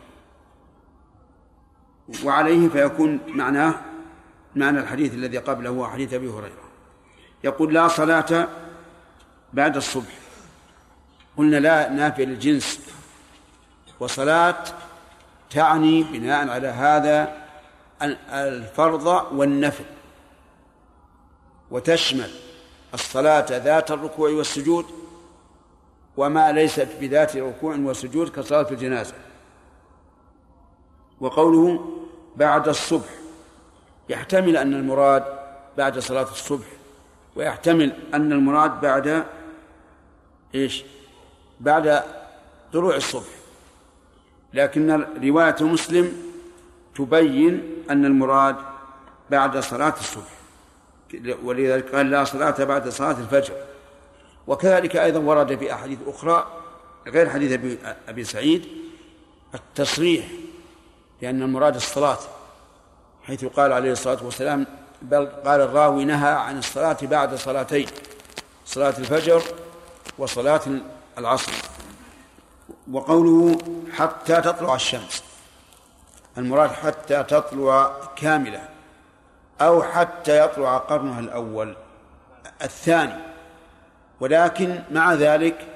وعليه 2.25 2.69
فيكون 2.69 3.21
معناه 3.27 3.75
معنى 4.57 4.81
الحديث 4.81 5.15
الذي 5.15 5.39
قبله 5.39 5.71
هو 5.71 5.87
حديث 5.87 6.15
أبي 6.15 6.29
هريرة. 6.29 6.68
يقول 7.45 7.75
لا 7.75 7.89
صلاة 7.89 8.49
بعد 9.53 9.77
الصبح. 9.77 10.19
قلنا 11.37 11.57
لا 11.57 11.89
نافع 11.89 12.23
للجنس. 12.23 12.81
وصلاة 14.01 14.65
تعني 15.51 16.03
بناء 16.03 16.49
على 16.49 16.69
هذا 16.69 17.37
الفرض 18.33 19.07
والنفل. 19.33 19.85
وتشمل 21.71 22.31
الصلاة 22.95 23.47
ذات 23.51 23.91
الركوع 23.91 24.31
والسجود 24.31 24.87
وما 26.17 26.53
ليست 26.53 26.89
بذات 27.01 27.37
ركوع 27.37 27.77
وسجود 27.77 28.29
كصلاة 28.29 28.67
الجنازة. 28.71 29.15
وقوله 31.21 31.95
بعد 32.37 32.69
الصبح 32.69 33.09
يحتمل 34.09 34.57
أن 34.57 34.75
المراد 34.75 35.25
بعد 35.79 35.99
صلاة 35.99 36.23
الصبح 36.23 36.67
ويحتمل 37.39 37.93
أن 38.15 38.33
المراد 38.33 38.81
بعد 38.81 39.25
إيش؟ 40.55 40.85
بعد 41.61 42.03
طلوع 42.73 42.97
الصبح. 42.97 43.29
لكن 44.55 45.05
رواية 45.25 45.57
مسلم 45.61 46.13
تبين 46.97 47.85
أن 47.91 48.05
المراد 48.05 48.57
بعد 49.31 49.59
صلاة 49.59 49.95
الصبح. 50.01 50.39
ولذلك 51.43 51.95
قال 51.95 52.11
لا 52.11 52.25
صلاة 52.25 52.65
بعد 52.65 52.89
صلاة 52.89 53.19
الفجر. 53.19 53.55
وكذلك 54.47 54.97
أيضا 54.97 55.21
ورد 55.21 55.59
في 55.59 55.73
أحاديث 55.73 55.99
أخرى 56.07 56.47
غير 57.07 57.29
حديث 57.31 57.79
أبي, 58.09 58.25
سعيد 58.25 58.67
التصريح 59.55 60.27
لأن 61.23 61.43
المراد 61.43 61.75
الصلاة 61.75 62.19
حيث 63.23 63.45
قال 63.45 63.73
عليه 63.73 63.93
الصلاة 63.93 64.25
والسلام 64.25 64.67
بل 65.03 65.27
قال 65.27 65.61
الراوي 65.61 66.05
نهى 66.05 66.31
عن 66.31 66.59
الصلاة 66.59 66.97
بعد 67.03 67.35
صلاتين 67.35 67.87
صلاة 68.67 68.95
الفجر 68.99 69.43
وصلاة 70.19 70.61
العصر. 71.19 71.53
وقوله 72.93 73.59
حتى 73.93 74.41
تطلع 74.41 74.75
الشمس 74.75 75.25
المراد 76.39 76.71
حتى 76.71 77.23
تطلع 77.23 78.01
كاملة 78.17 78.69
أو 79.61 79.83
حتى 79.83 80.45
يطلع 80.45 80.79
قرنها 80.79 81.21
الأول 81.21 81.77
الثاني. 82.63 83.15
ولكن 84.21 84.83
مع 84.91 85.15
ذلك 85.15 85.67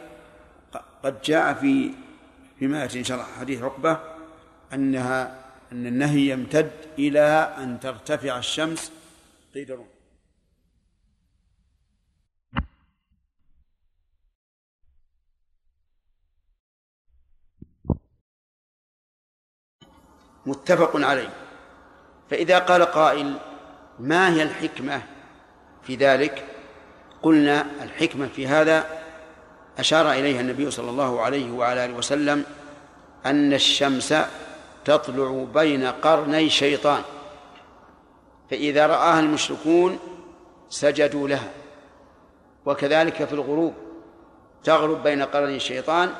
قد 1.04 1.22
جاء 1.22 1.54
في 1.54 1.90
فيما 2.58 2.82
يأتي 2.82 2.98
إن 2.98 3.04
شاء 3.04 3.16
الله 3.16 3.28
حديث 3.40 3.62
عقبة 3.62 3.98
أنها 4.72 5.34
أن 5.72 5.86
النهي 5.86 6.30
يمتد 6.30 6.70
إلى 6.98 7.54
أن 7.58 7.80
ترتفع 7.80 8.38
الشمس 8.38 8.92
قيل 9.54 9.78
متفق 20.46 20.96
عليه. 20.96 21.28
فإذا 22.30 22.58
قال 22.58 22.82
قائل 22.82 23.36
ما 23.98 24.34
هي 24.34 24.42
الحكمة 24.42 25.02
في 25.82 25.96
ذلك؟ 25.96 26.46
قلنا 27.22 27.66
الحكمة 27.82 28.28
في 28.28 28.46
هذا. 28.46 29.02
أشار 29.78 30.12
إليها 30.12 30.40
النبي 30.40 30.70
صلى 30.70 30.90
الله 30.90 31.20
عليه 31.20 31.50
وعلى 31.50 31.84
آله 31.84 31.94
وسلم 31.94 32.44
أن 33.26 33.52
الشمس 33.52 34.14
تطلع 34.84 35.46
بين 35.54 35.86
قرني 35.86 36.50
شيطان. 36.50 37.02
فإذا 38.52 38.86
رآها 38.86 39.20
المشركون 39.20 39.98
سجدوا 40.68 41.28
لها. 41.28 41.50
وكذلك 42.66 43.24
في 43.24 43.32
الغروب 43.32 43.74
تغرب 44.64 45.02
بين 45.02 45.22
قرني 45.22 45.56
الشيطان 45.56 46.10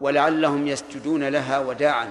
ولعلهم 0.00 0.66
يسجدون 0.66 1.28
لها 1.28 1.58
وداعا. 1.58 2.10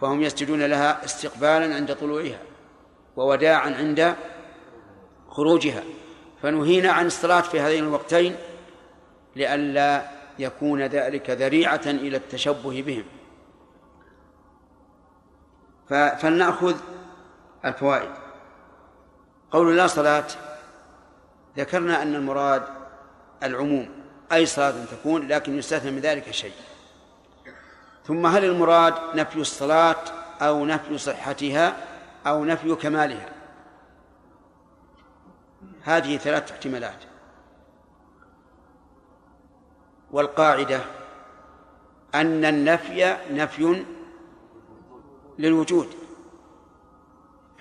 فهم 0.00 0.22
يسجدون 0.22 0.62
لها 0.62 1.04
استقبالا 1.04 1.74
عند 1.74 1.94
طلوعها 1.94 2.38
ووداعا 3.16 3.74
عند 3.74 4.14
خروجها. 5.28 5.82
فنهينا 6.42 6.92
عن 6.92 7.06
الصلاة 7.06 7.40
في 7.40 7.60
هذين 7.60 7.84
الوقتين 7.84 8.36
لئلا 9.36 10.08
يكون 10.38 10.82
ذلك 10.82 11.30
ذريعة 11.30 11.86
إلى 11.86 12.16
التشبه 12.16 12.82
بهم. 12.82 13.04
فلنأخذ 16.18 16.76
الفوائد. 17.64 18.10
قول 19.50 19.76
لا 19.76 19.86
صلاة 19.86 20.26
ذكرنا 21.56 22.02
أن 22.02 22.14
المراد 22.14 22.62
العموم 23.42 23.88
أي 24.32 24.46
صلاة 24.46 24.84
تكون 24.84 25.28
لكن 25.28 25.58
يستثنى 25.58 25.90
من 25.90 25.98
ذلك 25.98 26.30
شيء. 26.30 26.54
ثم 28.06 28.26
هل 28.26 28.44
المراد 28.44 28.94
نفي 29.14 29.40
الصلاة 29.40 30.04
أو 30.40 30.64
نفي 30.64 30.98
صحتها 30.98 31.76
أو 32.26 32.44
نفي 32.44 32.74
كمالها؟ 32.74 33.28
هذه 35.82 36.16
ثلاث 36.16 36.52
احتمالات. 36.52 36.98
والقاعدة 40.10 40.80
أن 42.14 42.44
النفي 42.44 43.16
نفي 43.30 43.84
للوجود. 45.38 46.01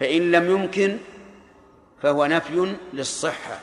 فإن 0.02 0.32
لم 0.32 0.52
يمكن 0.52 0.98
فهو 2.02 2.26
نفي 2.26 2.76
للصحة 2.94 3.60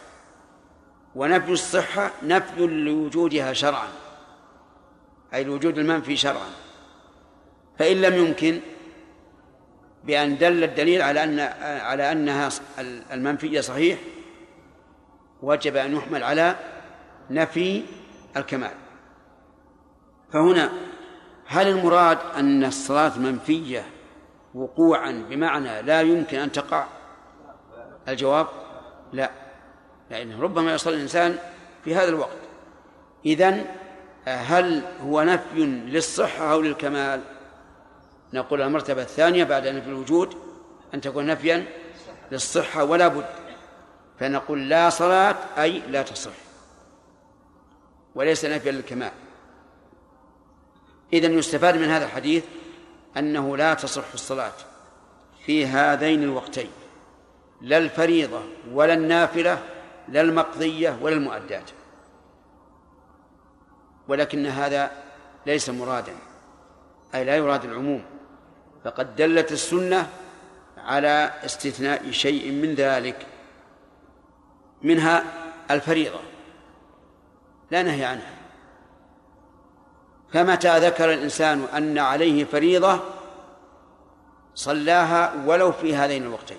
ونفي 1.14 1.52
الصحة 1.52 2.10
نفي 2.22 2.66
لوجودها 2.66 3.52
شرعا 3.52 3.88
أي 5.34 5.42
الوجود 5.42 5.78
المنفي 5.78 6.16
شرعا. 6.16 6.50
فإن 7.78 8.00
لم 8.00 8.14
يمكن 8.14 8.60
بأن 10.04 10.38
دل 10.38 10.64
الدليل 10.64 11.02
على 11.02 11.24
أن 11.24 11.40
على 11.80 12.12
أنها 12.12 12.48
المنفية 13.12 13.60
صحيح 13.60 13.98
وجب 15.42 15.76
أن 15.76 15.96
يحمل 15.96 16.22
على 16.22 16.56
نفي 17.30 17.82
الكمال. 18.36 18.74
فهنا 20.32 20.72
هل 21.46 21.68
المراد 21.68 22.18
أن 22.36 22.64
الصلاة 22.64 23.18
منفية 23.18 23.97
وقوعا 24.54 25.24
بمعنى 25.28 25.82
لا 25.82 26.00
يمكن 26.00 26.38
أن 26.38 26.52
تقع. 26.52 26.86
الجواب 28.08 28.46
لا 29.12 29.30
لأنه 30.10 30.42
ربما 30.42 30.74
يصل 30.74 30.92
الإنسان 30.92 31.38
في 31.84 31.94
هذا 31.94 32.08
الوقت. 32.08 32.38
إذن 33.26 33.64
هل 34.24 34.82
هو 35.02 35.22
نفي 35.22 35.64
للصحة 35.64 36.52
أو 36.52 36.60
للكمال؟ 36.60 37.20
نقول 38.32 38.62
المرتبة 38.62 39.02
الثانية 39.02 39.44
بعد 39.44 39.66
نفي 39.66 39.88
الوجود 39.88 40.36
أن 40.94 41.00
تكون 41.00 41.26
نفيا 41.26 41.66
للصحة 42.32 42.84
ولا 42.84 43.08
بد. 43.08 43.30
فنقول 44.18 44.68
لا 44.68 44.90
صلاة 44.90 45.36
أي 45.58 45.78
لا 45.78 46.02
تصح. 46.02 46.30
وليس 48.14 48.44
نفيا 48.44 48.72
للكمال. 48.72 49.12
إذن 51.12 51.38
يستفاد 51.38 51.76
من 51.76 51.88
هذا 51.88 52.04
الحديث 52.04 52.44
أنه 53.16 53.56
لا 53.56 53.74
تصح 53.74 54.12
الصلاة 54.14 54.52
في 55.44 55.66
هذين 55.66 56.22
الوقتين 56.22 56.70
لا 57.60 57.78
الفريضة 57.78 58.42
ولا 58.72 58.94
النافلة 58.94 59.62
لا 60.08 60.20
المقضية 60.20 60.98
ولا 61.02 61.14
المؤدات. 61.16 61.70
ولكن 64.08 64.46
هذا 64.46 64.90
ليس 65.46 65.70
مرادا 65.70 66.12
أي 67.14 67.24
لا 67.24 67.36
يراد 67.36 67.64
العموم. 67.64 68.04
فقد 68.84 69.16
دلت 69.16 69.52
السنة 69.52 70.08
على 70.76 71.32
استثناء 71.44 72.10
شيء 72.10 72.52
من 72.52 72.74
ذلك 72.74 73.26
منها 74.82 75.24
الفريضة 75.70 76.20
لا 77.70 77.82
نهي 77.82 78.04
عنها. 78.04 78.37
فمتى 80.32 80.78
ذكر 80.78 81.12
الإنسان 81.12 81.64
أن 81.64 81.98
عليه 81.98 82.44
فريضة 82.44 83.00
صلاها 84.54 85.34
ولو 85.46 85.72
في 85.72 85.96
هذين 85.96 86.22
الوقتين. 86.22 86.58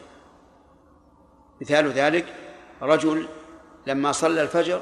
مثال 1.61 1.91
ذلك 1.91 2.25
رجل 2.81 3.27
لما 3.87 4.11
صلى 4.11 4.41
الفجر 4.41 4.81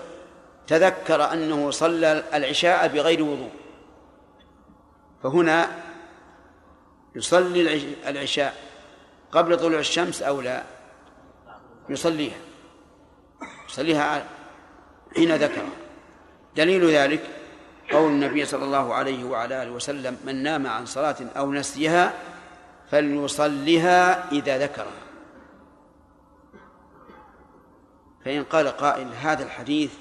تذكر 0.68 1.34
أنه 1.34 1.72
صلى 1.72 2.24
العشاء 2.34 2.88
بغير 2.88 3.24
وضوء. 3.24 3.52
فهنا 5.24 5.70
يصلي 7.16 7.96
العشاء 8.08 8.56
قبل 9.32 9.58
طلوع 9.58 9.80
الشمس 9.80 10.22
أو 10.22 10.42
لا؟ 10.42 10.64
يصليها. 11.90 12.38
يصليها 13.70 14.26
حين 15.16 15.36
ذكر 15.36 15.64
دليل 16.56 16.90
ذلك 16.90 17.37
قول 17.92 18.12
النبي 18.12 18.46
صلى 18.46 18.66
الله 18.66 18.94
عليه 18.94 19.24
وعلى 19.24 19.64
آله 19.64 19.72
وسلم 19.72 20.18
من 20.26 20.44
نام 20.44 20.68
عن 20.68 20.86
صلاة 20.86 21.16
أو 21.38 21.54
نسيها 21.54 22.14
فليصلها 22.92 24.32
إذا 24.32 24.58
ذكرها. 24.58 25.02
فإن 28.26 28.44
قال 28.44 28.68
قائل 28.68 29.08
هذا 29.22 29.44
الحديث 29.44 29.92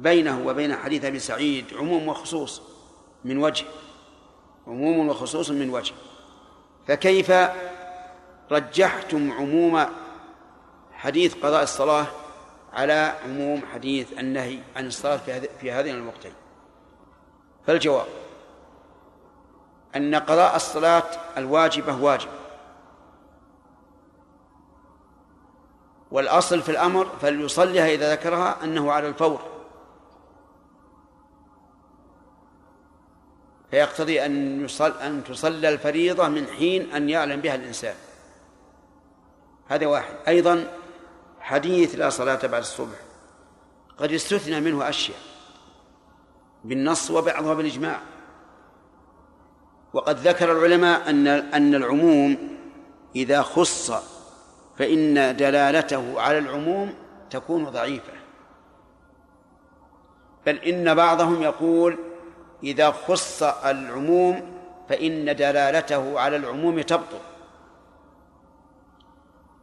بينه 0.00 0.46
وبين 0.46 0.76
حديث 0.76 1.04
أبي 1.04 1.18
سعيد 1.18 1.64
عموم 1.74 2.08
وخصوص 2.08 2.62
من 3.24 3.38
وجه 3.38 3.64
عموم 4.66 5.08
وخصوص 5.08 5.50
من 5.50 5.70
وجه. 5.70 5.94
فكيف 6.88 7.32
رجحتم 8.50 9.32
عموم 9.32 9.86
حديث 10.92 11.34
قضاء 11.34 11.62
الصلاة 11.62 12.06
على 12.72 13.14
عموم 13.24 13.62
حديث 13.72 14.18
النهي 14.18 14.58
عن 14.76 14.86
الصلاة 14.86 15.20
في 15.60 15.72
هذين 15.72 15.94
الوقتين؟ 15.94 16.32
فالجواب 17.66 18.06
أن 19.96 20.14
قضاء 20.14 20.56
الصلاة 20.56 21.04
الواجبة 21.36 22.02
واجب. 22.02 22.28
والأصل 26.10 26.62
في 26.62 26.68
الأمر 26.68 27.08
فليصليها 27.20 27.86
إذا 27.86 28.12
ذكرها 28.12 28.64
أنه 28.64 28.92
على 28.92 29.08
الفور. 29.08 29.40
فيقتضي 33.70 34.24
أن 34.24 34.64
يصل 34.64 34.90
أن 34.90 35.24
تصلى 35.24 35.68
الفريضة 35.68 36.28
من 36.28 36.46
حين 36.46 36.92
أن 36.92 37.08
يعلم 37.08 37.40
بها 37.40 37.54
الإنسان. 37.54 37.94
هذا 39.68 39.86
واحد. 39.86 40.14
أيضا 40.28 40.78
حديث 41.40 41.94
لا 41.94 42.10
صلاة 42.10 42.46
بعد 42.46 42.60
الصبح. 42.60 42.96
قد 43.98 44.12
استثنى 44.12 44.60
منه 44.60 44.88
أشياء. 44.88 45.33
بالنص 46.64 47.10
وبعضها 47.10 47.54
بالإجماع. 47.54 48.00
وقد 49.92 50.18
ذكر 50.18 50.52
العلماء 50.52 51.10
أن 51.10 51.26
أن 51.28 51.74
العموم 51.74 52.58
إذا 53.16 53.42
خص 53.42 53.92
فإن 54.78 55.36
دلالته 55.36 56.20
على 56.20 56.38
العموم 56.38 56.94
تكون 57.30 57.64
ضعيفة. 57.64 58.12
بل 60.46 60.56
إن 60.56 60.94
بعضهم 60.94 61.42
يقول 61.42 61.98
إذا 62.62 62.90
خص 62.90 63.42
العموم 63.42 64.58
فإن 64.88 65.36
دلالته 65.36 66.20
على 66.20 66.36
العموم 66.36 66.80
تبطل. 66.80 67.20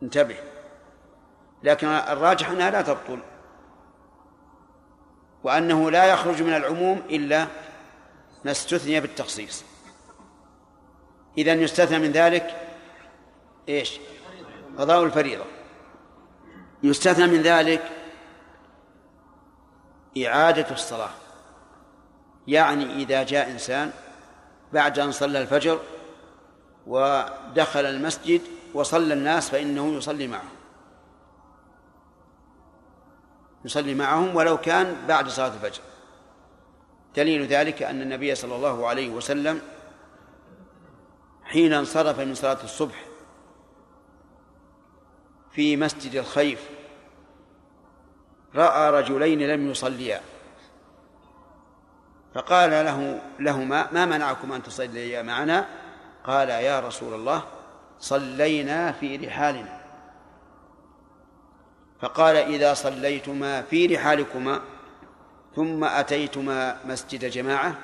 انتبه. 0.03 0.35
لكن 1.63 1.87
الراجح 1.87 2.49
أنها 2.49 2.71
لا 2.71 2.81
تبطل. 2.81 3.19
وأنه 5.43 5.91
لا 5.91 6.05
يخرج 6.05 6.43
من 6.43 6.53
العموم 6.53 7.01
إلا 7.09 7.47
ما 8.45 8.51
استثني 8.51 8.99
بالتخصيص. 8.99 9.63
إذا 11.37 11.53
يستثنى 11.53 11.99
من 11.99 12.11
ذلك 12.11 12.55
إيش؟ 13.69 13.99
قضاء 14.77 15.03
الفريضة. 15.03 15.45
يستثنى 16.83 17.27
من 17.27 17.41
ذلك 17.41 17.91
إعادة 20.17 20.71
الصلاة. 20.71 21.11
يعني 22.47 22.95
إذا 22.95 23.23
جاء 23.23 23.51
إنسان 23.51 23.91
بعد 24.73 24.99
أن 24.99 25.11
صلى 25.11 25.41
الفجر 25.41 25.79
ودخل 26.87 27.85
المسجد 27.85 28.41
وصلى 28.73 29.13
الناس 29.13 29.49
فإنه 29.49 29.93
يصلي 29.93 30.27
معهم 30.27 30.61
يصلي 33.66 33.95
معهم 33.95 34.36
ولو 34.36 34.57
كان 34.57 34.95
بعد 35.07 35.28
صلاة 35.28 35.47
الفجر. 35.47 35.82
دليل 37.16 37.47
ذلك 37.47 37.84
أن 37.84 38.01
النبي 38.01 38.36
صلى 38.36 38.55
الله 38.55 38.88
عليه 38.88 39.09
وسلم 39.09 39.62
حين 41.43 41.74
انصرف 41.74 42.20
من 42.20 42.36
صلاة 42.36 42.64
الصبح 42.64 43.05
في 45.51 45.78
مسجد 45.78 46.16
الخيف 46.16 46.70
رأى 48.55 48.91
رجلين 48.91 49.39
لم 49.39 49.72
يصليا. 49.72 50.22
فقال 52.36 52.70
له 52.70 53.22
لهما 53.39 53.91
ما 53.91 54.05
منعكم 54.05 54.51
أن 54.51 54.64
تصليا 54.64 55.22
معنا؟ 55.22 55.68
قال 56.24 56.49
يا 56.49 56.80
رسول 56.80 57.14
الله 57.14 57.43
صلينا 57.99 58.91
في 58.91 59.18
رحالنا. 59.18 59.80
فقال 62.01 62.35
إذا 62.35 62.73
صليتما 62.73 63.61
في 63.61 63.85
رحالكما 63.85 64.61
ثم 65.55 65.83
أتيتما 65.83 66.77
مسجد 66.85 67.25
جماعة 67.25 67.75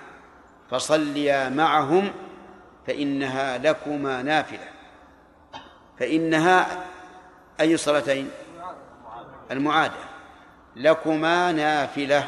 فصليا 0.72 1.50
معهم 1.50 2.12
فإنها 2.88 3.58
لكما 3.58 4.22
نافلة. 4.22 4.70
فإنها 6.00 6.86
أي 7.60 7.78
صلاتين 7.78 8.30
المعادة. 9.52 10.08
لكما 10.76 11.52
نافلة. 11.52 12.28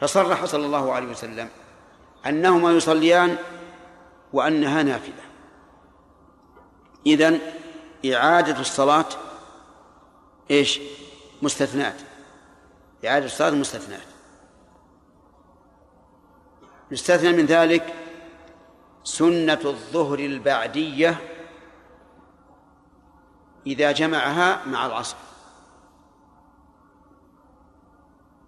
فصرح 0.00 0.44
صلى 0.44 0.66
الله 0.66 0.92
عليه 0.92 1.06
وسلم 1.06 1.48
أنهما 2.26 2.70
يصليان 2.70 3.36
وأنها 4.32 4.82
نافلة. 4.82 5.22
إذن 7.06 7.40
إعادة 8.14 8.60
الصلاة 8.60 9.06
إيش؟ 10.52 10.80
مستثنات. 11.42 11.94
إعادة 13.06 13.26
الصلاة 13.26 13.50
مستثنات. 13.50 14.06
يستثنى 16.90 17.32
من 17.32 17.46
ذلك 17.46 17.94
سنة 19.04 19.60
الظهر 19.64 20.18
البعدية 20.18 21.20
إذا 23.66 23.92
جمعها 23.92 24.64
مع 24.66 24.86
العصر. 24.86 25.16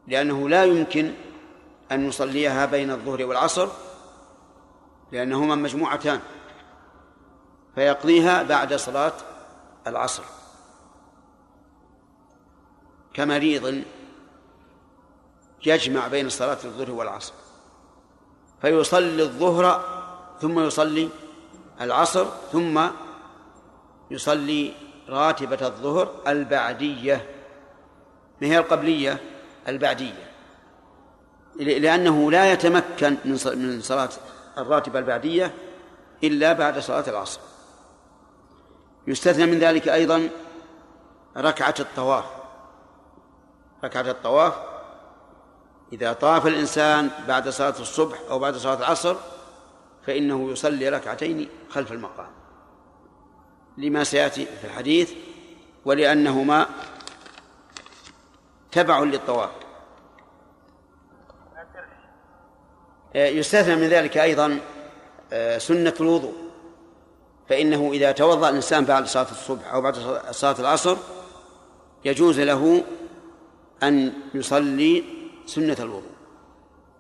لأنه 0.07 0.49
لا 0.49 0.65
يمكن 0.65 1.15
أن 1.93 2.09
نصليها 2.09 2.67
بين 2.67 2.91
الظهر 2.91 3.25
والعصر 3.25 3.69
لأنهما 5.13 5.55
مجموعتان 5.55 6.21
فيقضيها 7.75 8.43
بعد 8.43 8.75
صلاة 8.75 9.13
العصر. 9.87 10.23
كمريض 13.15 13.83
يجمع 15.67 16.09
بين 16.09 16.29
صلاة 16.29 16.59
الظهر 16.65 16.91
والعصر. 16.91 17.33
فيصلي 18.63 19.23
الظهر 19.23 19.85
ثم 20.41 20.61
يصلي 20.61 21.09
العصر 21.81 22.27
ثم 22.53 22.87
يصلي 24.11 24.73
راتبة 25.09 25.67
الظهر 25.67 26.15
البعدية. 26.27 27.31
ما 28.43 28.49
هي 28.49 28.59
القبلية؟ 28.59 29.21
البعدية. 29.69 30.31
لأنه 31.57 32.31
لا 32.31 32.53
يتمكن 32.53 33.17
من 33.55 33.81
صلاة 33.81 34.09
الراتبة 34.59 34.99
البعدية 34.99 35.55
إلا 36.25 36.53
بعد 36.53 36.79
صلاة 36.79 37.05
العصر. 37.09 37.41
يستثنى 39.07 39.47
من 39.47 39.59
ذلك 39.59 39.89
أيضا 39.89 40.29
ركعة 41.37 41.75
الطواف. 41.81 42.25
ركعة 43.85 44.11
الطواف. 44.11 44.55
إذا 45.93 46.13
طاف 46.13 46.47
الإنسان 46.47 47.11
بعد 47.29 47.49
صلاة 47.49 47.75
الصبح 47.81 48.19
أو 48.31 48.39
بعد 48.39 48.57
صلاة 48.57 48.79
العصر 48.79 49.17
فإنه 50.07 50.51
يصلي 50.51 50.89
ركعتين 50.89 51.49
خلف 51.71 51.93
المقام. 51.93 52.31
لما 53.79 54.05
سيأتي 54.05 54.47
في 54.47 54.65
الحديث 54.65 55.13
ولأنهما 55.85 56.67
تبع 58.73 58.99
للطواف. 58.99 59.51
يستثنى 63.15 63.77
من 63.77 63.89
ذلك 63.89 64.19
أيضا 64.19 64.61
آه، 65.33 65.59
سنة 65.59 65.95
الوضوء. 66.01 66.35
فإنه 67.49 67.91
إذا 67.93 68.13
توضأ 68.13 68.49
الإنسان 68.49 68.85
بعد 68.85 69.07
صلاة 69.07 69.31
الصبح 69.31 69.73
أو 69.73 69.81
بعد 69.81 69.97
صلاة 70.31 70.57
العصر 70.59 70.97
يجوز 72.05 72.41
له 72.41 72.85
أن 73.83 74.13
يصلي 74.35 75.05
سنة 75.47 75.77
الوضوء 75.81 76.15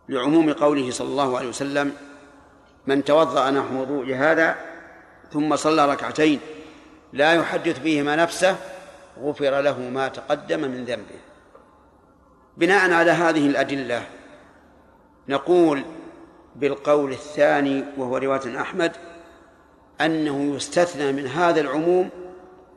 لعموم 0.08 0.52
قوله 0.52 0.90
صلى 0.90 1.08
الله 1.08 1.38
عليه 1.38 1.48
وسلم 1.48 1.92
من 2.86 3.04
توضأ 3.04 3.50
نحو 3.50 3.80
وضوء 3.80 4.14
هذا 4.14 4.56
ثم 5.32 5.56
صلى 5.56 5.92
ركعتين 5.92 6.40
لا 7.12 7.32
يحدث 7.32 7.80
فيهما 7.80 8.16
نفسه 8.16 8.56
غفر 9.20 9.60
له 9.60 9.80
ما 9.80 10.08
تقدم 10.08 10.60
من 10.60 10.84
ذنبه. 10.84 11.20
بناء 12.56 12.92
على 12.92 13.10
هذه 13.10 13.46
الأدلة 13.46 14.06
نقول 15.28 15.82
بالقول 16.56 17.12
الثاني 17.12 17.84
وهو 17.96 18.16
رواية 18.16 18.60
أحمد 18.60 18.92
أنه 20.00 20.54
يستثنى 20.56 21.12
من 21.12 21.26
هذا 21.26 21.60
العموم 21.60 22.10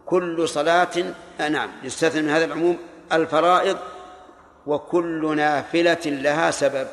كل 0.06 0.50
صلاة 0.50 1.14
آه 1.40 1.50
نعم 1.50 1.70
يستثنى 1.84 2.22
من 2.22 2.30
هذا 2.30 2.46
العموم 2.46 2.78
الفرائض 3.12 3.78
وكل 4.68 5.36
نافلة 5.36 6.00
لها 6.06 6.52
سبب. 6.52 6.88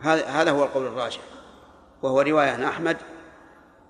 هذا 0.00 0.50
هو 0.50 0.64
القول 0.64 0.86
الراجح 0.86 1.20
وهو 2.02 2.20
رواية 2.20 2.50
عن 2.50 2.62
أحمد 2.62 2.96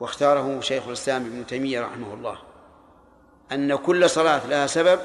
واختاره 0.01 0.61
شيخ 0.61 0.87
الإسلام 0.87 1.27
ابن 1.27 1.47
تيمية 1.47 1.81
رحمه 1.81 2.15
الله. 2.15 2.39
أن 3.53 3.77
كل 3.77 4.11
صلاة 4.11 4.47
لها 4.47 4.67
سبب 4.67 5.01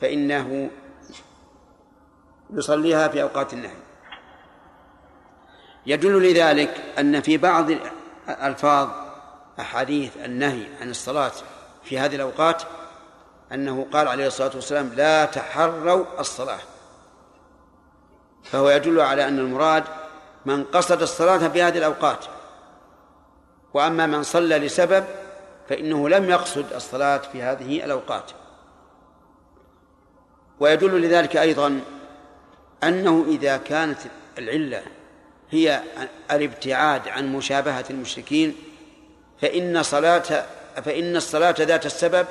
فإنه 0.00 0.70
يصليها 2.50 3.08
في 3.08 3.22
أوقات 3.22 3.52
النهي. 3.52 3.76
يدل 5.86 6.30
لذلك 6.30 6.84
أن 6.98 7.20
في 7.20 7.36
بعض 7.36 7.70
ألفاظ 8.28 8.88
أحاديث 9.60 10.16
النهي 10.16 10.66
عن 10.80 10.90
الصلاة 10.90 11.32
في 11.82 11.98
هذه 11.98 12.16
الأوقات 12.16 12.62
أنه 13.52 13.86
قال 13.92 14.08
عليه 14.08 14.26
الصلاة 14.26 14.50
والسلام 14.54 14.92
لا 14.96 15.24
تحروا 15.24 16.04
الصلاة. 16.20 16.58
فهو 18.44 18.70
يدل 18.70 19.00
على 19.00 19.28
أن 19.28 19.38
المراد 19.38 19.84
من 20.46 20.64
قصد 20.64 21.02
الصلاة 21.02 21.48
في 21.48 21.62
هذه 21.62 21.78
الأوقات. 21.78 22.24
وأما 23.74 24.06
من 24.06 24.22
صلى 24.22 24.58
لسبب 24.58 25.04
فإنه 25.68 26.08
لم 26.08 26.30
يقصد 26.30 26.72
الصلاة 26.72 27.18
في 27.32 27.42
هذه 27.42 27.84
الأوقات. 27.84 28.30
ويدل 30.60 31.00
لذلك 31.02 31.36
أيضا 31.36 31.80
أنه 32.84 33.24
إذا 33.28 33.56
كانت 33.56 33.98
العلة 34.38 34.82
هي 35.50 35.82
الابتعاد 36.30 37.08
عن 37.08 37.32
مشابهة 37.32 37.84
المشركين 37.90 38.56
فإن 39.40 39.82
صلاة 39.82 40.46
فإن 40.84 41.16
الصلاة 41.16 41.54
ذات 41.58 41.86
السبب 41.86 42.26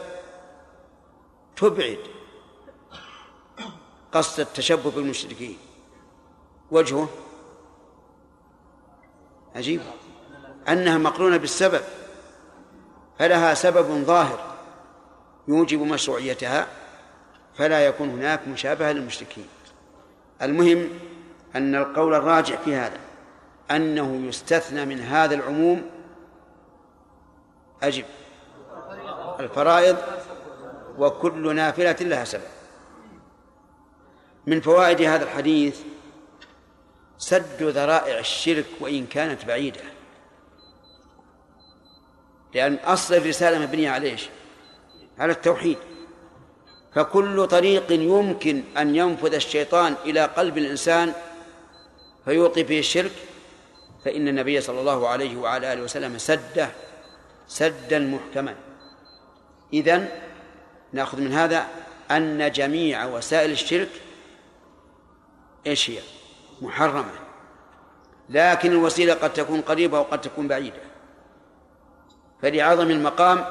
تبعد 1.59 1.99
قصد 4.11 4.39
التشبه 4.39 4.91
بالمشركين. 4.91 5.57
وجهه 6.71 7.09
عجيب. 9.55 9.81
أنها 10.69 10.97
مقرونة 10.97 11.37
بالسبب 11.37 11.81
فلها 13.19 13.53
سبب 13.53 14.05
ظاهر 14.05 14.39
يوجب 15.47 15.81
مشروعيتها 15.81 16.67
فلا 17.55 17.85
يكون 17.85 18.09
هناك 18.09 18.47
مشابهة 18.47 18.91
للمشركين. 18.91 19.47
المهم 20.41 20.89
أن 21.55 21.75
القول 21.75 22.13
الراجع 22.13 22.55
في 22.55 22.75
هذا 22.75 22.99
أنه 23.71 24.27
يستثنى 24.27 24.85
من 24.85 24.99
هذا 24.99 25.35
العموم 25.35 25.89
أجب 27.83 28.05
الفرائض 29.39 29.97
وكل 30.99 31.55
نافلة 31.55 31.95
لها 32.01 32.23
سبب. 32.23 32.41
من 34.47 34.61
فوائد 34.61 35.01
هذا 35.01 35.23
الحديث 35.23 35.79
سد 37.17 37.63
ذرائع 37.63 38.19
الشرك 38.19 38.65
وإن 38.79 39.05
كانت 39.05 39.45
بعيدة. 39.45 39.81
لأن 42.53 42.75
أصل 42.75 43.13
الرسالة 43.13 43.59
مبنية 43.59 43.89
على 43.89 44.09
إيش؟ 44.09 44.29
على 45.19 45.31
التوحيد. 45.31 45.77
فكل 46.95 47.47
طريق 47.47 47.91
يمكن 47.91 48.63
أن 48.77 48.95
ينفذ 48.95 49.33
الشيطان 49.33 49.95
إلى 50.05 50.25
قلب 50.25 50.57
الإنسان 50.57 51.13
فيوقي 52.25 52.65
فيه 52.65 52.79
الشرك 52.79 53.11
فإن 54.05 54.27
النبي 54.27 54.61
صلى 54.61 54.79
الله 54.79 55.07
عليه 55.07 55.37
وعلى 55.37 55.73
آله 55.73 55.81
وسلم 55.81 56.17
سده 56.17 56.69
سدا 57.47 57.99
محكما 57.99 58.55
إذن 59.73 60.09
نأخذ 60.93 61.21
من 61.21 61.33
هذا 61.33 61.67
أن 62.11 62.51
جميع 62.51 63.05
وسائل 63.05 63.51
الشرك 63.51 63.89
إيش 65.67 65.89
هي؟ 65.89 65.99
محرمة 66.61 67.11
لكن 68.29 68.71
الوسيلة 68.71 69.13
قد 69.13 69.33
تكون 69.33 69.61
قريبة 69.61 69.99
وقد 69.99 70.21
تكون 70.21 70.47
بعيدة 70.47 70.81
فلعظم 72.41 72.91
المقام 72.91 73.45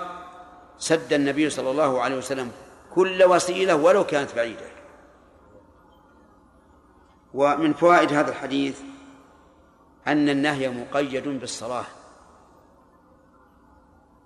سد 0.78 1.12
النبي 1.12 1.50
صلى 1.50 1.70
الله 1.70 2.02
عليه 2.02 2.16
وسلم 2.16 2.52
كل 2.94 3.24
وسيلة 3.24 3.74
ولو 3.74 4.04
كانت 4.04 4.34
بعيدة 4.34 4.66
ومن 7.34 7.72
فوائد 7.72 8.12
هذا 8.12 8.30
الحديث 8.30 8.80
أن 10.06 10.28
النهي 10.28 10.68
مقيد 10.68 11.28
بالصلاة 11.28 11.84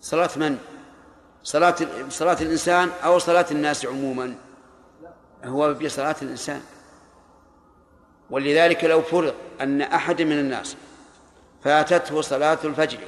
صلاة 0.01 0.31
من؟ 0.37 0.59
صلاة 1.43 1.77
صلاة 2.09 2.37
الإنسان 2.41 2.91
أو 3.05 3.19
صلاة 3.19 3.47
الناس 3.51 3.87
عموما؟ 3.87 4.35
هو 5.45 5.75
بصلاة 5.75 6.17
الإنسان. 6.23 6.61
ولذلك 8.31 8.85
لو 8.85 9.03
فرض 9.03 9.35
أن 9.61 9.83
أحد 9.83 10.23
من 10.23 10.39
الناس 10.39 10.77
فاتته 11.65 12.21
صلاة 12.21 12.59
الفجر 12.65 12.99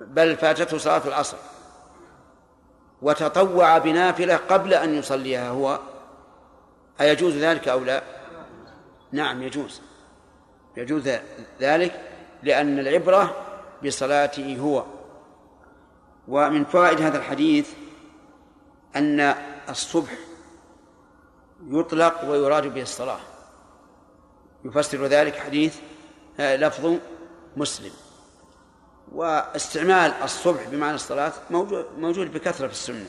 بل 0.00 0.36
فاتته 0.36 0.78
صلاة 0.78 1.02
العصر 1.06 1.36
وتطوع 3.02 3.78
بنافلة 3.78 4.36
قبل 4.36 4.74
أن 4.74 4.94
يصليها 4.94 5.48
هو 5.48 5.80
أيجوز 7.00 7.36
ذلك 7.36 7.68
أو 7.68 7.84
لا؟ 7.84 8.02
نعم 9.12 9.42
يجوز. 9.42 9.80
يجوز 10.76 11.10
ذلك 11.60 12.00
لأن 12.42 12.78
العبرة 12.78 13.36
بصلاته 13.84 14.58
هو. 14.60 14.84
ومن 16.28 16.64
فوائد 16.64 17.00
هذا 17.00 17.18
الحديث 17.18 17.70
أن 18.96 19.34
الصبح 19.68 20.18
يطلق 21.68 22.30
ويراد 22.30 22.74
به 22.74 22.82
الصلاة. 22.82 23.20
يفسر 24.64 25.06
ذلك 25.06 25.36
حديث 25.36 25.76
آه، 26.40 26.56
لفظ 26.56 26.94
مسلم. 27.56 27.90
واستعمال 29.12 30.12
الصبح 30.22 30.68
بمعنى 30.68 30.94
الصلاة 30.94 31.32
موجود, 31.50 31.86
موجود 31.98 32.32
بكثرة 32.32 32.66
في 32.66 32.72
السنة. 32.72 33.06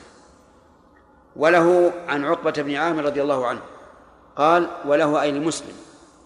وله 1.35 1.93
عن 2.07 2.25
عقبة 2.25 2.51
بن 2.51 2.75
عامر 2.75 3.03
رضي 3.03 3.21
الله 3.21 3.47
عنه 3.47 3.61
قال 4.35 4.69
وله 4.85 5.21
أي 5.21 5.29
المسلم 5.29 5.75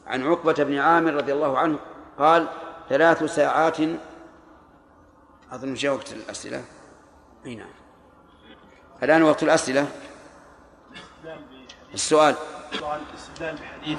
عن 0.08 0.28
عقبة 0.28 0.54
بن 0.54 0.78
عامر 0.78 1.14
رضي 1.14 1.34
الله 1.34 1.58
عنه 1.58 1.80
قال 2.20 2.48
ثلاث 2.90 3.24
ساعات. 3.24 3.78
أظن 5.52 5.74
جاء 5.74 5.94
وقت 5.94 6.14
الأسئلة. 6.14 6.64
نعم. 7.56 7.68
الآن 9.04 9.24
وقت 9.24 9.43
الأسئلة. 9.43 9.88
السؤال. 11.93 12.36
سؤال 12.80 13.02
استدلال 13.18 13.56
بحديث 13.56 13.98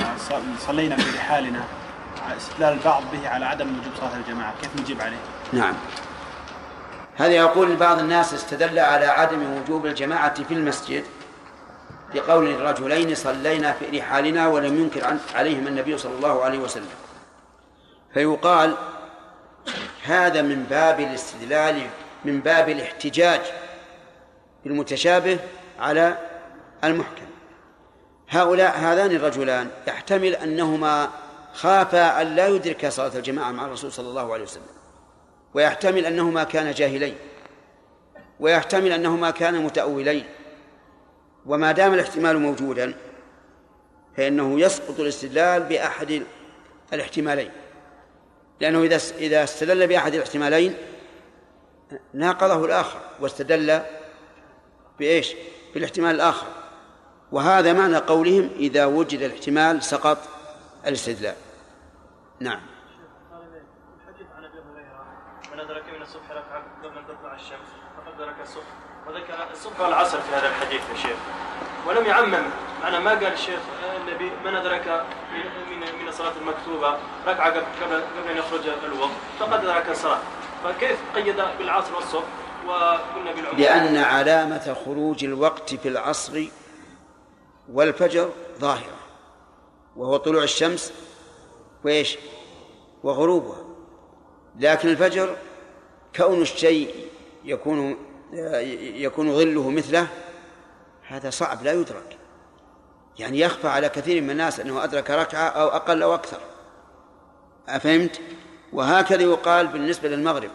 آه، 0.00 0.16
صلينا 0.58 0.96
في 0.96 1.16
رحالنا 1.16 1.64
استدلال 2.36 2.72
البعض 2.72 3.02
به 3.12 3.28
على 3.28 3.44
عدم 3.44 3.78
وجوب 3.78 3.92
صلاة 4.00 4.16
الجماعة 4.16 4.54
كيف 4.62 4.80
نجيب 4.80 5.00
عليه؟ 5.00 5.16
نعم. 5.52 5.74
هذا 7.16 7.32
يقول 7.32 7.76
بعض 7.76 7.98
الناس 7.98 8.34
استدل 8.34 8.78
على 8.78 9.06
عدم 9.06 9.52
وجوب 9.52 9.86
الجماعة 9.86 10.44
في 10.44 10.54
المسجد 10.54 11.04
بقول 12.14 12.50
الرجلين 12.50 13.14
صلينا 13.14 13.72
في 13.72 13.98
رحالنا 13.98 14.48
ولم 14.48 14.80
ينكر 14.80 15.16
عليهم 15.34 15.66
النبي 15.66 15.98
صلى 15.98 16.14
الله 16.14 16.44
عليه 16.44 16.58
وسلم. 16.58 16.88
فيقال 18.14 18.76
هذا 20.04 20.42
من 20.42 20.66
باب 20.70 21.00
الاستدلال 21.00 21.86
من 22.26 22.40
باب 22.40 22.68
الاحتجاج 22.68 23.40
بالمتشابه 24.64 25.38
على 25.78 26.16
المحكم. 26.84 27.26
هؤلاء 28.28 28.78
هذان 28.78 29.10
الرجلان 29.10 29.70
يحتمل 29.88 30.34
أنهما 30.34 31.10
خافا 31.52 32.22
أن 32.22 32.36
لا 32.36 32.48
يدرك 32.48 32.88
صلاة 32.88 33.16
الجماعة 33.16 33.52
مع 33.52 33.64
الرسول 33.64 33.92
صلى 33.92 34.08
الله 34.08 34.32
عليه 34.32 34.44
وسلم 34.44 34.62
ويحتمل 35.54 36.06
أنهما 36.06 36.44
كانا 36.44 36.72
جاهلين 36.72 37.16
ويحتمل 38.40 38.92
أنهما 38.92 39.30
كانا 39.30 39.58
متأولين. 39.58 40.24
وما 41.46 41.72
دام 41.72 41.94
الاحتمال 41.94 42.38
موجودا 42.38 42.94
فإنه 44.16 44.60
يسقط 44.60 45.00
الاستدلال 45.00 45.62
بأحد 45.62 46.22
الاحتمالين 46.92 47.50
لأنه 48.60 48.82
إذا 48.82 49.00
إذا 49.18 49.44
استدل 49.44 49.86
بأحد 49.86 50.14
الاحتمالين 50.14 50.74
ناقضه 52.14 52.64
الآخر 52.64 52.98
واستدل 53.20 53.80
بإيش؟ 54.98 55.34
بالاحتمال 55.74 56.14
الآخر. 56.14 56.46
وهذا 57.32 57.72
معنى 57.72 57.96
قولهم 57.96 58.50
إذا 58.56 58.84
وجد 58.84 59.22
الاحتمال 59.22 59.82
سقط 59.82 60.18
الاستدلال. 60.86 61.34
نعم. 62.40 62.60
الحديث 64.02 64.26
عن 64.36 64.44
أبي 64.44 64.58
هريرة 64.58 65.04
من 65.52 65.60
أدرك 65.60 65.84
من 65.96 66.02
الصبح 66.02 66.30
ركعة 66.30 66.62
قبل 66.82 66.98
أن 66.98 67.04
تطلع 67.06 67.34
الشمس 67.34 67.68
فقد 67.96 68.20
ادرك 68.20 68.34
الصبح. 68.42 68.64
وذكر 69.06 69.50
الصبح 69.52 69.80
والعصر 69.80 70.20
في 70.20 70.34
هذا 70.34 70.48
الحديث 70.48 70.80
يا 70.90 70.96
شيخ. 70.96 71.16
ولم 71.86 72.06
يعمم 72.06 72.44
معنى 72.82 72.98
ما 72.98 73.10
قال 73.10 73.32
الشيخ 73.32 73.60
النبي 74.00 74.30
من 74.44 74.54
أدرك 74.54 75.06
من 75.70 75.80
من 76.02 76.08
الصلاة 76.08 76.32
المكتوبة 76.40 76.98
ركعة 77.26 77.50
قبل 77.50 78.02
قبل 78.20 78.30
أن 78.30 78.36
يخرج 78.36 78.68
الوقت 78.84 79.10
فقد 79.38 79.64
أدرك 79.64 79.88
الصلاة. 79.88 80.18
فكيف 80.66 80.98
قيد 81.14 81.36
بالعصر 81.58 81.94
والصبح 81.94 82.24
وقلنا 82.66 83.32
بالعمر 83.32 83.58
لأن 83.58 83.96
علامة 83.96 84.76
خروج 84.84 85.24
الوقت 85.24 85.74
في 85.74 85.88
العصر 85.88 86.44
والفجر 87.72 88.30
ظاهرة 88.58 88.96
وهو 89.96 90.16
طلوع 90.16 90.42
الشمس 90.42 90.92
وإيش؟ 91.84 92.18
وغروبها. 93.02 93.64
لكن 94.60 94.88
الفجر 94.88 95.36
كون 96.16 96.42
الشيء 96.42 96.94
يكون 97.44 97.96
يكون 98.94 99.36
ظله 99.36 99.70
مثله 99.70 100.06
هذا 101.08 101.30
صعب 101.30 101.62
لا 101.62 101.72
يدرك. 101.72 102.18
يعني 103.18 103.40
يخفى 103.40 103.68
على 103.68 103.88
كثير 103.88 104.22
من 104.22 104.30
الناس 104.30 104.60
أنه 104.60 104.84
أدرك 104.84 105.10
ركعة 105.10 105.48
أو 105.48 105.68
أقل 105.68 106.02
أو 106.02 106.14
أكثر. 106.14 106.40
أفهمت؟ 107.68 108.20
وهكذا 108.76 109.22
يقال 109.22 109.66
بالنسبة 109.66 110.08
للمغرب 110.08 110.50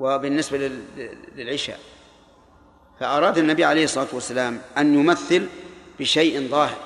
وبالنسبة 0.00 0.58
لل- 0.58 1.16
للعشاء. 1.36 1.78
فأراد 3.00 3.38
النبي 3.38 3.64
عليه 3.64 3.84
الصلاة 3.84 4.06
والسلام 4.12 4.60
أن 4.78 4.94
يمثل 4.94 5.48
بشيء 6.00 6.48
ظاهر 6.48 6.76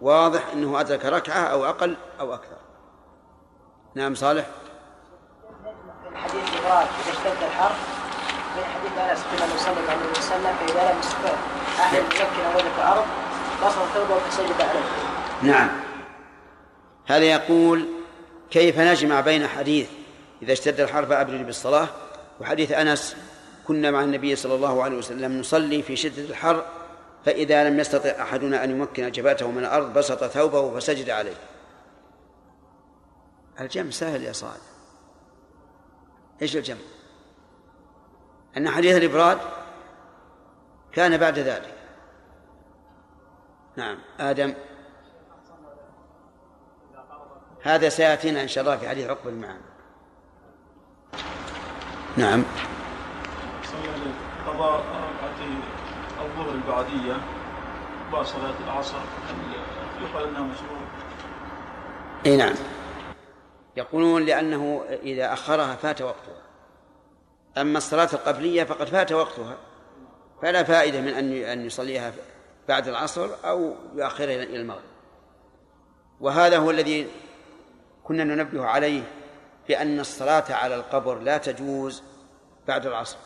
واضح 0.00 0.42
أنه 0.52 0.80
أدرك 0.80 1.04
ركعة 1.04 1.40
أو 1.44 1.64
أقل 1.64 1.96
أو 2.20 2.34
أكثر. 2.34 2.56
نعم 3.94 4.14
صالح. 4.14 4.46
حديث 6.14 6.34
إبراهيم 6.60 6.88
إذا 7.04 7.12
اشتد 7.12 7.42
الحر 7.42 7.72
من 8.56 8.64
حديث 8.64 8.98
أنس 9.10 9.24
النبي 9.42 9.58
صلى 9.58 9.72
الله 9.72 9.90
عليه 9.90 10.10
وسلم 10.10 10.56
فإذا 10.66 10.92
لم 10.92 10.98
يستطع 10.98 11.34
أحد 11.80 11.96
يمكن 11.98 12.44
أن 12.44 12.56
وجد 12.56 12.64
الأرض 12.78 13.04
بصر 13.66 13.86
ثوبه 13.94 14.18
فسجد 14.18 14.60
عليه 14.60 14.82
نعم. 15.52 15.68
هذا 17.06 17.24
يقول 17.24 17.86
كيف 18.52 18.78
نجمع 18.78 19.20
بين 19.20 19.46
حديث 19.46 19.88
إذا 20.42 20.52
اشتد 20.52 20.80
الحر 20.80 21.06
فأبرد 21.06 21.46
بالصلاة 21.46 21.88
وحديث 22.40 22.72
أنس 22.72 23.16
كنا 23.66 23.90
مع 23.90 24.04
النبي 24.04 24.36
صلى 24.36 24.54
الله 24.54 24.82
عليه 24.82 24.96
وسلم 24.96 25.40
نصلي 25.40 25.82
في 25.82 25.96
شدة 25.96 26.22
الحر 26.22 26.66
فإذا 27.24 27.68
لم 27.68 27.80
يستطع 27.80 28.22
أحدنا 28.22 28.64
أن 28.64 28.70
يمكن 28.70 29.10
جبهته 29.10 29.50
من 29.50 29.58
الأرض 29.58 29.92
بسط 29.92 30.24
ثوبه 30.24 30.78
فسجد 30.78 31.10
عليه. 31.10 31.34
الجمع 33.60 33.90
سهل 33.90 34.22
يا 34.22 34.32
صالح 34.32 34.56
إيش 36.42 36.56
الجمع؟ 36.56 36.78
أن 38.56 38.68
حديث 38.68 38.96
الإبراد 38.96 39.38
كان 40.92 41.16
بعد 41.16 41.38
ذلك. 41.38 41.74
نعم 43.76 43.98
آدم 44.20 44.54
هذا 47.62 47.88
سيأتينا 47.88 48.42
إن 48.42 48.48
شاء 48.48 48.64
الله 48.64 48.76
في 48.76 48.88
حديث 48.88 49.10
عقبة 49.10 49.30
المعاني 49.30 49.60
نعم 52.16 52.44
قضاء 54.46 54.80
ركعتي 54.80 55.54
الظهر 56.20 56.54
البعدية 56.54 57.16
وصلاة 58.12 58.54
العصر. 58.64 58.96
هل 58.98 60.04
يقال 60.04 60.28
أنها 60.28 60.40
مشروع؟ 60.40 60.78
إي 62.26 62.36
نعم. 62.36 62.54
يقولون 63.76 64.22
لأنه 64.22 64.84
إذا 65.02 65.32
أخرها 65.32 65.76
فات 65.76 66.02
وقتها. 66.02 66.42
أما 67.58 67.78
الصلاة 67.78 68.08
القبلية 68.12 68.64
فقد 68.64 68.86
فات 68.86 69.12
وقتها. 69.12 69.56
فلا 70.42 70.62
فائدة 70.62 71.00
من 71.00 71.08
أن 71.08 71.32
أن 71.32 71.66
يصليها 71.66 72.12
بعد 72.68 72.88
العصر 72.88 73.28
أو 73.44 73.74
يؤخرها 73.94 74.42
إلى 74.42 74.56
المغرب. 74.56 74.92
وهذا 76.20 76.58
هو 76.58 76.70
الذي 76.70 77.06
كنا 78.04 78.24
ننبه 78.24 78.64
عليه 78.64 79.02
بأن 79.68 80.00
الصلاة 80.00 80.44
على 80.50 80.74
القبر 80.74 81.18
لا 81.18 81.38
تجوز 81.38 82.02
بعد 82.68 82.86
العصر. 82.86 83.16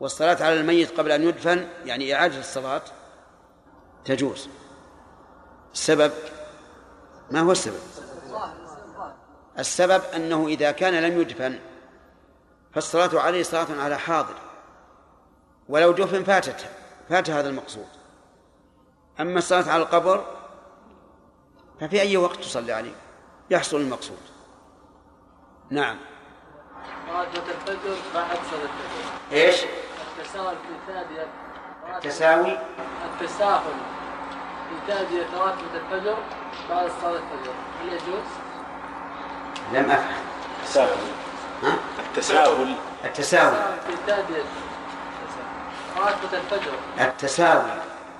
والصلاة 0.00 0.42
على 0.42 0.60
الميت 0.60 0.98
قبل 0.98 1.12
أن 1.12 1.22
يدفن 1.22 1.68
يعني 1.84 2.14
إعادة 2.14 2.38
الصلاة 2.38 2.82
تجوز. 4.04 4.48
السبب 5.72 6.12
ما 7.30 7.40
هو 7.40 7.52
السبب؟ 7.52 7.80
السبب 9.58 10.02
أنه 10.16 10.46
إذا 10.46 10.70
كان 10.70 10.94
لم 10.94 11.20
يدفن 11.20 11.58
فالصلاة 12.72 13.20
عليه 13.20 13.42
صلاة 13.42 13.82
على 13.82 13.98
حاضر. 13.98 14.34
ولو 15.68 15.92
دفن 15.92 16.24
فاتت 16.24 16.66
فات 17.08 17.30
هذا 17.30 17.48
المقصود. 17.48 17.86
أما 19.20 19.38
الصلاة 19.38 19.70
على 19.70 19.82
القبر 19.82 20.24
ففي 21.80 22.00
أي 22.00 22.16
وقت 22.16 22.36
تصلي 22.36 22.72
عليه؟ 22.72 22.94
يحصل 23.50 23.76
المقصود. 23.76 24.18
نعم. 25.70 25.96
راتبة 27.14 27.42
الفجر 27.68 27.96
بعد 28.14 28.38
صلاة 28.50 28.62
الفجر. 28.62 29.12
إيش؟ 29.32 29.64
التساهل 30.18 30.56
في 30.56 30.92
التساوي؟ 31.96 32.58
التساهل 33.04 33.74
في 34.68 34.92
تادية 34.92 35.26
راتبة 35.38 35.74
الفجر 35.74 36.16
بعد 36.70 36.90
صلاة 37.02 37.10
الفجر. 37.10 37.52
هل 37.82 37.88
يجوز؟ 37.88 38.28
لم 39.72 39.90
أفهم. 39.90 40.14
التساهل 40.62 40.88
ها؟ 41.62 41.74
التساهل 42.06 42.74
التساوي 43.04 43.56
في 43.86 43.96
تادية 44.06 44.44
راتبة 45.96 46.38
الفجر. 46.38 46.72
التساوي 47.00 47.70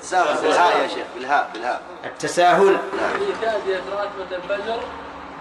تساهل 0.00 0.42
بالهاء 0.42 0.82
يا 0.82 0.88
شيخ 0.88 1.06
بالهاء 1.14 1.50
بالهاء 1.54 1.82
التساهل. 2.04 2.78
في 3.18 3.32
تادية 3.40 3.82
راتبة 3.92 4.36
الفجر 4.36 4.82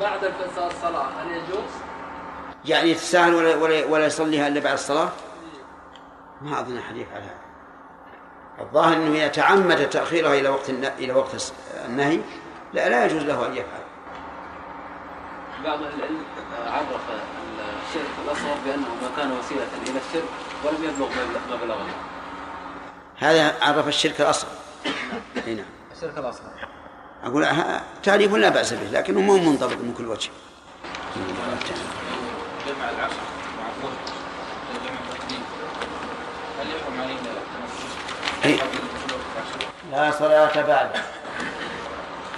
بعد 0.02 0.24
الفجر 0.24 0.68
الصلاة 0.68 1.06
هل 1.22 1.32
يجوز؟ 1.32 1.70
يعني 2.66 2.90
يتساهل 2.90 3.34
ولا, 3.34 3.56
ولا, 3.56 3.86
ولا 3.86 4.06
يصليها 4.06 4.48
إلا 4.48 4.60
بعد 4.60 4.74
الصلاة؟ 4.74 5.10
ما 6.42 6.60
أظن 6.60 6.82
حديث 6.82 7.08
على 7.16 7.24
هذا. 7.24 7.36
الظاهر 8.60 8.94
أنه 8.94 9.18
يتعمد 9.18 9.90
تأخيرها 9.90 10.34
إلى 10.34 10.50
وقت 10.50 10.70
الن- 10.70 10.86
إلى 11.00 11.14
وقت 11.14 11.54
النهي 11.86 12.20
لا 12.74 12.90
لا 12.90 13.06
يجوز 13.06 13.24
له 13.24 13.46
أن 13.48 13.52
يفعل. 13.54 13.80
بعض 15.64 15.80
العلم 15.82 16.24
عرف 16.68 16.86
الشرك 17.90 18.10
الأصغر 18.26 18.56
بأنه 18.66 18.88
ما 19.02 19.10
كان 19.18 19.32
وسيلة 19.32 19.68
إلى 19.88 20.00
الشرك 20.10 20.30
ولم 20.64 20.84
يبلغ 20.84 21.08
ما 21.50 21.56
بلغه 21.66 21.86
هذا 23.18 23.56
عرف 23.62 23.88
الشرك 23.88 24.22
الأصغر. 24.22 24.52
إي 25.48 25.56
نعم. 25.56 25.66
الشرك 25.96 26.18
الأصغر. 26.18 26.52
أقول 27.24 27.48
تعريف 28.04 28.34
لا 28.34 28.50
بأس 28.50 28.74
به 28.74 28.90
لكنه 29.00 29.22
مو 29.22 29.38
منضبط 29.38 29.78
من 29.78 29.94
كل 29.98 30.08
وجه. 30.08 30.30
جمع 32.68 32.90
العصر 32.90 33.22
مع 33.58 33.68
الظهر 33.70 33.92
جمع 34.86 35.00
التقديم. 35.00 35.44
هل 36.60 36.68
يحرم 36.68 37.02
علينا 37.02 37.22
العصر؟ 37.22 38.66
لا 39.92 40.12
صلاة 40.12 40.68
بعد. 40.68 40.92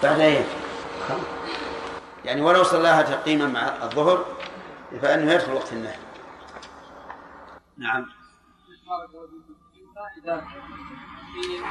بعد 0.04 0.20
إيه؟ 0.20 0.46
يعني 2.26 2.42
ولو 2.42 2.64
صلاها 2.64 3.02
تقييما 3.02 3.48
مع 3.48 3.84
الظهر 3.84 4.26
فإنه 5.02 5.34
يدخل 5.34 5.54
وقت 5.54 5.74
النهي. 5.74 5.96
نعم. 7.78 8.06
في 11.34 11.62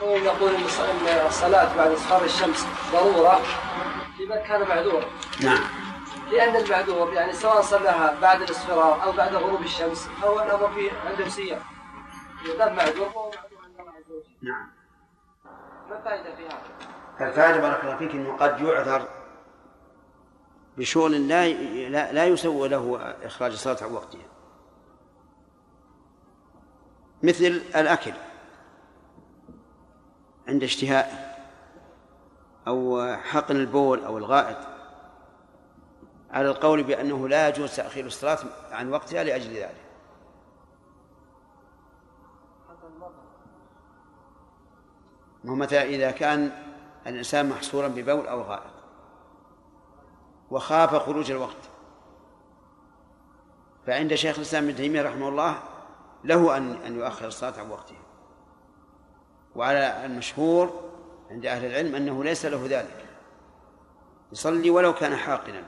كون 0.00 0.24
نقول 0.24 0.54
إن 0.54 0.64
الص- 0.64 0.80
إن 0.80 1.26
الصلاة 1.26 1.76
بعد 1.76 1.90
إصفار 1.90 2.24
الشمس 2.24 2.66
ضرورة 2.92 3.40
لمن 4.20 4.36
كان 4.36 4.68
معذورا 4.68 5.04
نعم. 5.42 5.58
لأن 6.30 6.56
المعذور 6.56 7.12
يعني 7.12 7.32
سواء 7.32 7.60
صلاها 7.62 8.20
بعد 8.20 8.42
الاصفرار 8.42 9.02
أو 9.02 9.12
بعد 9.12 9.34
غروب 9.34 9.60
الشمس 9.62 10.08
فهو 10.22 10.42
الأمر 10.42 10.72
فيه 10.74 10.90
عنده 11.06 11.24
إذا 12.44 12.58
كان 12.58 12.76
معذور 12.76 13.08
فهو 13.10 13.30
معذور 13.30 13.60
عند 13.64 13.80
الله 13.80 13.90
عز 13.92 14.10
وجل. 14.10 14.24
نعم. 14.42 14.70
ما 15.90 15.98
الفائدة 15.98 16.36
في 16.36 16.46
هذا؟ 16.46 17.28
الفائدة 17.30 17.60
بارك 17.60 17.84
الله 17.84 17.96
فيك 17.96 18.10
أنه 18.10 18.36
قد 18.36 18.60
يعذر 18.60 19.08
بشغل 20.78 21.28
لا 21.28 21.48
لا, 21.88 22.12
لا 22.12 22.24
يسوى 22.26 22.68
له 22.68 23.14
إخراج 23.22 23.52
الصلاة 23.52 23.76
عن 23.84 23.92
وقتها 23.92 24.20
مثل 27.22 27.44
الأكل. 27.76 28.12
عند 30.48 30.62
اشتهاء 30.62 31.36
أو 32.68 33.06
حقن 33.16 33.56
البول 33.56 34.04
أو 34.04 34.18
الغائط 34.18 34.58
على 36.30 36.50
القول 36.50 36.82
بأنه 36.82 37.28
لا 37.28 37.48
يجوز 37.48 37.76
تأخير 37.76 38.06
الصلاة 38.06 38.38
عن 38.70 38.92
وقتها 38.92 39.24
لأجل 39.24 39.54
ذلك. 39.54 39.86
ومتى 45.44 45.82
إذا 45.82 46.10
كان 46.10 46.52
الإنسان 47.06 47.48
محصورا 47.48 47.88
ببول 47.88 48.26
أو 48.26 48.42
غائط 48.42 48.72
وخاف 50.50 50.94
خروج 50.94 51.30
الوقت. 51.30 51.70
فعند 53.86 54.14
شيخ 54.14 54.36
الإسلام 54.36 54.64
ابن 54.64 54.76
تيمية 54.76 55.02
رحمه 55.02 55.28
الله 55.28 55.62
له 56.24 56.56
أن 56.56 56.72
أن 56.72 56.96
يؤخر 56.98 57.26
الصلاة 57.26 57.60
عن 57.60 57.70
وقتها. 57.70 58.05
وعلى 59.56 60.04
المشهور 60.04 60.90
عند 61.30 61.46
أهل 61.46 61.64
العلم 61.64 61.94
أنه 61.94 62.24
ليس 62.24 62.46
له 62.46 62.66
ذلك. 62.70 63.06
يصلي 64.32 64.70
ولو 64.70 64.94
كان 64.94 65.16
حاقنا. 65.16 65.62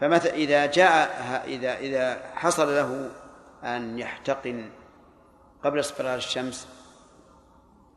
فمثلا 0.00 0.34
إذا 0.34 0.66
جاء 0.66 1.08
إذا 1.46 1.78
إذا 1.78 2.30
حصل 2.34 2.68
له 2.76 3.10
أن 3.64 3.98
يحتقن 3.98 4.70
قبل 5.64 5.80
اصفرار 5.80 6.16
الشمس 6.16 6.68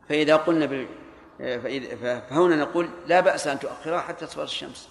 فإذا 0.08 0.36
قلنا 0.36 0.66
بال... 0.66 0.88
فهنا 2.30 2.56
نقول 2.56 2.88
لا 3.06 3.20
بأس 3.20 3.46
أن 3.46 3.58
تؤخرها 3.58 4.00
حتى 4.00 4.26
تصفر 4.26 4.42
الشمس. 4.42 4.88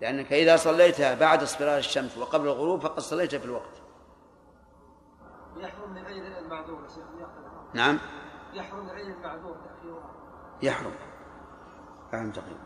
لأنك 0.00 0.32
إذا 0.32 0.56
صليتها 0.56 1.14
بعد 1.14 1.42
اصفرار 1.42 1.78
الشمس 1.78 2.18
وقبل 2.18 2.46
الغروب 2.46 2.80
فقد 2.80 3.00
صليتها 3.00 3.38
في 3.38 3.44
الوقت. 3.44 3.82
يحرم 5.56 5.92
من 5.94 6.02
غير 6.02 6.22
المعذور 6.50 6.86
نعم. 7.74 7.98
يحرم 8.52 8.88
غير 8.88 9.06
المعذور 9.06 9.56
تأخيرها 9.56 10.10
يحرم. 10.62 10.94
فهم 12.12 12.30
تقريبا 12.30 12.60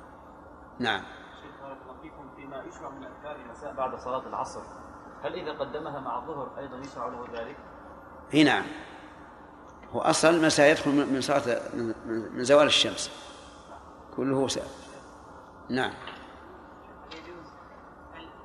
نعم. 0.78 1.02
شيخ 1.42 1.62
بارك 1.62 1.78
الله 1.82 2.00
فيكم 2.02 2.30
فيما 2.36 2.62
يشرع 2.62 2.88
من 2.88 3.04
أذكار 3.04 3.36
المساء 3.36 3.74
بعد 3.74 3.98
صلاة 3.98 4.26
العصر 4.26 4.60
هل 5.22 5.34
إذا 5.34 5.52
قدمها 5.52 6.00
مع 6.00 6.18
الظهر 6.18 6.58
أيضا 6.58 6.76
يشرع 6.76 7.06
له 7.06 7.26
ذلك؟ 7.32 7.56
إي 8.34 8.44
نعم. 8.44 8.64
هو 9.92 10.00
أصلا 10.00 10.30
المساء 10.30 10.70
يدخل 10.70 10.90
من 10.90 11.20
صلاه 11.20 11.74
من 12.04 12.44
زوال 12.44 12.66
الشمس. 12.66 13.10
كله 14.16 14.48
ساء 14.48 14.68
نعم. 15.70 15.92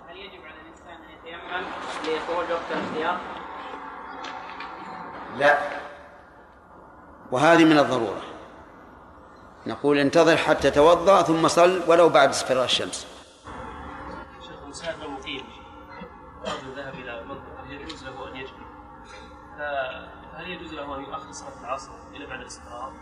هل 0.07 0.17
يجب 0.17 0.45
على 0.45 0.61
الإنسان 0.61 1.03
أن 1.03 1.09
يتيمم 1.09 1.65
لخروج 2.03 2.51
وقت 2.51 2.71
الاختيار؟ 2.71 3.38
لا 5.37 5.57
وهذه 7.31 7.65
من 7.65 7.79
الضرورة 7.79 8.21
نقول 9.67 9.97
انتظر 9.97 10.37
حتى 10.37 10.71
توضا 10.71 11.21
ثم 11.21 11.47
صل 11.47 11.81
ولو 11.87 12.09
بعد 12.09 12.29
اصفرار 12.29 12.63
الشمس 12.63 13.07
شيخ 14.41 14.67
مسافر 14.69 15.07
مقيم 15.07 15.43
رجل 16.41 16.75
ذهب 16.75 16.93
إلى 16.93 17.23
منطقه 17.23 17.69
يجوز 17.69 18.03
له 18.03 18.27
أن 18.31 18.35
يجري 18.35 18.65
فهل 19.57 20.47
يجوز 20.47 20.73
له 20.73 20.95
أن 20.95 21.03
يؤخر 21.03 21.31
صلاة 21.31 21.61
العصر 21.61 21.91
إلى 22.15 22.25
بعد 22.25 22.39
الاستقرار؟ 22.39 22.93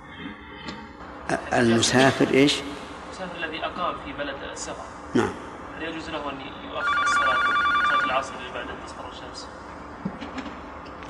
المسافر 1.53 2.33
إيش؟ 2.33 2.61
المسافر 3.07 3.35
الذي 3.35 3.65
أقام 3.65 3.95
في 4.05 4.13
بلد 4.13 4.35
السفر 4.51 4.85
نعم 5.13 5.33
هل 5.77 5.83
يجوز 5.83 6.09
له 6.09 6.29
أن 6.29 6.41
يؤخر 6.71 7.03
الصلاه 7.03 7.37
صلاة 7.89 8.05
العصر 8.05 8.33
إلى 8.33 8.53
بعد 8.53 8.65
تصفر 8.85 9.09
الشمس؟ 9.09 9.47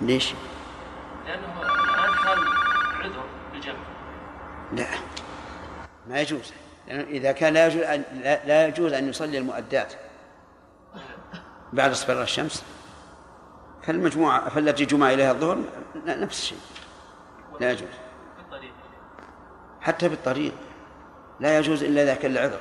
ليش؟ 0.01 0.33
لأنه 1.27 1.61
الآن 1.61 2.13
حال 2.13 2.37
عذر 3.03 3.25
بالجمع 3.51 3.79
لا. 4.73 4.87
ما 6.07 6.21
يجوز. 6.21 6.53
لأنه 6.87 7.03
إذا 7.03 7.31
كان 7.31 7.53
لا 7.53 7.67
يجوز 7.67 7.81
أن 7.83 8.03
لا, 8.45 8.67
يجوز 8.67 8.93
أن 8.93 9.09
يصلي 9.09 9.37
المؤدات. 9.37 9.93
بعد 11.73 11.91
اصفرار 11.91 12.21
الشمس. 12.21 12.63
فالمجموعة 13.83 14.49
فالتي 14.49 14.85
جمع 14.85 15.13
إليها 15.13 15.31
الظهر 15.31 15.57
نفس 16.05 16.39
الشيء. 16.39 16.59
لا 17.59 17.71
يجوز. 17.71 17.89
حتى 19.81 20.09
بالطريق. 20.09 20.53
لا 21.39 21.57
يجوز 21.57 21.83
إلا 21.83 22.03
إذا 22.03 22.15
كان 22.15 22.31
العذر 22.31 22.59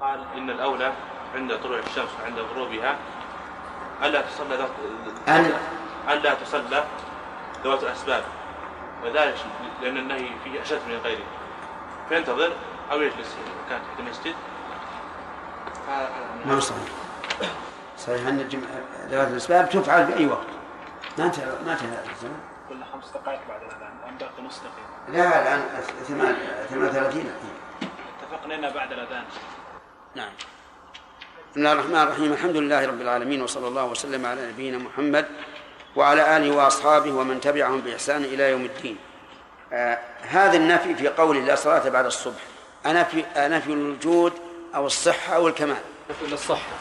قال 0.00 0.20
إن 0.36 0.50
الأولى 0.50 0.92
عند 1.34 1.56
طلوع 1.56 1.78
الشمس 1.78 2.08
وعند 2.22 2.38
غروبها 2.38 2.96
ألا 4.02 4.22
تصلى 4.22 4.68
ألا 6.08 6.34
تصلى 6.34 6.84
ذوات 7.64 7.82
الأسباب 7.82 8.24
وذلك 9.04 9.36
لأن 9.82 9.96
النهي 9.96 10.28
فيه 10.44 10.62
أشد 10.62 10.80
من 10.88 10.98
غيره. 11.04 11.24
فينتظر 12.08 12.52
أو 12.90 13.02
يجلس 13.02 13.36
إذا 13.36 13.68
كان 13.70 13.80
تحت 13.80 14.00
المسجد. 14.00 14.34
ما 16.46 16.60
صحيح. 16.60 16.88
صحيح 17.98 18.26
أن 18.26 18.48
ذوات 19.10 19.28
الأسباب 19.28 19.68
تفعل 19.70 20.06
في 20.06 20.16
أي 20.18 20.26
وقت. 20.26 20.46
ما 21.18 21.24
انتهى 21.24 21.46
ما 21.66 21.72
انتهى 21.72 21.88
هذا 21.88 22.10
الزمن 22.10 22.40
كل 22.68 22.84
خمس 22.92 23.10
دقائق 23.10 23.40
بعد 23.48 23.62
الأذان 23.62 23.92
الآن 24.02 24.16
باقي 24.18 24.42
نص 24.42 24.60
دقيقة؟ 24.60 25.12
لا 25.18 25.42
الآن 25.42 25.82
ثمان 26.08 26.36
ثمان 26.70 26.88
ثلاثين. 26.88 27.32
اتفقنا 28.22 28.54
إنه 28.54 28.70
بعد 28.70 28.92
الأذان. 28.92 29.24
نعم. 30.14 30.32
بسم 31.50 31.60
الله 31.60 31.72
الرحمن 31.72 32.02
الرحيم. 32.02 32.32
الحمد 32.32 32.56
لله 32.56 32.86
رب 32.86 33.00
العالمين 33.00 33.42
وصلى 33.42 33.68
الله 33.68 33.84
وسلم 33.84 34.26
على 34.26 34.48
نبينا 34.48 34.78
محمد 34.78 35.26
وعلى 35.96 36.36
آله 36.36 36.56
وأصحابه 36.56 37.12
ومن 37.12 37.40
تبعهم 37.40 37.80
بإحسان 37.80 38.24
إلى 38.24 38.50
يوم 38.50 38.64
الدين. 38.64 38.96
آه 39.72 39.98
هذا 40.22 40.56
النفي 40.56 40.94
في 40.94 41.08
قول 41.08 41.46
لا 41.46 41.54
صلاة 41.54 41.88
بعد 41.88 42.06
الصبح. 42.06 42.40
أنفي 42.86 43.24
أنفي 43.36 43.72
الوجود 43.72 44.32
أو 44.74 44.86
الصحة 44.86 45.36
أو 45.36 45.48
الكمال؟ 45.48 45.76
نفي 46.10 46.34
الصحة 46.34 46.72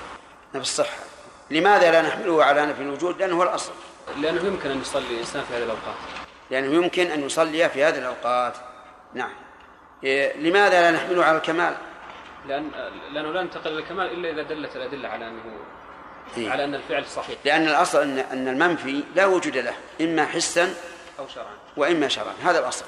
نفي 0.54 0.62
الصحة. 0.64 0.98
لماذا 1.52 1.92
لا 1.92 2.02
نحمله 2.02 2.44
على 2.44 2.66
نفي 2.66 2.82
الوجود؟ 2.82 3.22
لأنه 3.22 3.38
هو 3.38 3.44
الأصل. 3.44 3.72
لأنه 4.18 4.46
يمكن 4.46 4.72
أن 4.72 4.82
يصلي 4.82 5.14
الإنسان 5.14 5.44
في 5.44 5.54
هذه 5.54 5.64
الأوقات. 5.64 5.96
لأنه 6.52 6.74
يمكن 6.76 7.08
أن 7.08 7.26
يصلي 7.26 7.70
في 7.70 7.84
هذه 7.84 7.98
الأوقات. 7.98 8.54
نعم. 9.14 9.32
إيه 10.04 10.38
لماذا 10.38 10.82
لا 10.82 10.92
نحمله 10.92 11.26
على 11.26 11.38
الكمال؟ 11.38 11.74
لأن 12.48 12.72
لأنه 13.12 13.32
لا 13.32 13.42
ينتقل 13.42 13.72
إلى 13.72 13.80
الكمال 13.80 14.06
إلا 14.06 14.30
إذا 14.30 14.42
دلت 14.42 14.76
الأدلة 14.76 15.10
على 15.10 15.28
أنه 15.28 15.44
إيه؟ 16.38 16.50
على 16.50 16.64
أن 16.64 16.76
الفعل 16.76 17.06
صحيح. 17.06 17.38
لأن 17.46 17.68
الأصل 17.68 18.02
أن 18.02 18.20
أن 18.20 18.48
المنفي 18.48 19.04
لا 19.16 19.26
وجود 19.26 19.58
له 19.58 19.74
إما 20.02 20.26
حسا 20.26 20.74
أو 21.20 21.28
شرعا. 21.28 21.54
وإما 21.78 22.08
شرعا. 22.08 22.34
هذا 22.44 22.60
الأصل. 22.60 22.86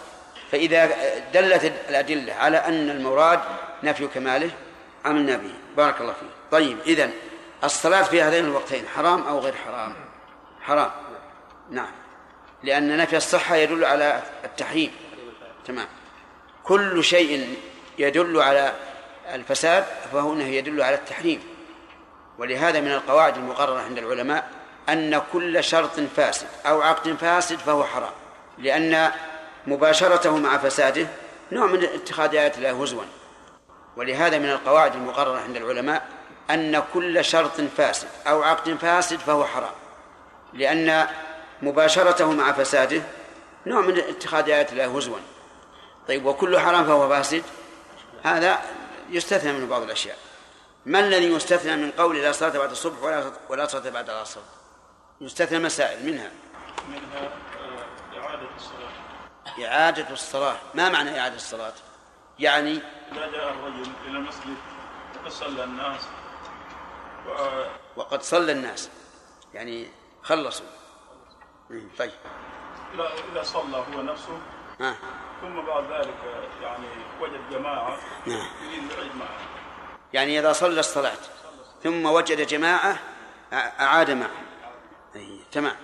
فإذا 0.52 0.86
دلت 1.34 1.74
الأدلة 1.90 2.34
على 2.34 2.58
أن 2.58 2.90
المراد 2.90 3.40
نفي 3.84 4.08
كماله 4.08 4.52
عملنا 5.06 5.38
به. 5.38 5.54
بارك 5.78 6.02
الله 6.02 6.14
فيك. 6.14 6.30
طيب 6.52 6.78
إذن 6.86 7.12
الصلاة 7.64 8.04
في 8.04 8.22
هذين 8.22 8.46
الوقتين 8.46 8.88
حرام 8.88 9.28
أو 9.28 9.40
غير 9.40 9.54
حرام؟ 9.56 9.96
حرام. 10.62 10.92
نعم. 11.72 11.92
لأن 12.64 12.98
نفي 12.98 13.18
الصحة 13.18 13.56
يدل 13.56 13.86
على 13.86 14.24
التحريم. 14.46 14.92
تمام. 15.66 15.88
كل 16.64 17.04
شيء 17.04 17.58
يدل 18.00 18.42
على 18.42 18.74
الفساد 19.34 19.86
فهو 20.12 20.36
يدل 20.36 20.82
على 20.82 20.96
التحريم. 20.96 21.53
ولهذا 22.38 22.80
من 22.80 22.92
القواعد 22.92 23.38
المقررة 23.38 23.82
عند 23.82 23.98
العلماء 23.98 24.50
أن 24.90 25.22
كل 25.34 25.64
شرط 25.64 26.00
فاسد 26.00 26.48
أو 26.66 26.82
عقد 26.82 27.14
فاسد 27.14 27.58
فهو 27.58 27.84
حرام 27.84 28.12
لأن 28.58 29.12
مباشرته 29.68 30.38
مع 30.38 30.58
فساده 30.58 31.08
نوع 31.52 31.66
من 31.68 31.84
اتخاذ 31.84 32.36
آيات 32.36 32.58
الله 32.58 32.84
هزوا. 32.84 33.04
ولهذا 33.98 34.38
من 34.38 34.50
القواعد 34.50 34.96
المقررة 34.96 35.40
عند 35.40 35.56
العلماء 35.56 36.08
أن 36.52 36.84
كل 36.94 37.26
شرط 37.26 37.62
فاسد 37.78 38.08
أو 38.28 38.44
عقد 38.44 38.74
فاسد 38.74 39.20
فهو 39.20 39.46
حرام 39.46 39.72
لأن 40.54 41.08
مباشرته 41.62 42.32
مع 42.32 42.52
فساده 42.52 43.02
نوع 43.66 43.82
من 43.82 43.98
اتخاذ 43.98 44.50
آيات 44.50 44.72
الله 44.72 44.98
هزوا. 44.98 45.18
طيب 46.08 46.26
وكل 46.26 46.60
حرام 46.60 46.86
فهو 46.86 47.10
فاسد؟ 47.10 47.44
هذا 48.24 48.62
يستثنى 49.10 49.54
منه 49.54 49.68
بعض 49.68 49.82
الأشياء. 49.82 50.18
ما 50.86 51.00
الذي 51.00 51.26
يستثنى 51.34 51.76
من 51.76 51.92
قول 51.92 52.18
لا 52.18 52.32
صلاة 52.32 52.58
بعد 52.58 52.72
الصبح 52.72 53.04
ولا 53.04 53.32
ولا 53.50 53.68
صلاة 53.68 53.90
بعد 53.90 54.10
العصر؟ 54.10 54.42
يستثنى 55.22 55.60
مسائل 55.60 56.06
منها. 56.06 56.32
منها 56.90 57.20
آه، 57.20 58.20
إعادة 58.20 58.48
الصلاة. 58.56 59.66
إعادة 59.68 60.10
الصلاة. 60.10 60.58
ما 60.74 60.90
معنى 60.90 61.20
إعادة 61.20 61.36
الصلاة؟ 61.36 61.74
يعني 62.40 62.72
إذا 63.12 63.32
جاء 63.32 63.50
الرجل 63.50 63.92
إلى 64.08 64.18
المسجد 64.18 64.58
وقد 65.22 65.32
صلى 65.32 65.64
الناس 65.64 66.02
و- 67.28 68.00
وقد 68.00 68.22
صلى 68.22 68.52
الناس. 68.52 68.90
يعني 69.54 69.88
خلصوا. 70.24 70.66
طيب. 72.00 72.12
إذا 72.94 73.10
إذا 73.32 73.44
صلى 73.44 73.78
هو 73.78 74.02
نفسه. 74.02 74.40
ها 74.80 74.96
ثم 75.42 75.62
بعد 75.66 75.84
ذلك 75.92 76.16
يعني 76.62 76.88
وجد 77.22 77.50
جماعة 77.52 77.98
نعم. 78.26 78.48
يريد 78.64 78.92
العيد 78.92 79.16
معه 79.16 79.38
يعني 80.14 80.40
إذا 80.40 80.54
صلى 80.54 80.80
الصلاة 80.80 81.18
ثم 81.84 82.06
وجد 82.06 82.48
جماعة 82.48 82.94
أع- 83.52 83.82
أعاد 83.82 84.12
معه. 84.12 84.30
أي 85.16 85.40
تمام. 85.52 85.76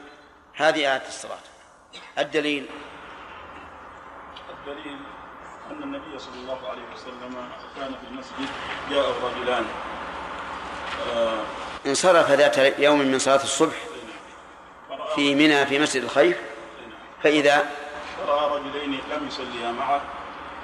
هذه 0.56 0.88
إعادة 0.90 1.08
الصلاة. 1.08 1.38
الدليل؟ 2.18 2.66
الدليل 4.50 4.98
أن 5.72 5.84
النبي 5.84 6.20
صلى 6.20 6.36
الله 6.36 6.70
عليه 6.70 6.82
وسلم 6.94 7.50
كان 7.78 7.92
في 8.02 8.08
المسجد 8.12 8.50
جاء 8.90 9.12
رجلان 9.24 9.66
آه، 11.16 11.44
انصرف 11.86 12.32
ذات 12.32 12.80
يوم 12.80 13.00
من 13.00 13.20
صلاة 13.20 13.44
الصبح 13.44 13.76
في 15.16 15.36
منى 15.36 15.66
في 15.66 15.80
مسجد 15.80 16.04
الخير 16.04 16.38
فإذا؟ 17.24 17.70
فرأى 18.18 18.60
رجلين 18.60 18.92
لم 19.12 19.28
يصليا 19.28 19.72
معه 19.72 20.02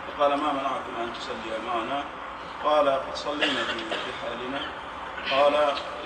فقال 0.08 0.38
ما 0.38 0.54
منعكم 0.54 0.96
أن 1.02 1.14
تصليا 1.14 1.60
معنا؟ 1.68 2.04
قال 2.66 2.90
قد 2.90 3.16
صلينا 3.16 3.64
في 3.64 3.84
رحالنا. 4.10 4.60
قال 5.32 5.54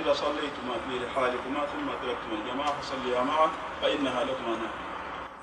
إذا 0.03 0.13
صليتما 0.13 0.73
في 0.89 1.05
رحالكما 1.05 1.65
ثم 1.65 1.87
تركتم 1.87 2.41
الجماعة 2.41 2.81
فصليا 2.81 3.21
معه 3.21 3.51
فإنها 3.81 4.23
لكما 4.23 4.49
نافلة 4.49 4.89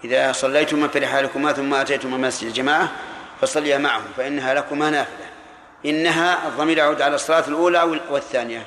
إذا 0.04 0.32
صليتما 0.32 0.88
في 0.88 0.98
رحالكما 0.98 1.52
ثم 1.52 1.74
أتيتما 1.74 2.16
مسجد 2.16 2.48
الجماعة 2.48 2.88
فصليا 3.40 3.78
معهم 3.78 4.04
فإنها 4.16 4.54
لكما 4.54 4.90
نافلة. 4.90 5.26
إنها 5.86 6.48
الضمير 6.48 6.78
يعود 6.78 7.02
على 7.02 7.14
الصلاة 7.14 7.48
الأولى 7.48 7.82
والثانية؟ 8.10 8.66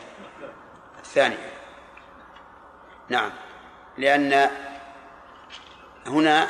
الثانية. 1.00 1.52
نعم. 3.10 3.32
لأن 3.98 4.50
هنا 6.08 6.48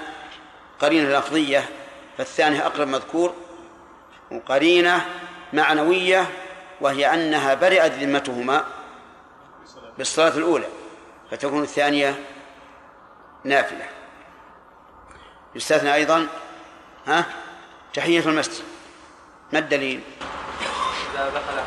قرينة 0.80 1.20
لفظية 1.20 1.70
فالثانية 2.18 2.66
أقرب 2.66 2.88
مذكور 2.88 3.34
وقرينة 4.32 5.06
معنوية 5.54 6.30
وهي 6.82 7.14
أنها 7.14 7.54
برئت 7.54 7.92
ذمتهما 7.92 8.66
بالصلاة 9.98 10.38
الأولى 10.38 10.68
فتكون 11.32 11.64
الثانية 11.64 12.24
نافلة. 13.44 13.86
يستثنى 15.56 15.94
أيضا 15.94 16.28
ها 17.08 17.26
تحية 17.94 18.20
المسجد. 18.20 18.64
ما 19.54 19.60
الدليل؟ 19.60 20.02
إذا 21.14 21.30
دخل 21.30 21.64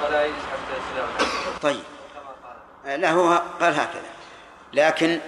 فلا 0.00 0.24
يجلس 0.24 0.38
حتى 0.52 0.72
يسلم 0.72 1.58
طيب. 1.62 1.82
لا 2.84 3.10
هو 3.10 3.42
قال 3.60 3.74
هكذا. 3.74 4.12
لكن 4.72 5.20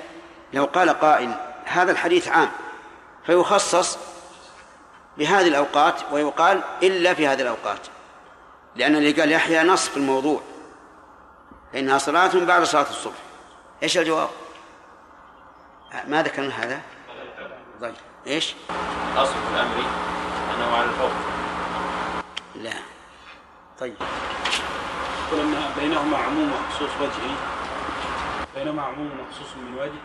لو 0.53 0.65
قال 0.65 0.91
قائل 0.91 1.35
هذا 1.65 1.93
الحديث 1.93 2.29
عام 2.29 2.51
فيخصص 3.27 3.99
بهذه 5.19 5.49
الأوقات 5.49 5.95
ويقال 6.13 6.63
إلا 6.83 7.15
في 7.15 7.27
هذه 7.27 7.43
الأوقات. 7.43 7.81
لأن 8.77 8.97
اللي 8.97 9.13
قال 9.13 9.33
يحيى 9.33 9.63
نص 9.63 9.89
في 9.89 9.97
الموضوع. 9.97 10.41
فإنها 11.73 11.99
صلاة 11.99 12.45
بعد 12.45 12.63
صلاة 12.63 12.91
الصبح. 12.91 13.17
إيش 13.83 13.99
الجواب؟ 13.99 14.29
ما 16.07 16.23
ذكرنا 16.23 16.65
هذا؟ 16.65 16.81
طيب 17.81 17.95
إيش؟ 18.27 18.55
الأصل 19.15 19.33
في 19.33 19.55
الأمر 19.55 19.77
أنه 20.55 20.77
على 20.77 20.85
الفور. 20.85 21.11
لا. 22.55 22.75
طيب. 23.81 23.95
يقول 25.29 25.41
أن 25.41 25.55
بينهما 25.81 26.19
عموم 26.19 26.53
وخصوص 26.53 26.91
وجهي. 27.01 27.35
بينهما 28.55 28.83
عموم 28.83 29.11
وخصوص 29.21 29.57
من 29.57 29.79
وجه 29.79 30.01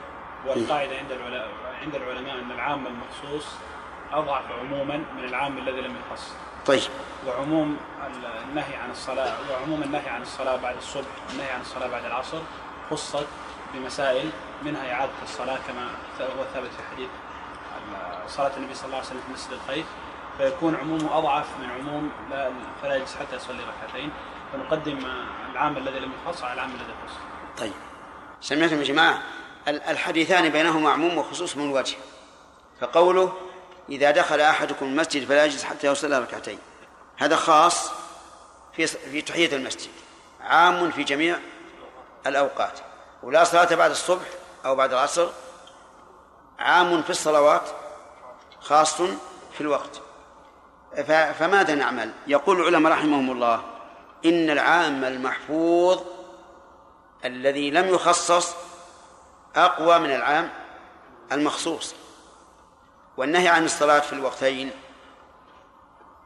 والقاعدة 0.46 0.98
عند 0.98 1.12
العلماء 1.12 1.50
عند 1.82 1.96
العلماء 1.96 2.40
أن 2.40 2.52
العام 2.52 2.88
المخصوص 2.88 3.46
أضعف 4.14 4.44
عموما 4.52 4.98
من 4.98 5.24
العام 5.24 5.58
الذي 5.58 5.82
لم 5.82 5.96
يخص. 5.96 6.34
طيب. 6.66 6.82
وعموم 7.28 7.78
النهي 8.50 8.76
عن 8.76 8.92
الصلاة 8.92 9.36
وعموم 9.52 9.84
النهي 9.84 10.10
عن 10.10 10.22
الصلاة 10.22 10.56
بعد 10.56 10.78
الصبح 10.78 11.08
والنهي 11.30 11.52
عن 11.52 11.62
الصلاة 11.62 11.88
بعد 11.88 12.06
العصر 12.06 12.40
خصت 12.90 13.28
بمسائل 13.74 14.30
منها 14.64 14.94
إعادة 14.94 15.12
الصلاة 15.24 15.58
كما 15.68 15.88
هو 16.20 16.44
ثابت 16.54 16.70
في 16.70 16.84
حديث 16.92 17.10
صلاة 18.28 18.58
النبي 18.58 18.74
صلى 18.74 18.86
الله 18.86 18.98
عليه 18.98 19.08
وسلم 19.08 19.22
في 19.28 19.34
مسجد 19.34 19.52
الخيف 19.52 19.86
فيكون 20.38 20.76
عمومه 20.76 21.18
أضعف 21.18 21.48
من 21.60 21.70
عموم 21.72 22.12
لا 22.32 22.52
فلا 22.82 22.96
يجلس 22.96 23.16
حتى 23.16 23.36
يصلي 23.36 23.60
ركعتين. 23.64 24.12
فنقدم 24.54 25.00
العام 25.52 25.78
الذي 25.78 26.00
لم 26.00 26.12
يخص 26.26 26.44
على 26.44 26.54
العام 26.54 26.70
الذي 26.70 26.94
خص. 27.08 27.14
طيب. 27.58 27.74
سمعتم 28.42 28.78
يا 28.78 28.84
جماعة؟ 28.84 29.22
الحديثان 29.68 30.50
بينهما 30.50 30.90
عموم 30.90 31.18
وخصوص 31.18 31.58
من 31.58 31.72
وجه. 31.72 31.98
فقوله 32.82 33.34
إذا 33.92 34.12
دخل 34.12 34.42
أحدكم 34.42 34.86
المسجد 34.86 35.28
فلا 35.28 35.46
يجلس 35.46 35.64
حتى 35.64 35.88
يصلي 35.88 36.20
ركعتين. 36.20 36.60
هذا 37.18 37.36
خاص 37.36 37.92
في 38.74 38.88
في 38.88 39.22
تحية 39.22 39.56
المسجد 39.56 39.90
عام 40.42 40.92
في 40.92 41.04
جميع 41.04 41.40
الأوقات. 42.28 42.80
ولا 43.24 43.44
صلاة 43.44 43.76
بعد 43.76 43.92
الصبح 43.92 44.26
أو 44.66 44.76
بعد 44.76 44.94
العصر 44.94 45.30
عام 46.60 47.04
في 47.04 47.10
الصلوات 47.10 47.64
خاص 48.62 49.02
في 49.54 49.62
الوقت. 49.62 50.02
فماذا 51.40 51.76
نعمل؟ 51.76 52.12
يقول 52.28 52.62
العلماء 52.62 52.92
رحمهم 52.92 53.32
الله 53.32 53.64
إن 54.26 54.50
العام 54.50 55.04
المحفوظ 55.04 56.02
الذي 57.26 57.72
لم 57.72 57.88
يخصص 57.88 58.56
أقوى 59.56 60.00
من 60.00 60.12
العام 60.12 60.50
المخصوص. 61.32 61.96
والنهي 63.20 63.48
عن 63.48 63.66
الصلاة 63.66 64.00
في 64.00 64.14
الوقتين 64.14 64.72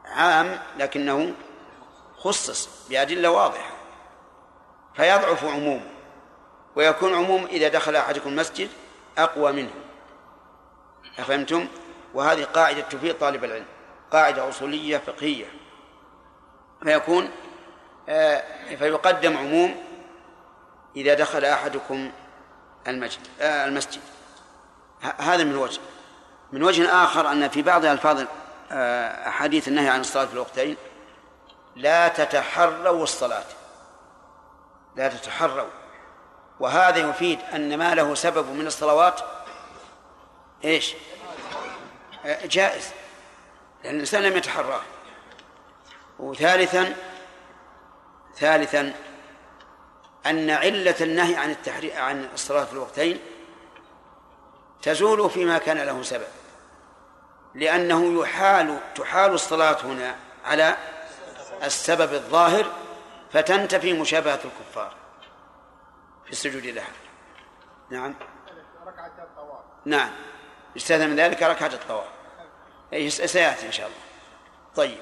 عام 0.04 0.58
لكنه 0.78 1.34
خصص 2.16 2.68
بأدلة 2.88 3.30
واضحة 3.30 3.70
فيضعف 4.94 5.44
عمومه 5.44 5.90
ويكون 6.76 7.14
عموم 7.14 7.44
إذا 7.44 7.68
دخل 7.68 7.96
أحدكم 7.96 8.30
المسجد 8.30 8.68
أقوى 9.18 9.52
منه. 9.52 9.70
أفهمتم؟ 11.18 11.68
وهذه 12.14 12.44
قاعدة 12.44 12.80
تفيد 12.80 13.18
طالب 13.18 13.44
العلم 13.44 13.66
قاعدة 14.10 14.48
أصولية 14.48 14.98
فقهية. 14.98 15.46
فيكون 16.82 17.30
آه 18.08 18.42
فيقدم 18.76 19.36
عموم 19.36 19.84
إذا 20.96 21.14
دخل 21.14 21.44
أحدكم 21.44 22.12
آه 22.86 23.66
المسجد. 23.66 24.00
هذا 25.18 25.44
من 25.44 25.56
وجه 25.56 25.80
من 26.54 26.62
وجه 26.62 27.04
آخر 27.04 27.32
أن 27.32 27.48
في 27.48 27.62
بعض 27.62 27.84
ألفاظ 27.84 28.24
آه، 28.72 29.28
أحاديث 29.28 29.68
النهي 29.68 29.88
عن 29.88 30.00
الصلاة 30.00 30.26
في 30.26 30.32
الوقتين 30.32 30.76
لا 31.76 32.08
تتحروا 32.08 33.02
الصلاة. 33.02 33.44
لا 34.96 35.08
تتحروا. 35.08 35.68
وهذا 36.60 37.10
يفيد 37.10 37.38
أن 37.54 37.78
ما 37.78 37.94
له 37.94 38.14
سبب 38.14 38.50
من 38.50 38.66
الصلوات 38.66 39.20
إيش؟ 40.64 40.94
آه، 42.24 42.46
جائز. 42.46 42.90
لأن 43.84 43.94
الإنسان 43.94 44.22
لم 44.22 44.36
يتحراه. 44.36 44.80
وثالثا 46.18 46.94
ثالثا 48.36 48.94
أن 50.26 50.50
علة 50.50 50.96
النهي 51.00 51.36
عن 51.36 51.50
التحرير 51.50 51.96
عن 51.96 52.28
الصلاة 52.34 52.64
في 52.64 52.72
الوقتين 52.72 53.18
تزول 54.82 55.30
فيما 55.30 55.58
كان 55.58 55.78
له 55.78 56.02
سبب. 56.02 56.43
لأنه 57.54 58.20
يحال 58.20 58.78
تحال 58.94 59.32
الصلاة 59.32 59.76
هنا 59.84 60.16
على 60.44 60.76
السبب 61.62 62.12
الظاهر 62.12 62.66
فتنتفي 63.32 63.92
مشابهة 63.92 64.40
الكفار 64.44 64.94
في 66.24 66.32
السجود 66.32 66.66
لها. 66.66 66.92
نعم. 67.90 68.14
نعم. 69.84 70.10
يستثنى 70.76 71.06
من 71.06 71.16
ذلك 71.16 71.42
ركعة 71.42 71.66
الطواف. 71.66 72.06
سيأتي 73.08 73.66
إن 73.66 73.72
شاء 73.72 73.86
الله. 73.86 73.98
طيب. 74.74 75.00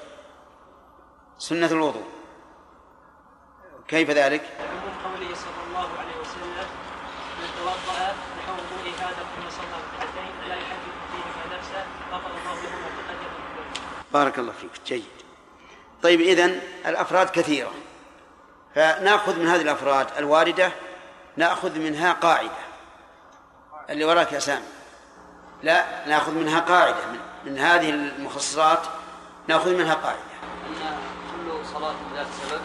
سنة 1.37 1.71
الوضوء. 1.71 2.07
كيف 3.87 4.09
ذلك؟ 4.09 4.41
عموم 4.59 4.95
قوله 5.03 5.35
صلى 5.35 5.63
الله 5.67 5.89
عليه 5.99 6.17
وسلم 6.21 6.67
من 7.39 7.47
توضأ 7.57 8.15
نحو 8.37 8.53
هذا 9.03 9.23
ثم 9.35 9.49
صلى 9.49 9.75
ركعتين 9.83 10.49
لا 10.49 10.55
يحدث 10.55 10.95
فيهما 11.11 11.57
نفسه 11.57 11.85
غفر 12.11 12.29
الله 12.29 12.55
له 12.63 12.69
ما 12.69 12.89
تقدم 12.97 13.31
من 13.33 14.02
بارك 14.13 14.39
الله 14.39 14.53
فيك 14.61 14.71
جيد. 14.87 15.03
طيب 16.03 16.21
إذن 16.21 16.59
الأفراد 16.85 17.29
كثيرة. 17.29 17.71
فنأخذ 18.75 19.39
من 19.39 19.47
هذه 19.47 19.61
الأفراد 19.61 20.07
الواردة 20.17 20.71
نأخذ 21.37 21.79
منها 21.79 22.13
قاعدة. 22.13 22.63
اللي 23.89 24.05
وراك 24.05 24.31
يا 24.33 24.39
سامي. 24.39 24.65
لا 25.63 26.07
نأخذ 26.07 26.31
منها 26.31 26.59
قاعدة. 26.59 27.07
من, 27.07 27.19
من 27.51 27.59
هذه 27.59 27.89
المخصصات 27.89 28.79
نأخذ 29.47 29.75
منها 29.75 29.93
قاعدة. 29.93 30.19
أن 30.67 30.75
كل 31.45 31.65
صلاة 31.65 31.95
ذات 32.15 32.27
سبب 32.49 32.61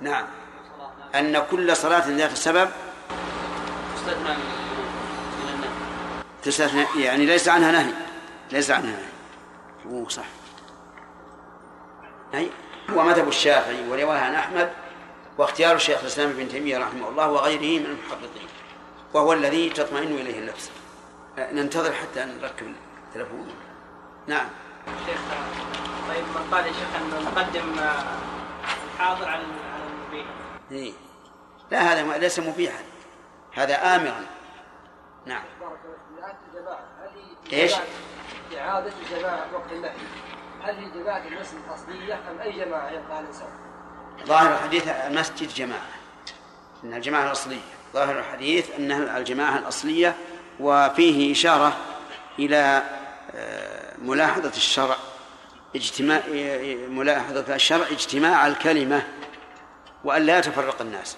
نعم. 0.00 0.26
أن 1.14 1.46
كل 1.50 1.76
صلاة 1.76 2.08
ذات 2.08 2.34
سبب 2.34 2.70
تستثنى 3.96 4.34
من 4.34 5.48
النهي 5.54 5.70
تستثنى 6.42 7.02
يعني 7.04 7.26
ليس 7.26 7.48
عنها 7.48 7.72
نهي. 7.72 7.92
ليس 8.52 8.70
عنها 8.70 8.90
نهي. 8.90 9.11
أوه 9.86 10.08
صح. 10.08 10.24
أي 12.34 12.50
هو 12.90 13.02
مذهب 13.02 13.28
الشافعي 13.28 13.88
ورواية 13.88 14.18
عن 14.18 14.34
أحمد 14.34 14.72
واختيار 15.38 15.74
الشيخ 15.76 16.00
الإسلام 16.00 16.30
ابن 16.30 16.48
تيمية 16.48 16.78
رحمه 16.78 17.08
الله 17.08 17.30
وغيره 17.30 17.80
من 17.80 17.86
المحققين 17.86 18.48
وهو 19.14 19.32
الذي 19.32 19.70
تطمئن 19.70 20.12
إليه 20.12 20.38
النفس 20.38 20.70
ننتظر 21.38 21.92
حتى 21.92 22.24
نركب 22.24 22.74
التلفون. 23.08 23.48
نعم. 24.26 24.46
شيخ 25.06 25.20
طيب 26.08 26.24
من 26.24 26.48
قال 26.52 26.66
يا 26.66 26.72
شيخ 26.72 26.96
أن 26.96 27.24
نقدم 27.24 27.78
الحاضر 28.94 29.28
على 29.28 29.42
على 29.74 29.82
المبيح. 29.92 30.26
إيه. 30.72 30.92
لا 31.70 31.78
هذا 31.92 32.02
ما- 32.04 32.14
ليس 32.14 32.38
مبيحا. 32.38 32.82
هذا 33.52 33.96
آمرا. 33.96 34.24
نعم. 35.26 35.42
فيك. 37.50 37.70
إعادة؟ 38.58 38.90
جماعة- 39.10 39.54
وقت 39.54 39.72
النهي 39.72 39.92
هل 40.62 40.74
هي 40.76 40.90
جماعة 41.02 41.18
المسجد 41.26 41.58
الأصلية 41.68 42.14
أم 42.30 42.40
أي 42.40 42.52
جماعة 42.64 42.90
يبقى 42.90 43.20
الإنسان؟ 43.20 43.48
ظاهر 44.26 44.52
الحديث 44.54 44.88
المسجد 44.88 45.48
جماعة 45.48 45.86
أنها 46.84 46.96
الجماعة 46.96 47.24
الأصلية. 47.26 47.60
ظاهر 47.94 48.18
الحديث 48.18 48.70
أنها 48.78 49.18
الجماعة 49.18 49.58
الأصلية 49.58 50.14
وفيه 50.60 51.32
إشارة 51.32 51.76
إلى 52.38 52.82
آه، 53.34 53.96
ملاحظة 53.98 54.48
الشرع 54.48 54.96
اجتماع 55.76 56.20
ملاحظة 56.88 57.54
الشرع 57.54 57.86
اجتماع 57.86 58.46
الكلمة 58.46 59.02
وأن 60.04 60.22
لا 60.22 60.38
يتفرق 60.38 60.80
الناس. 60.80 61.16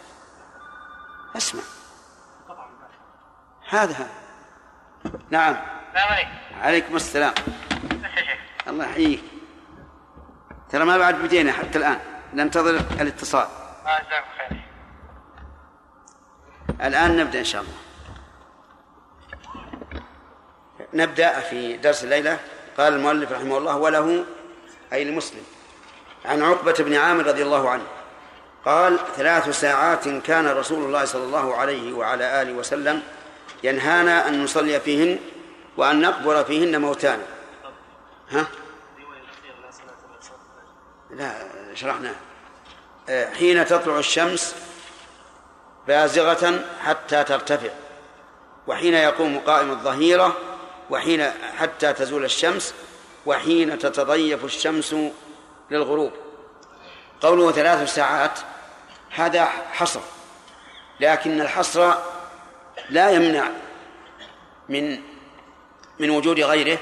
اسمع. 1.37 1.63
هذا 3.69 4.09
نعم. 5.31 5.57
السلام 5.95 6.13
عليكم. 6.13 6.31
عليكم 6.63 6.97
السلام. 6.97 7.35
الله 8.69 8.85
يحييك. 8.85 9.21
ترى 10.71 10.85
ما 10.85 10.99
بعد 10.99 11.15
بدينا 11.15 11.53
حتى 11.53 11.79
الآن. 11.79 11.99
ننتظر 12.35 12.71
الاتصال. 13.01 13.47
يجزاكم 13.81 14.27
خير. 14.39 14.61
الآن 16.87 17.17
نبدأ 17.17 17.39
إن 17.39 17.45
شاء 17.45 17.63
الله. 17.63 17.75
نبدأ 20.95 21.41
في 21.41 21.77
درس 21.77 22.05
الليلة. 22.05 22.39
قال 22.79 22.93
المؤلف 22.93 23.33
رحمه 23.33 23.59
الله 23.59 23.77
وله 23.77 24.25
أي 24.93 25.03
المسلم 25.03 25.43
عن 26.25 26.43
عقبة 26.43 26.75
بن 26.79 26.95
عامر 26.95 27.27
رضي 27.27 27.43
الله 27.43 27.71
عنه. 27.71 27.87
قال 28.65 28.99
ثلاث 29.17 29.61
ساعات 29.61 30.09
كان 30.09 30.47
رسول 30.47 30.85
الله 30.85 31.05
صلى 31.05 31.25
الله 31.25 31.57
عليه 31.57 31.93
وعلى 31.93 32.43
آله 32.43 32.53
وسلم 32.53 33.03
ينهانا 33.65 34.29
أن 34.29 34.45
نصلي 34.45 34.81
فيهن 34.81 35.19
وأن 35.77 36.01
نقبر 36.01 36.45
فيهن 36.45 36.81
موتانا. 36.81 37.27
ها؟ 38.31 38.47
لا 41.11 41.35
شرحنا 41.75 42.15
حين 43.09 43.67
تطلع 43.67 43.99
الشمس 43.99 44.55
بازغة 45.87 46.65
حتى 46.81 47.25
ترتفع 47.25 47.71
وحين 48.67 48.95
يقوم 48.95 49.39
قائم 49.39 49.71
الظهيرة 49.71 50.37
وحين 50.91 51.31
حتى 51.59 51.93
تزول 51.93 52.25
الشمس 52.25 52.75
وحين 53.27 53.79
تتضيف 53.79 54.45
الشمس 54.45 54.97
للغروب. 55.71 56.13
قوله 57.21 57.53
ثلاث 57.53 57.95
ساعات 57.95 58.39
هذا 59.11 59.45
حصر 59.45 60.01
لكن 61.01 61.41
الحصر 61.41 61.95
لا 62.91 63.11
يمنع 63.11 63.51
من 64.69 65.03
من 65.99 66.11
وجود 66.11 66.41
غيره 66.41 66.79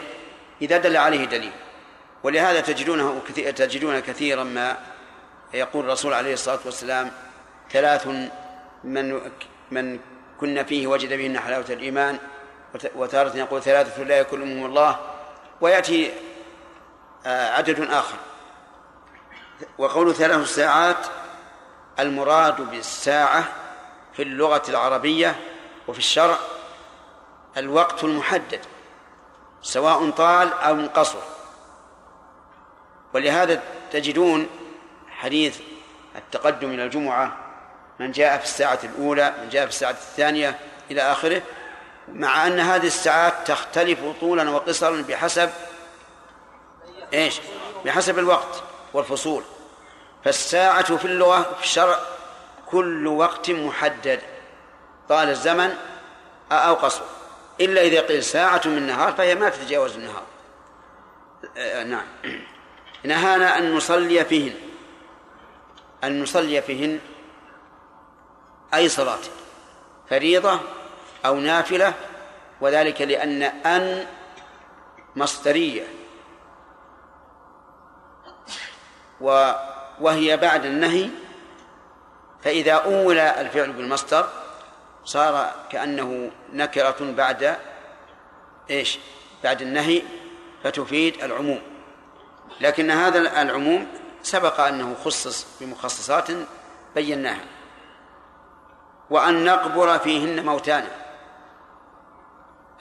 إذا 0.63 0.79
دل 0.79 0.97
عليه 0.97 1.25
دليل. 1.25 1.53
ولهذا 2.23 2.61
تجدونه 2.61 3.23
تجدون 3.37 4.01
كثيرا 4.01 4.45
ما 4.45 4.77
يقول 5.55 5.85
الرسول 5.85 6.13
عليه 6.13 6.33
الصلاة 6.33 6.59
والسلام 6.65 7.11
ثلاث 7.71 8.07
من 8.85 9.21
من 9.71 9.99
كنا 10.41 10.63
فيه 10.63 10.87
وجد 10.87 11.13
بهن 11.13 11.39
حلاوة 11.39 11.65
الإيمان 11.71 12.19
وتارة 12.95 13.37
يقول 13.37 13.63
ثلاثة 13.63 14.03
لا 14.03 14.19
يكلمهم 14.19 14.67
الله. 14.67 14.99
ويأتي 15.61 16.13
آه، 17.27 17.51
عدد 17.51 17.81
آخر. 17.81 18.17
وقول 19.79 20.15
ثلاث 20.15 20.55
ساعات 20.55 21.07
المراد 21.99 22.61
بالساعة 22.61 23.45
في 24.13 24.23
اللغة 24.23 24.63
العربية 24.69 25.37
وفي 25.89 25.99
الشرع 25.99 26.39
الوقت 27.57 28.05
المحدد. 28.05 28.61
سواء 29.63 30.11
طال 30.11 30.53
أو 30.53 30.75
انقصر 30.75 31.19
ولهذا 33.15 33.63
تجدون 33.93 34.47
حديث 35.11 35.61
التقدم 36.17 36.71
إلى 36.71 36.85
الجمعة 36.85 37.37
من 37.99 38.13
جاء 38.13 38.39
في 38.39 38.45
الساعة 38.45 38.79
الأولى 38.85 39.35
من 39.43 39.49
جاء 39.49 39.63
في 39.63 39.71
الساعة 39.71 39.91
الثانية 39.91 40.59
إلى 40.91 41.03
آخره 41.03 41.43
مع 42.09 42.47
أن 42.47 42.61
هذه 42.61 42.87
الساعات 42.87 43.35
تختلف 43.47 43.99
طولا 44.21 44.51
وقصرا 44.51 45.05
بحسب 45.09 45.51
إيش؟ 47.15 47.41
بحسب 47.85 48.19
الوقت 48.19 48.63
والفصول. 48.93 49.43
فالساعة 50.25 50.97
في 50.97 51.05
اللغة 51.05 51.43
في 51.43 51.63
الشرع 51.63 51.99
كل 52.67 53.07
وقت 53.07 53.51
محدد 53.51 54.21
طال 55.09 55.29
الزمن 55.29 55.77
أو 56.53 56.75
قصر. 56.75 57.03
إلا 57.65 57.81
إذا 57.83 58.01
قيل 58.01 58.23
ساعة 58.23 58.61
من 58.65 58.87
نهار 58.87 59.13
فهي 59.13 59.35
ما 59.35 59.49
تتجاوز 59.49 59.97
النهار. 59.97 60.23
آه 61.57 61.83
نعم. 61.83 62.07
نهانا 63.05 63.59
أن 63.59 63.75
نصلي 63.75 64.25
فيهن. 64.25 64.55
أن 66.05 66.23
نصلي 66.23 66.63
فيهن. 66.63 67.01
أي 68.75 68.89
صلاة؟ 68.89 69.19
فريضة 70.11 70.61
أو 71.27 71.37
نافلة. 71.37 71.95
وذلك 72.61 73.03
لأن 73.03 73.43
أن 73.43 74.07
مصدرية. 75.17 75.87
وهي 80.01 80.37
بعد 80.37 80.65
النهي. 80.65 81.11
فإذا 82.43 82.73
أول 82.73 83.19
الفعل 83.19 83.73
بالمصدر 83.73 84.42
صار 85.05 85.53
كأنه 85.71 86.31
نكرة 86.53 86.97
بعد 87.01 87.59
إيش؟ 88.71 88.99
بعد 89.45 89.63
النهي 89.63 90.03
فتفيد 90.65 91.23
العموم. 91.23 91.63
لكن 92.61 92.91
هذا 92.91 93.43
العموم 93.43 93.87
سبق 94.23 94.61
أنه 94.61 94.97
خصص 95.05 95.47
بمخصصات 95.61 96.29
بيناها. 96.95 97.45
وأن 99.11 99.45
نقبر 99.45 99.99
فيهن 99.99 100.45
موتانا. 100.47 100.91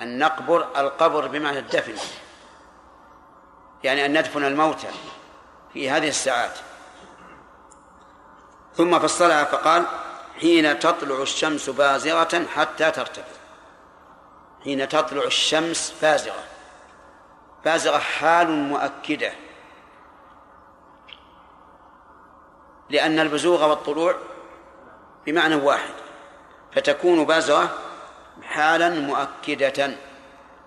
أن 0.02 0.19
نقبر 0.19 0.68
القبر 0.77 1.27
بمعنى 1.27 1.60
الدفن. 1.60 1.95
يعني 3.84 4.06
أن 4.06 4.19
ندفن 4.19 4.43
الموتى 4.43 4.88
في 5.73 5.89
هذه 5.89 6.07
الساعات. 6.07 6.57
ثم 8.76 8.99
فصلها 8.99 9.43
فقال 9.43 9.85
حين 10.41 10.80
تطلع 10.80 11.22
الشمس 11.22 11.69
بازغة 11.69 12.45
حتى 12.55 12.91
ترتفع. 12.91 13.41
حين 14.63 14.89
تطلع 14.89 15.23
الشمس 15.23 15.93
بازغة. 16.01 16.43
بازغة 17.65 17.97
حال 17.97 18.51
مؤكدة. 18.51 19.31
لأن 22.89 23.19
البزوغ 23.19 23.69
والطلوع 23.69 24.15
بمعنى 25.26 25.55
واحد. 25.55 25.93
فتكون 26.76 27.26
بازغة 27.26 27.77
حالا 28.43 28.89
مؤكدة 28.89 29.97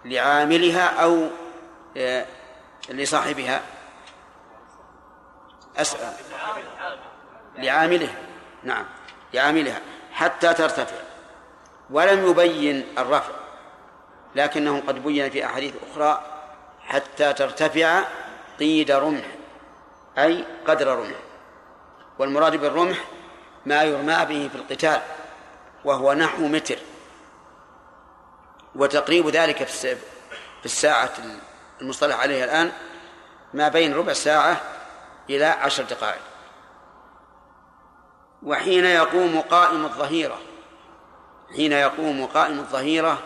لعاملها 0.05 1.02
أو 1.02 1.28
آه، 1.96 2.26
لصاحبها. 2.88 3.60
أسأل 5.76 6.12
لعامله. 7.59 8.14
نعم. 8.62 8.86
لعاملها 9.35 9.81
حتى 10.12 10.55
ترتفع. 10.55 10.97
ولم 11.90 12.31
يبين 12.31 12.86
الرفع 12.98 13.32
لكنه 14.35 14.82
قد 14.86 15.05
بين 15.05 15.31
في 15.31 15.47
أحاديث 15.47 15.74
أخرى 15.90 16.23
حتى 16.81 17.32
ترتفع 17.32 18.05
قيد 18.59 18.90
رمح 18.90 19.24
أي 20.19 20.44
قدر 20.66 20.98
رمح. 20.98 21.16
والمراد 22.19 22.56
بالرمح 22.56 22.98
ما 23.66 23.82
يرمى 23.82 24.24
به 24.24 24.48
في 24.52 24.55
القتال 24.55 25.01
وهو 25.85 26.12
نحو 26.12 26.47
متر. 26.47 26.78
وتقريب 28.74 29.28
ذلك 29.28 29.65
في 29.65 29.97
الساعة 30.65 31.12
المصطلح 31.81 32.20
عليها 32.20 32.44
الآن 32.44 32.73
ما 33.55 33.69
بين 33.69 33.94
ربع 33.94 34.12
ساعة 34.12 34.61
إلى 35.31 35.44
عشر 35.44 35.82
دقائق. 35.82 36.20
وحين 38.44 38.84
يقوم 38.84 39.40
قائم 39.40 39.84
الظهيرة. 39.84 40.38
حين 41.56 41.72
يقوم 41.72 42.26
قائم 42.26 42.58
الظهيرة 42.58 43.18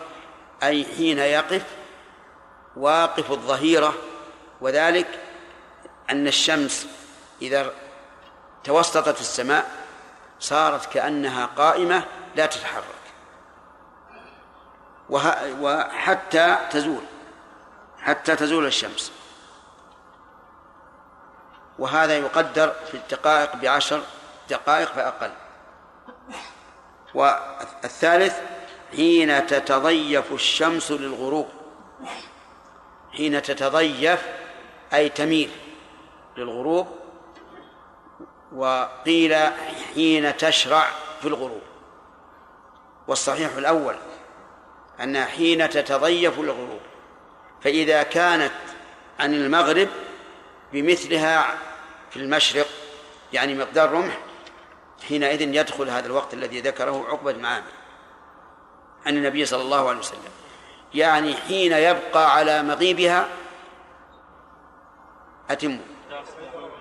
أي 0.62 0.84
حين 0.84 1.18
يقف 1.18 1.62
واقف 2.76 3.30
الظهيرة. 3.30 3.94
وذلك 4.60 5.20
أن 6.10 6.26
الشمس 6.26 6.86
إذا 7.42 7.72
توسطت 8.64 9.20
السماء 9.20 9.70
صارت 10.40 10.92
كأنها 10.92 11.46
قائمة 11.46 12.04
لا 12.36 12.46
تتحرك. 12.46 12.84
وحتى 15.60 16.58
تزول 16.70 17.02
حتى 17.98 18.36
تزول 18.36 18.66
الشمس. 18.66 19.12
وهذا 21.78 22.16
يقدر 22.16 22.74
في 22.90 22.96
الدقائق 22.96 23.56
بعشر 23.56 24.02
دقائق 24.50 24.92
فأقل. 24.92 25.30
والثالث 27.14 28.36
حين 28.96 29.46
تتضيف 29.46 30.32
الشمس 30.32 30.90
للغروب. 30.90 31.48
حين 33.12 33.42
تتضيف 33.42 34.26
أي 34.94 35.08
تميل 35.08 35.50
للغروب. 36.36 36.88
وقيل 38.52 39.36
حين 39.94 40.36
تشرع 40.36 40.86
في 41.20 41.28
الغروب. 41.28 41.62
والصحيح 43.08 43.56
الأول 43.56 43.96
أنها 45.00 45.24
حين 45.24 45.70
تتضيف 45.70 46.38
للغروب 46.38 46.80
فإذا 47.60 48.02
كانت 48.02 48.52
عن 49.20 49.34
المغرب 49.34 49.88
بمثلها 50.72 51.58
في 52.10 52.16
المشرق 52.16 52.66
يعني 53.32 53.54
مقدار 53.54 53.90
رمح 53.90 54.18
حينئذ 55.08 55.40
يدخل 55.40 55.90
هذا 55.90 56.06
الوقت 56.06 56.34
الذي 56.34 56.60
ذكره 56.60 57.06
عقبة 57.08 57.32
بن 57.32 57.44
عامر. 57.44 57.72
عن 59.06 59.16
النبي 59.16 59.46
صلى 59.46 59.62
الله 59.62 59.88
عليه 59.88 59.98
وسلم. 59.98 60.20
يعني 60.94 61.34
حين 61.36 61.72
يبقى 61.72 62.34
على 62.34 62.62
مغيبها 62.62 63.28
أتم 65.50 65.80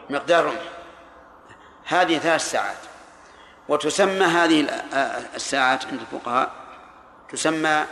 مقدار 0.09 0.45
رمح. 0.45 0.61
هذه 1.85 2.17
ثلاث 2.17 2.51
ساعات. 2.51 2.77
وتسمى 3.69 4.25
هذه 4.25 4.61
الساعات 5.35 5.85
عند 5.85 5.99
الفقهاء 6.01 6.51
تسمى 7.29 7.85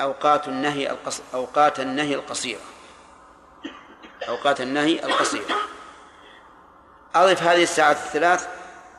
أوقات 0.00 0.48
النهي 0.48 0.90
القص... 0.90 1.20
أوقات 1.34 1.80
النهي 1.80 2.14
القصيرة. 2.14 2.60
أوقات 4.28 4.60
النهي 4.60 5.04
القصيرة. 5.04 5.56
أضف 7.14 7.42
هذه 7.42 7.62
الساعات 7.62 7.96
الثلاث 7.96 8.48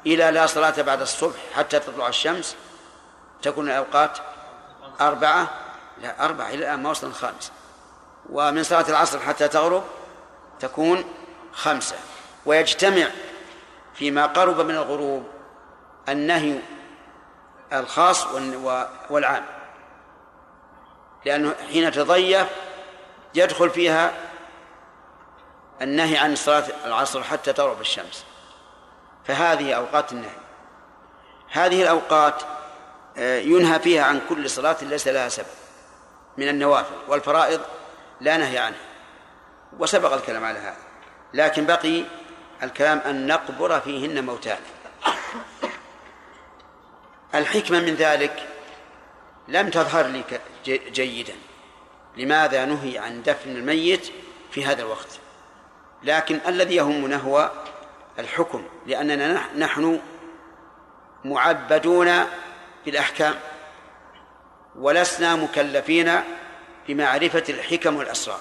إلى 0.06 0.32
لا 0.32 0.48
صلاة 0.48 0.82
بعد 0.82 1.02
الصبح 1.02 1.40
حتى 1.56 1.80
تطلع 1.80 2.08
الشمس 2.08 2.56
تكون 3.42 3.70
الأوقات 3.70 4.18
أربعة 5.02 5.50
لا 6.02 6.26
أربعة 6.26 6.50
إلى 6.50 6.56
الآن 6.56 6.84
ما 6.84 6.90
وصل 6.90 7.08
الخامس 7.08 7.52
ومن 8.30 8.64
صلاة 8.64 8.90
العصر 8.90 9.20
حتى 9.20 9.48
تغرب 9.48 9.84
تكون 10.60 11.06
خمسة. 11.54 11.96
ويجتمع 12.46 13.08
فيما 13.94 14.26
قرب 14.26 14.60
من 14.60 14.76
الغروب 14.76 15.28
النهي 16.10 16.60
الخاص 17.74 18.28
والعام. 19.10 19.46
لأنه 21.26 21.56
حين 21.72 21.92
تضيف 21.92 22.48
يدخل 23.36 23.70
فيها 23.70 24.14
النهي 25.82 26.18
عن 26.18 26.36
صلاة 26.36 26.66
العصر 26.86 27.24
حتى 27.24 27.54
تغرب 27.54 27.82
الشمس. 27.82 28.26
فهذه 29.28 29.74
أوقات 29.74 30.12
النهي. 30.12 30.38
هذه 31.52 31.82
الأوقات 31.82 32.44
آه، 33.18 33.40
ينهى 33.40 33.80
فيها 33.80 34.04
عن 34.04 34.22
كل 34.30 34.50
صلاة 34.50 34.78
ليس 34.82 35.08
لها 35.08 35.30
سبب 35.30 35.46
من 36.38 36.50
النوافل 36.50 36.96
والفرائض 37.08 37.62
لا 38.22 38.38
نهي 38.38 38.58
عنها 38.58 38.80
وسبق 39.80 40.14
الكلام 40.14 40.46
على 40.46 40.60
هذا. 40.60 40.78
لكن 41.34 41.66
بقي 41.66 42.04
الكلام 42.64 42.98
أن 42.98 43.28
نقبر 43.28 43.80
فيهن 43.80 44.26
موتانا. 44.26 44.60
الحكمة 47.36 47.80
من 47.80 47.96
ذلك 47.96 48.50
لم 49.48 49.70
تظهر 49.70 50.08
لي 50.08 50.24
جيدا. 50.68 51.36
لماذا 52.18 52.66
نهي 52.66 52.98
عن 52.98 53.24
دفن 53.24 53.50
الميت 53.56 54.12
في 54.52 54.66
هذا 54.66 54.82
الوقت؟ 54.82 55.20
لكن 56.04 56.40
الذي 56.48 56.76
يهمنا 56.76 57.16
هو 57.16 57.52
الحكم 58.20 58.64
لأننا 58.86 59.42
نحن 59.58 60.02
معبدون 61.26 62.12
بالأحكام 62.86 63.36
ولسنا 64.76 65.36
مكلفين 65.36 66.22
بمعرفة 66.88 67.44
الحكم 67.50 67.96
والأسرار 67.96 68.40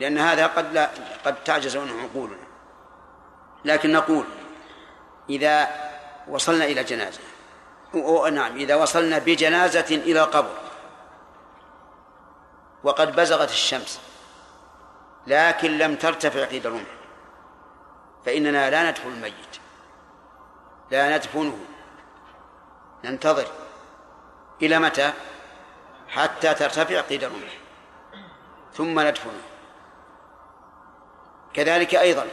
لأن 0.00 0.18
هذا 0.18 0.46
قد 0.46 0.72
لا 0.72 0.90
قد 1.24 1.44
تعجز 1.44 1.76
عنه 1.76 2.02
عقولنا. 2.02 2.50
لكن 3.64 3.92
نقول 3.92 4.24
إذا 5.30 5.68
وصلنا 6.28 6.64
إلى 6.64 6.84
جنازة 6.84 7.20
نعم 8.32 8.56
إذا 8.56 8.74
وصلنا 8.74 9.18
بجنازة 9.18 9.86
إلى 9.90 10.20
قبر 10.20 10.54
وقد 12.84 13.16
بزغت 13.16 13.50
الشمس 13.50 14.00
لكن 15.26 15.78
لم 15.78 15.94
ترتفع 15.94 16.44
قيد 16.44 16.66
الرمح 16.66 16.99
فإننا 18.26 18.70
لا 18.70 18.90
ندفن 18.90 19.08
الميت. 19.08 19.56
لا 20.90 21.16
ندفنه. 21.16 21.58
ننتظر. 23.04 23.46
إلى 24.62 24.78
متى؟ 24.78 25.12
حتى 26.08 26.54
ترتفع 26.54 27.00
قيد 27.00 27.24
الرمح. 27.24 27.58
ثم 28.74 29.00
ندفنه. 29.00 29.42
كذلك 31.54 31.94
أيضا 31.94 32.26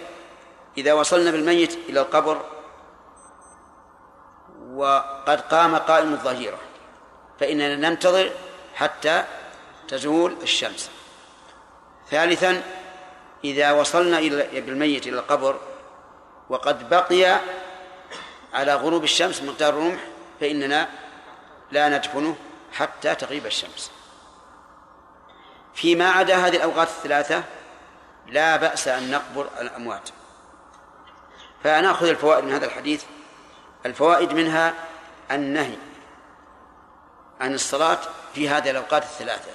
إذا 0.77 0.93
وصلنا 0.93 1.31
بالميت 1.31 1.73
إلى 1.89 1.99
القبر 1.99 2.41
وقد 4.73 5.41
قام 5.41 5.75
قائم 5.75 6.13
الظهيرة 6.13 6.59
فإننا 7.39 7.75
ننتظر 7.75 8.31
حتى 8.75 9.23
تزول 9.87 10.37
الشمس. 10.41 10.91
ثالثا 12.09 12.63
إذا 13.43 13.71
وصلنا 13.71 14.17
إلى 14.17 14.61
بالميت 14.61 15.07
إلى 15.07 15.19
القبر 15.19 15.59
وقد 16.49 16.89
بقي 16.89 17.39
على 18.53 18.75
غروب 18.75 19.03
الشمس 19.03 19.41
مقدار 19.41 19.73
الرمح 19.73 20.01
فإننا 20.39 20.89
لا 21.71 21.89
ندفنه 21.89 22.35
حتى 22.73 23.15
تغيب 23.15 23.45
الشمس. 23.45 23.91
فيما 25.73 26.09
عدا 26.09 26.35
هذه 26.35 26.55
الأوقات 26.55 26.87
الثلاثة 26.87 27.43
لا 28.27 28.55
بأس 28.55 28.87
أن 28.87 29.11
نقبر 29.11 29.49
الأموات. 29.61 30.09
فنأخذ 31.63 32.07
الفوائد 32.07 32.43
من 32.43 32.51
هذا 32.51 32.65
الحديث. 32.65 33.03
الفوائد 33.85 34.33
منها 34.33 34.73
النهي 35.31 35.77
عن 37.41 37.53
الصلاة 37.53 37.99
في 38.33 38.49
هذه 38.49 38.69
الأوقات 38.69 39.03
الثلاثة. 39.03 39.51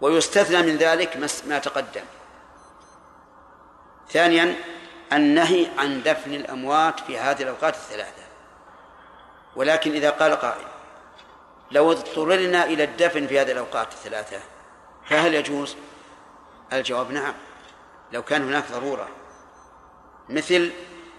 ويستثنى 0.00 0.62
من 0.62 0.76
ذلك 0.76 1.16
ما 1.46 1.58
تقدم. 1.58 2.04
ثانيا 4.10 4.56
النهي 5.12 5.66
عن 5.78 6.02
دفن 6.02 6.34
الأموات 6.34 7.00
في 7.00 7.18
هذه 7.18 7.42
الأوقات 7.42 7.74
الثلاثة. 7.74 8.22
ولكن 9.56 9.92
إذا 9.92 10.10
قال 10.10 10.34
قائل 10.34 10.66
لو 11.70 11.92
اضطررنا 11.92 12.64
إلى 12.64 12.84
الدفن 12.84 13.26
في 13.26 13.40
هذه 13.40 13.52
الأوقات 13.52 13.92
الثلاثة 13.92 14.40
فهل 15.06 15.34
يجوز؟ 15.34 15.76
الجواب 16.72 17.10
نعم. 17.10 17.34
لو 18.12 18.22
كان 18.22 18.42
هناك 18.42 18.64
ضرورة. 18.72 19.08
مثل 20.28 20.72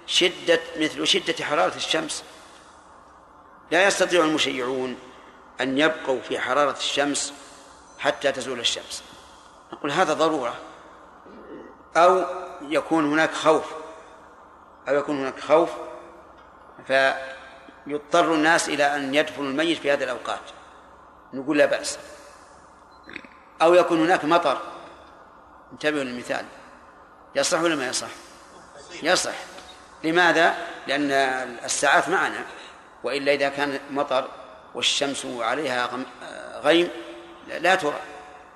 شدة 0.06 0.60
مثل 0.78 1.08
شدة 1.08 1.46
حرارة 1.46 1.76
الشمس. 1.76 2.24
لا 3.72 3.88
يستطيع 3.88 4.24
المشيعون 4.24 4.98
أن 5.62 5.78
يبقوا 5.78 6.22
في 6.22 6.40
حرارة 6.40 6.78
الشمس 6.78 7.34
حتى 8.00 8.32
تزول 8.32 8.60
الشمس. 8.60 9.04
نقول 9.74 9.92
هذا 9.92 10.14
ضرورة. 10.14 10.56
أو 11.98 12.26
يكون 12.62 13.12
هناك 13.12 13.34
خوف 13.34 13.74
أو 14.90 14.96
يكون 14.96 15.20
هناك 15.20 15.40
خوف 15.40 15.70
فيضطر 16.88 18.34
الناس 18.34 18.70
إلى 18.70 18.96
أن 18.96 19.16
يدفنوا 19.16 19.50
الميت 19.50 19.78
في 19.78 19.94
هذه 19.94 20.04
الأوقات. 20.04 20.40
نقول 21.34 21.58
لا 21.58 21.66
بأس. 21.66 22.00
أو 23.62 23.74
يكون 23.74 24.04
هناك 24.04 24.26
مطر. 24.26 24.58
انتبهوا 25.72 26.04
للمثال. 26.04 26.46
يصح 27.36 27.62
ولا 27.62 27.76
ما 27.76 27.88
يصح؟ 27.88 28.08
يصح. 29.04 29.36
لماذا؟ 30.04 30.56
لأن 30.88 31.12
الساعات 31.64 32.10
معنا 32.10 32.46
وإلا 33.04 33.34
إذا 33.34 33.50
كان 33.50 33.80
مطر 33.90 34.28
والشمس 34.76 35.26
عليها 35.26 35.90
غيم 36.64 36.90
لا 37.48 37.76
ترى. 37.76 38.00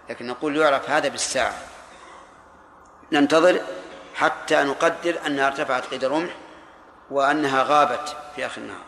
لكن 0.09 0.27
نقول 0.27 0.57
يعرف 0.57 0.89
هذا 0.89 1.07
بالساعة. 1.07 1.53
ننتظر 3.11 3.61
حتى 4.19 4.63
نقدر 4.63 5.19
أنها 5.25 5.47
ارتفعت 5.47 5.85
قيد 5.85 6.03
الرمح 6.03 6.31
وأنها 7.11 7.63
غابت 7.63 8.15
في 8.35 8.45
آخر 8.45 8.61
النهار. 8.61 8.85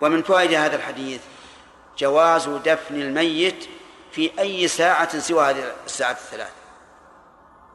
ومن 0.00 0.22
فوائد 0.22 0.52
هذا 0.52 0.76
الحديث 0.76 1.20
جواز 1.98 2.48
دفن 2.48 2.94
الميت 2.94 3.68
في 4.12 4.30
أي 4.38 4.68
ساعة 4.68 5.18
سوى 5.18 5.44
هذه 5.44 5.72
الساعات 5.86 6.16
الثلاث 6.16 6.52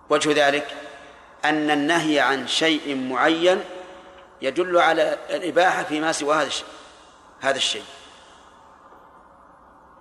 وجه 0.10 0.48
ذلك 0.48 0.76
أن 1.46 1.72
النهي 1.72 2.20
عن 2.20 2.48
شيء 2.48 2.96
معين 2.96 3.64
يدل 4.42 4.78
على 4.78 5.18
الإباحة 5.30 5.84
فيما 5.84 6.12
سوى 6.12 6.36
هذا 6.36 6.48
الشيء 6.48 6.68
هذا 7.42 7.58
الشيء. 7.58 7.84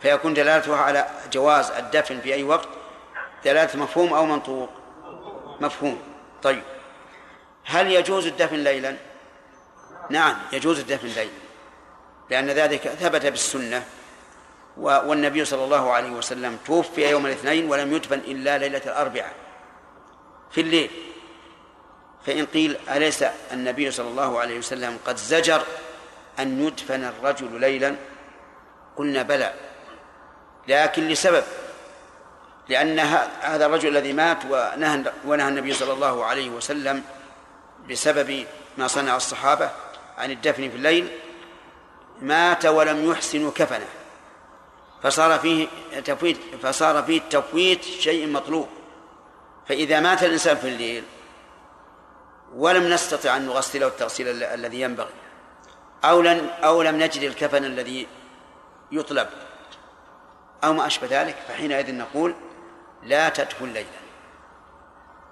فيكون 0.00 0.34
دلالته 0.34 0.76
على 0.76 1.06
جواز 1.32 1.70
الدفن 1.70 2.20
في 2.20 2.34
أي 2.34 2.42
وقت 2.42 2.68
دلالة 3.44 3.82
مفهوم 3.82 4.12
أو 4.14 4.26
منطوق؟ 4.26 4.70
مفهوم. 5.60 6.09
طيب. 6.42 6.62
هل 7.64 7.92
يجوز 7.92 8.26
الدفن 8.26 8.56
ليلا؟ 8.56 8.96
نعم 10.10 10.36
يجوز 10.52 10.78
الدفن 10.78 11.08
ليلا 11.08 11.30
لأن 12.30 12.50
ذلك 12.50 12.88
ثبت 12.88 13.26
بالسنة 13.26 13.84
والنبي 14.76 15.44
صلى 15.44 15.64
الله 15.64 15.92
عليه 15.92 16.10
وسلم 16.10 16.58
توفي 16.66 17.10
يوم 17.10 17.26
الاثنين 17.26 17.70
ولم 17.70 17.94
يدفن 17.94 18.18
إلا 18.18 18.58
ليلة 18.58 18.82
الأربعاء 18.86 19.34
في 20.50 20.60
الليل. 20.60 20.90
فإن 22.26 22.46
قيل 22.46 22.76
أليس 22.88 23.24
النبي 23.52 23.90
صلى 23.90 24.08
الله 24.08 24.40
عليه 24.40 24.58
وسلم 24.58 24.98
قد 25.06 25.16
زجر 25.16 25.62
أن 26.38 26.66
يدفن 26.66 27.04
الرجل 27.04 27.60
ليلا؟ 27.60 27.96
قلنا 28.96 29.22
بلى 29.22 29.54
لكن 30.68 31.08
لسبب. 31.08 31.44
لأن 32.70 32.98
هذا 33.40 33.66
الرجل 33.66 33.88
الذي 33.88 34.12
مات 34.12 34.38
ونهى 34.50 35.12
ونهى 35.24 35.48
النبي 35.48 35.72
صلى 35.72 35.92
الله 35.92 36.24
عليه 36.24 36.50
وسلم 36.50 37.02
بسبب 37.90 38.46
ما 38.78 38.86
صنع 38.86 39.16
الصحابة 39.16 39.70
عن 40.18 40.30
الدفن 40.30 40.70
في 40.70 40.76
الليل 40.76 41.08
مات 42.22 42.66
ولم 42.66 43.10
يحسنوا 43.10 43.50
كفنه. 43.50 43.86
فصار 45.02 45.38
فيه 45.38 45.68
تفويت 46.04 46.36
فصار 46.62 47.02
فيه 47.02 47.20
تفويت 47.30 47.84
شيء 47.84 48.26
مطلوب. 48.26 48.68
فإذا 49.68 50.00
مات 50.00 50.22
الإنسان 50.22 50.56
في 50.56 50.68
الليل 50.68 51.04
ولم 52.54 52.92
نستطع 52.92 53.36
أن 53.36 53.46
نغسله 53.46 53.86
التغسيل 53.86 54.42
الذي 54.42 54.80
ينبغي. 54.80 55.14
أو 56.04 56.22
لن 56.22 56.48
أو 56.64 56.82
لم 56.82 57.02
نجد 57.02 57.22
الكفن 57.22 57.64
الذي 57.64 58.06
يطلب. 58.92 59.28
أو 60.64 60.72
ما 60.72 60.86
أشبه 60.86 61.22
ذلك 61.22 61.36
فحينئذ 61.48 61.94
نقول 61.94 62.34
لا 63.02 63.28
تدخل 63.28 63.68
ليلا 63.68 64.00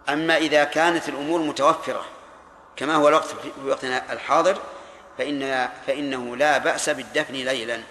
أما 0.08 0.36
إذا 0.36 0.64
كانت 0.64 1.08
الأمور 1.08 1.40
متوفرة 1.40 2.04
كما 2.76 2.94
هو 2.94 3.08
الوقت 3.08 3.24
في 3.24 3.52
وقتنا 3.66 4.12
الحاضر 4.12 4.58
فإن 5.18 5.68
فإنه 5.86 6.36
لا 6.36 6.58
بأس 6.58 6.90
بالدفن 6.90 7.34
ليلا. 7.34 7.82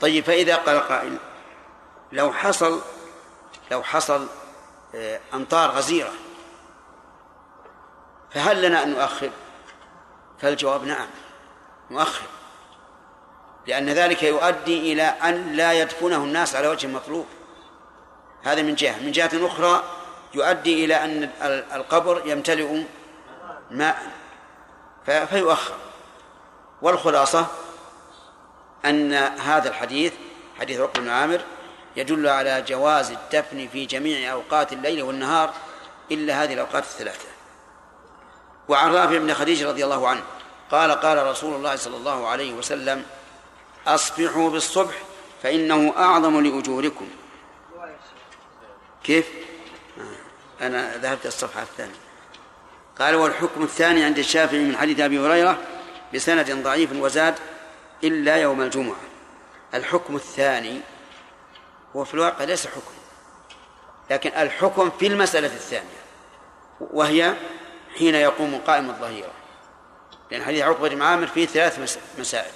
طيب 0.00 0.24
فإذا 0.24 0.56
قال 0.56 0.80
قائل 0.80 1.18
لو 2.12 2.32
حصل 2.32 2.80
لو 3.70 3.82
حصل 3.82 4.26
آه، 4.94 5.20
أمطار 5.34 5.70
غزيرة 5.70 6.12
فهل 8.30 8.62
لنا 8.62 8.82
أن 8.82 8.90
نؤخر؟ 8.90 9.30
فالجواب 10.38 10.84
نعم 10.84 11.08
نؤخر 11.90 12.26
لأن 13.66 13.88
ذلك 13.88 14.22
يؤدي 14.22 14.92
إلى 14.92 15.02
أن 15.02 15.52
لا 15.52 15.72
يدفنه 15.72 16.16
الناس 16.16 16.56
على 16.56 16.68
وجه 16.68 16.86
المطلوب 16.86 17.26
هذا 18.42 18.62
من 18.62 18.74
جهة. 18.74 18.98
من 18.98 19.12
جهة 19.12 19.30
أخرى 19.46 19.82
يؤدي 20.34 20.84
إلى 20.84 20.94
أن 20.94 21.30
القبر 21.74 22.22
يمتلئ 22.24 22.82
ماء 23.70 24.02
فيؤخر. 25.06 25.74
والخلاصة 26.82 27.46
أن 28.84 29.14
هذا 29.14 29.68
الحديث 29.68 30.12
حديث 30.60 30.80
عقبة 30.80 31.00
بن 31.00 31.08
عامر 31.08 31.40
يدل 31.96 32.28
على 32.28 32.62
جواز 32.62 33.10
الدفن 33.10 33.68
في 33.72 33.86
جميع 33.86 34.32
أوقات 34.32 34.72
الليل 34.72 35.02
والنهار 35.02 35.52
إلا 36.10 36.44
هذه 36.44 36.54
الأوقات 36.54 36.84
الثلاثة. 36.84 37.28
وعن 38.68 38.94
رافع 38.94 39.18
بن 39.18 39.34
خديجة 39.34 39.68
رضي 39.68 39.84
الله 39.84 40.08
عنه 40.08 40.22
قال 40.70 40.92
قال 40.92 41.26
رسول 41.26 41.54
الله 41.54 41.76
صلى 41.76 41.96
الله 41.96 42.28
عليه 42.28 42.52
وسلم 42.52 43.04
أصبحوا 43.86 44.50
بالصبح 44.50 44.94
فإنه 45.42 45.94
أعظم 45.96 46.40
لأجوركم. 46.40 47.08
كيف؟ 49.08 49.28
أنا 50.60 50.96
ذهبت 50.96 51.26
الصفحة 51.26 51.62
الثانية. 51.62 51.94
قال 52.98 53.14
والحكم 53.14 53.62
الثاني 53.62 54.04
عند 54.04 54.18
الشافعي 54.18 54.64
من 54.64 54.76
حديث 54.76 55.00
أبي 55.00 55.18
هريرة 55.18 55.58
بسند 56.14 56.62
ضعيف 56.62 56.92
وزاد 56.92 57.34
إلا 58.04 58.36
يوم 58.36 58.60
الجمعة. 58.60 59.00
الحكم 59.74 60.16
الثاني 60.16 60.80
هو 61.96 62.04
في 62.04 62.14
الواقع 62.14 62.44
ليس 62.44 62.66
حكم 62.66 62.94
لكن 64.10 64.30
الحكم 64.30 64.90
في 64.90 65.06
المسألة 65.06 65.46
الثانية 65.46 66.02
وهي 66.80 67.34
حين 67.98 68.14
يقوم 68.14 68.60
قائم 68.66 68.90
الظهيرة. 68.90 69.32
لأن 70.30 70.44
حديث 70.44 70.62
عقبة 70.62 70.88
بن 70.88 71.02
عامر 71.02 71.26
فيه 71.26 71.46
ثلاث 71.46 71.98
مسائل 72.18 72.52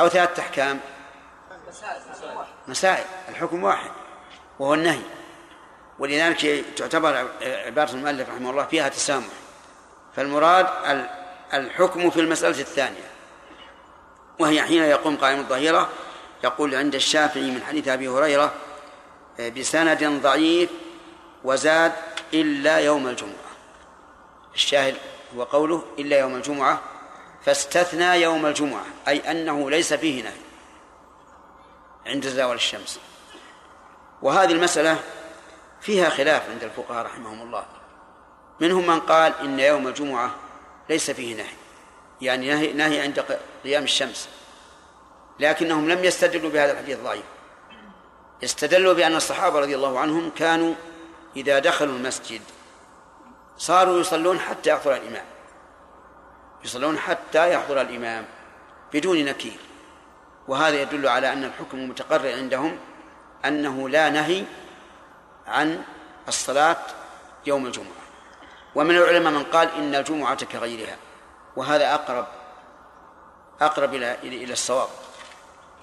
أو 0.00 0.08
ثلاثة 0.08 0.42
أحكام. 0.42 0.80
مسائل 2.68 3.04
الحكم 3.28 3.64
واحد 3.64 3.90
وهو 4.58 4.74
النهي. 4.74 5.17
ولذلك 5.98 6.64
تعتبر 6.76 7.28
عبارة 7.42 7.90
المؤلف 7.90 8.28
رحمه 8.28 8.50
الله 8.50 8.64
فيها 8.64 8.88
تسامح. 8.88 9.26
فالمراد 10.16 10.66
الحكم 11.54 12.10
في 12.10 12.20
المسألة 12.20 12.60
الثانية. 12.60 13.10
وهي 14.38 14.62
حين 14.62 14.82
يقوم 14.82 15.16
قائم 15.16 15.38
الظهيرة 15.38 15.88
يقول 16.44 16.74
عند 16.74 16.94
الشافعي 16.94 17.50
من 17.50 17.62
حديث 17.62 17.88
أبي 17.88 18.08
هريرة 18.08 18.52
بسند 19.40 20.04
ضعيف 20.22 20.70
وزاد 21.44 21.92
إلا 22.34 22.78
يوم 22.78 23.06
الجمعة. 23.06 23.32
الشاهد 24.54 24.96
هو 25.36 25.42
قوله 25.42 25.84
إلا 25.98 26.18
يوم 26.18 26.34
الجمعة 26.34 26.80
فاستثنى 27.44 28.22
يوم 28.22 28.46
الجمعة 28.46 28.84
أي 29.08 29.30
أنه 29.30 29.70
ليس 29.70 29.94
فيه 29.94 30.22
نهي 30.22 30.32
عند 32.06 32.26
زوال 32.26 32.56
الشمس. 32.56 33.00
وهذه 34.22 34.52
المسألة 34.52 34.98
فيها 35.80 36.08
خلاف 36.08 36.50
عند 36.50 36.64
الفقهاء 36.64 37.06
رحمهم 37.06 37.42
الله. 37.42 37.64
منهم 38.60 38.86
من 38.86 39.00
قال 39.00 39.32
إن 39.40 39.60
يوم 39.60 39.88
الجمعة 39.88 40.34
ليس 40.88 41.10
فيه 41.10 41.36
نهي. 41.36 41.54
يعني 42.20 42.48
نهي, 42.48 42.72
نهي 42.72 43.00
عند 43.00 43.24
قيام 43.64 43.84
الشمس. 43.84 44.28
لكنهم 45.40 45.88
لم 45.88 46.04
يستدلوا 46.04 46.50
بهذا 46.50 46.72
الحديث 46.72 46.98
الضعيف. 46.98 47.24
استدلوا 48.44 48.92
بأن 48.92 49.16
الصحابة 49.16 49.60
رضي 49.60 49.74
الله 49.74 49.98
عنهم 49.98 50.30
كانوا 50.30 50.74
إذا 51.36 51.58
دخلوا 51.58 51.94
المسجد 51.94 52.40
صاروا 53.58 54.00
يصلون 54.00 54.40
حتى 54.40 54.70
يحضر 54.70 54.96
الإمام. 54.96 55.24
يصلون 56.64 56.98
حتى 56.98 57.52
يحضر 57.52 57.80
الإمام 57.80 58.24
بدون 58.94 59.24
نكير. 59.24 59.58
وهذا 60.48 60.82
يدل 60.82 61.08
على 61.08 61.32
أن 61.32 61.44
الحكم 61.44 61.78
المتقرر 61.78 62.32
عندهم 62.32 62.78
أنه 63.44 63.88
لا 63.88 64.10
نهي 64.10 64.44
عن 65.48 65.82
الصلاة 66.28 66.76
يوم 67.46 67.66
الجمعة. 67.66 67.86
ومن 68.74 68.96
العلماء 68.96 69.32
من 69.32 69.44
قال 69.44 69.68
إن 69.74 69.94
الجمعة 69.94 70.44
كغيرها 70.44 70.96
وهذا 71.56 71.94
أقرب 71.94 72.26
أقرب 73.60 73.94
إلى 73.94 74.14
إلى 74.22 74.52
الصواب. 74.52 74.88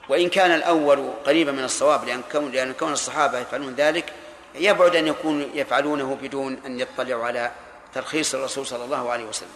وإن 0.09 0.29
كان 0.29 0.51
الأول 0.51 1.13
قريبا 1.25 1.51
من 1.51 1.63
الصواب 1.63 2.05
لأن 2.05 2.21
كون 2.31 2.51
لأن 2.51 2.73
كون 2.73 2.93
الصحابة 2.93 3.39
يفعلون 3.39 3.75
ذلك 3.75 4.13
يبعد 4.55 4.95
أن 4.95 5.07
يكونوا 5.07 5.47
يفعلونه 5.53 6.17
بدون 6.21 6.61
أن 6.65 6.79
يطلعوا 6.79 7.25
على 7.25 7.51
ترخيص 7.93 8.35
الرسول 8.35 8.67
صلى 8.67 8.83
الله 8.85 9.11
عليه 9.11 9.25
وسلم. 9.25 9.49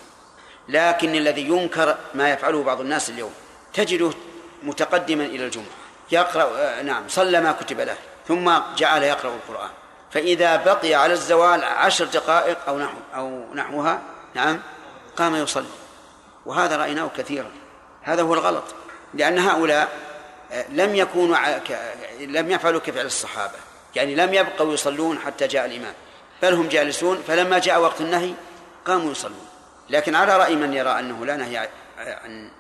لكن 0.70 1.16
الذي 1.16 1.42
ينكر 1.42 1.98
ما 2.14 2.30
يفعله 2.30 2.64
بعض 2.64 2.82
الناس 2.82 3.10
اليوم 3.10 3.34
تجده 3.74 4.12
متقدما 4.64 5.26
إلى 5.26 5.46
الجمعة. 5.46 5.66
يقرأ 6.12 6.58
آه، 6.58 6.82
نعم 6.82 7.04
صلى 7.08 7.42
ما 7.42 7.52
كتب 7.52 7.80
له 7.80 7.98
ثم 8.28 8.52
جعل 8.78 9.04
يقرأ 9.04 9.36
القرآن. 9.36 9.70
فإذا 10.12 10.56
بقي 10.56 10.94
على 10.96 11.14
الزوال 11.14 11.64
عشر 11.64 12.06
دقائق 12.06 12.58
أو 12.68 12.80
نحو 12.80 12.98
أو 13.16 13.54
نحوها 13.54 14.02
نعم 14.34 14.60
قام 15.16 15.36
يصلي. 15.36 15.66
وهذا 16.46 16.78
رأيناه 16.78 17.10
كثيرا. 17.18 17.52
هذا 18.02 18.22
هو 18.22 18.34
الغلط. 18.34 18.64
لأن 19.14 19.40
هؤلاء 19.40 19.90
آه، 20.52 20.66
لم 20.70 20.96
يكونوا 20.96 21.38
لم 22.20 22.52
يفعلوا 22.52 22.80
كفعل 22.80 23.06
الصحابة. 23.06 23.54
يعني 23.96 24.16
لم 24.16 24.34
يبقوا 24.34 24.74
يصلون 24.74 25.20
حتى 25.20 25.48
جاء 25.48 25.66
الإمام. 25.66 25.94
بل 26.42 26.54
هم 26.54 26.68
جالسون 26.68 27.24
فلما 27.28 27.60
جاء 27.60 27.82
وقت 27.82 28.02
النهي 28.02 28.34
قاموا 28.86 29.12
يصلون. 29.12 29.48
لكن 29.90 30.16
على 30.16 30.38
رأي 30.38 30.56
من 30.56 30.74
يرى 30.74 31.00
أنه 31.00 31.26
لا 31.26 31.36
نهي 31.36 31.70
عن 31.98 32.52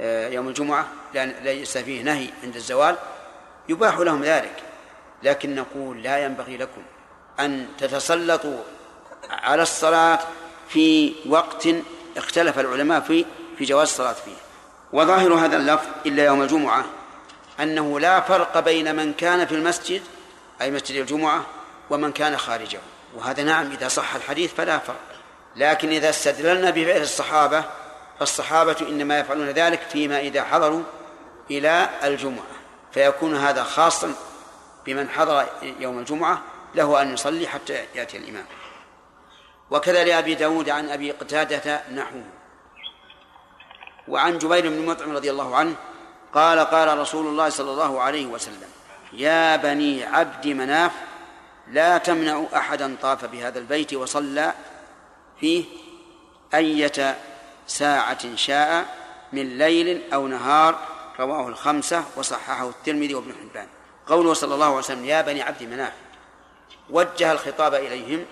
آه، 0.00 0.28
يوم 0.28 0.48
الجمعة 0.48 0.86
ليس 1.14 1.78
فيه 1.78 2.02
نهي 2.02 2.28
عند 2.42 2.56
الزوال 2.56 2.96
يباح 3.68 3.98
لهم 3.98 4.22
ذلك. 4.22 4.63
لكن 5.22 5.54
نقول 5.54 6.02
لا 6.02 6.24
ينبغي 6.24 6.56
لكم 6.56 6.82
أن 7.40 7.66
تتسلطوا 7.78 8.58
على 9.30 9.62
الصلاة 9.62 10.18
في 10.68 11.14
وقت 11.28 11.68
اختلف 12.16 12.58
العلماء 12.58 13.00
في 13.00 13.24
في 13.58 13.64
جواز 13.64 13.88
الصلاة 13.88 14.12
فيه. 14.12 14.36
وظاهر 14.92 15.34
هذا 15.34 15.56
اللفظ 15.56 15.86
إلا 16.06 16.24
يوم 16.24 16.42
الجمعة 16.42 16.84
أنه 17.60 18.00
لا 18.00 18.20
فرق 18.20 18.60
بين 18.60 18.96
من 18.96 19.12
كان 19.12 19.46
في 19.46 19.54
المسجد 19.54 20.02
أي 20.60 20.70
مسجد 20.70 21.00
الجمعة 21.00 21.46
ومن 21.90 22.12
كان 22.12 22.36
خارجه. 22.36 22.80
وهذا 23.14 23.42
نعم 23.42 23.70
إذا 23.70 23.88
صح 23.88 24.14
الحديث 24.14 24.54
فلا 24.54 24.78
فرق. 24.78 24.96
لكن 25.56 25.88
إذا 25.88 26.08
استدللنا 26.08 26.70
بفعل 26.70 27.02
الصحابة 27.02 27.64
فالصحابة 28.18 28.76
إنما 28.80 29.18
يفعلون 29.18 29.48
ذلك 29.48 29.80
فيما 29.92 30.20
إذا 30.20 30.44
حضروا 30.44 30.82
إلى 31.50 31.88
الجمعة. 32.04 32.44
فيكون 32.92 33.36
هذا 33.36 33.62
خاصا 33.62 34.14
بمن 34.86 35.08
حضر 35.08 35.46
يوم 35.62 35.98
الجمعة 35.98 36.42
له 36.74 37.02
أن 37.02 37.14
يصلي 37.14 37.48
حتى 37.48 37.84
يأتي 37.94 38.16
الإمام. 38.16 38.46
وكذا 39.70 40.04
لأبي 40.04 40.34
داود 40.34 40.68
عن 40.68 40.90
أبي 40.90 41.10
قتادة 41.10 41.82
نحوه. 41.94 42.24
وعن 44.08 44.38
جبير 44.38 44.68
بن 44.68 44.86
مطعم 44.86 45.16
رضي 45.16 45.30
الله 45.30 45.56
عنه 45.56 45.74
قال 46.34 46.58
قال 46.58 46.98
رسول 46.98 47.26
الله 47.26 47.48
صلى 47.48 47.70
الله 47.70 48.00
عليه 48.00 48.26
وسلم 48.26 48.68
يا 49.12 49.56
بني 49.56 50.04
عبد 50.04 50.46
مناف 50.46 50.92
لا 51.68 51.98
تمنعوا 51.98 52.46
أحدا 52.56 52.96
طاف 53.02 53.24
بهذا 53.24 53.58
البيت 53.58 53.94
وصلى 53.94 54.54
فيه 55.40 55.64
أية 56.54 57.16
ساعة 57.66 58.36
شاء 58.36 58.96
من 59.32 59.58
ليل 59.58 60.12
أو 60.12 60.26
نهار. 60.26 60.78
رواه 61.20 61.48
الخمسة 61.48 62.04
وصححه 62.16 62.68
الترمذي 62.68 63.14
وابن 63.14 63.32
حبان. 63.32 63.68
قوله 64.06 64.34
صلى 64.34 64.54
الله 64.54 64.66
عليه 64.66 64.76
وسلم 64.76 65.04
يا 65.04 65.22
بني 65.22 65.42
عبد 65.42 65.62
مناف 65.62 65.92
وجه 66.90 67.32
الخطاب 67.32 67.74
إليهم 67.74 68.26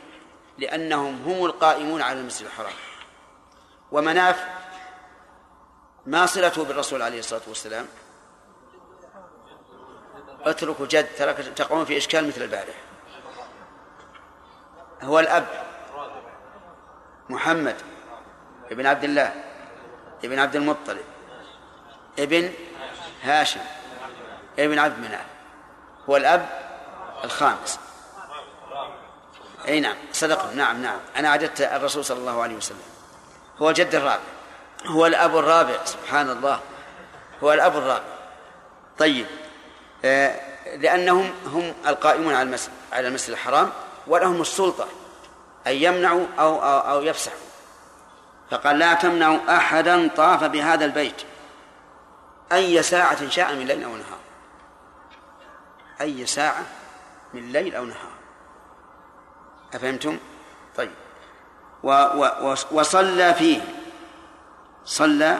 لأنهم 0.59 1.23
هم 1.23 1.45
القائمون 1.45 2.03
على 2.03 2.21
المسجد 2.21 2.47
الحرام. 2.47 2.73
ومناف 3.93 4.47
ما 6.07 6.27
صلته 6.27 6.65
بالرسول 6.65 7.03
عليه 7.03 7.19
الصلاة 7.19 7.43
والسلام؟ 7.49 7.87
اتركوا 10.45 10.87
جد 10.87 11.09
ترك 11.19 11.37
تقعون 11.37 11.85
في 11.85 11.97
إشكال 11.97 12.29
مثل 12.29 12.43
البارح 12.43 12.75
هو 15.03 15.19
الأب 15.19 15.47
محمد 17.31 17.77
ابن 18.71 18.87
عبد 18.87 19.05
الله 19.05 19.45
ابن 20.25 20.39
عبد 20.39 20.57
المطلب 20.57 21.05
ابن 22.19 22.53
هاشم 23.23 23.61
ابن 24.59 24.79
عبد 24.79 24.99
مناف. 24.99 25.32
هو 26.11 26.17
الأب 26.17 26.49
الخامس. 27.25 27.79
أي 29.69 29.81
نعم 29.81 29.97
صدق 30.13 30.53
نعم 30.53 30.83
نعم. 30.83 30.99
أنا 31.17 31.31
عددت 31.31 31.61
الرسول 31.61 32.05
صلى 32.05 32.19
الله 32.19 32.43
عليه 32.43 32.55
وسلم. 32.55 32.83
هو 33.59 33.71
الجد 33.71 33.95
الرابع. 33.95 34.23
هو 34.87 35.07
الأب 35.07 35.37
الرابع. 35.37 35.85
سبحان 35.85 36.31
الله. 36.31 36.61
هو 37.43 37.53
الأب 37.53 37.77
الرابع. 37.77 38.05
طيب. 38.99 39.27
آه 40.05 40.41
لأنهم 40.77 41.35
هم 41.47 41.75
القائمون 41.87 42.35
على 42.35 42.43
المسجد 42.43 42.73
على 42.93 43.09
المسجد 43.09 43.31
الحرام 43.31 43.71
ولهم 44.07 44.41
السلطة. 44.41 44.87
أن 45.67 45.73
يمنعوا 45.73 46.27
أو 46.39 46.63
أو, 46.63 46.79
أو 46.79 47.03
يفسحوا. 47.03 47.39
فقال 48.51 48.79
لا 48.79 48.95
تمنعوا 48.95 49.57
أحدا 49.57 50.09
طاف 50.17 50.45
بهذا 50.45 50.85
البيت. 50.85 51.23
أي 52.53 52.83
ساعة 52.83 53.29
شاء 53.29 53.55
من 53.55 53.67
ليل 53.67 53.85
أو 53.85 53.91
نهار. 53.91 54.22
أي 56.03 56.27
ساعة 56.27 56.67
من 57.35 57.53
ليل 57.53 57.75
أو 57.75 57.85
نهار. 57.85 58.13
أفهمتم؟ 59.75 60.19
طيب. 60.77 60.91
و 61.83 61.91
و 61.91 62.55
وصلى 62.71 63.35
فيه. 63.35 63.61
صلى؟ 64.85 65.39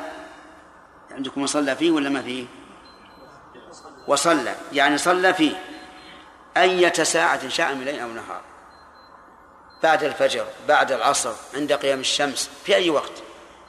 عندكم 1.11 1.47
صلى 1.47 1.77
فيه 1.77 1.91
ولا 1.91 2.09
ما 2.09 2.23
فيه؟ 2.23 2.47
وصلى. 4.09 4.55
يعني 4.73 4.99
صلى 4.99 5.35
فيه. 5.35 5.57
أية 6.57 6.93
ساعة 6.93 7.49
شاء 7.49 7.75
من 7.75 7.85
ليل 7.85 8.01
أو 8.01 8.09
نهار. 8.09 8.41
بعد 9.83 10.05
الفجر 10.05 10.47
بعد 10.69 10.93
العصر 10.93 11.33
عند 11.55 11.73
قيام 11.73 12.01
الشمس 12.01 12.51
في 12.65 12.77
أي 12.77 12.91
وقت. 12.91 13.13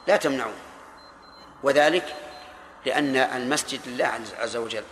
لا 0.06 0.16
تمنعون 0.16 0.58
وذلك 1.62 2.16
لأن 2.86 3.16
المسجد 3.16 3.80
لله 3.86 4.20
عز 4.38 4.56
وجل. 4.56 4.84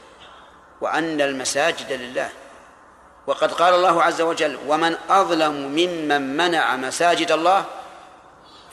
وأن 0.82 1.20
المساجد 1.20 1.92
لله. 1.92 2.30
وقد 3.26 3.52
قال 3.52 3.74
الله 3.74 4.02
عز 4.02 4.20
وجل 4.20 4.58
ومن 4.66 4.96
أظلم 5.10 5.52
ممن 5.52 6.36
منع 6.36 6.76
مساجد 6.76 7.32
الله 7.32 7.64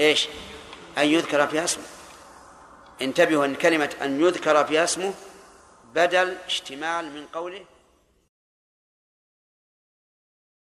إيش؟ 0.02 0.28
أن 0.98 1.08
يذكر 1.08 1.48
فيها 1.48 1.64
اسمه. 1.64 1.84
انتبهوا 3.02 3.46
أن 3.46 3.56
كلمة 3.56 3.90
أن 4.02 4.22
يذكر 4.22 4.66
فيها 4.66 4.84
اسمه 4.84 5.14
بدل 5.96 6.38
اشتمال 6.48 7.14
من 7.14 7.26
قوله 7.34 7.66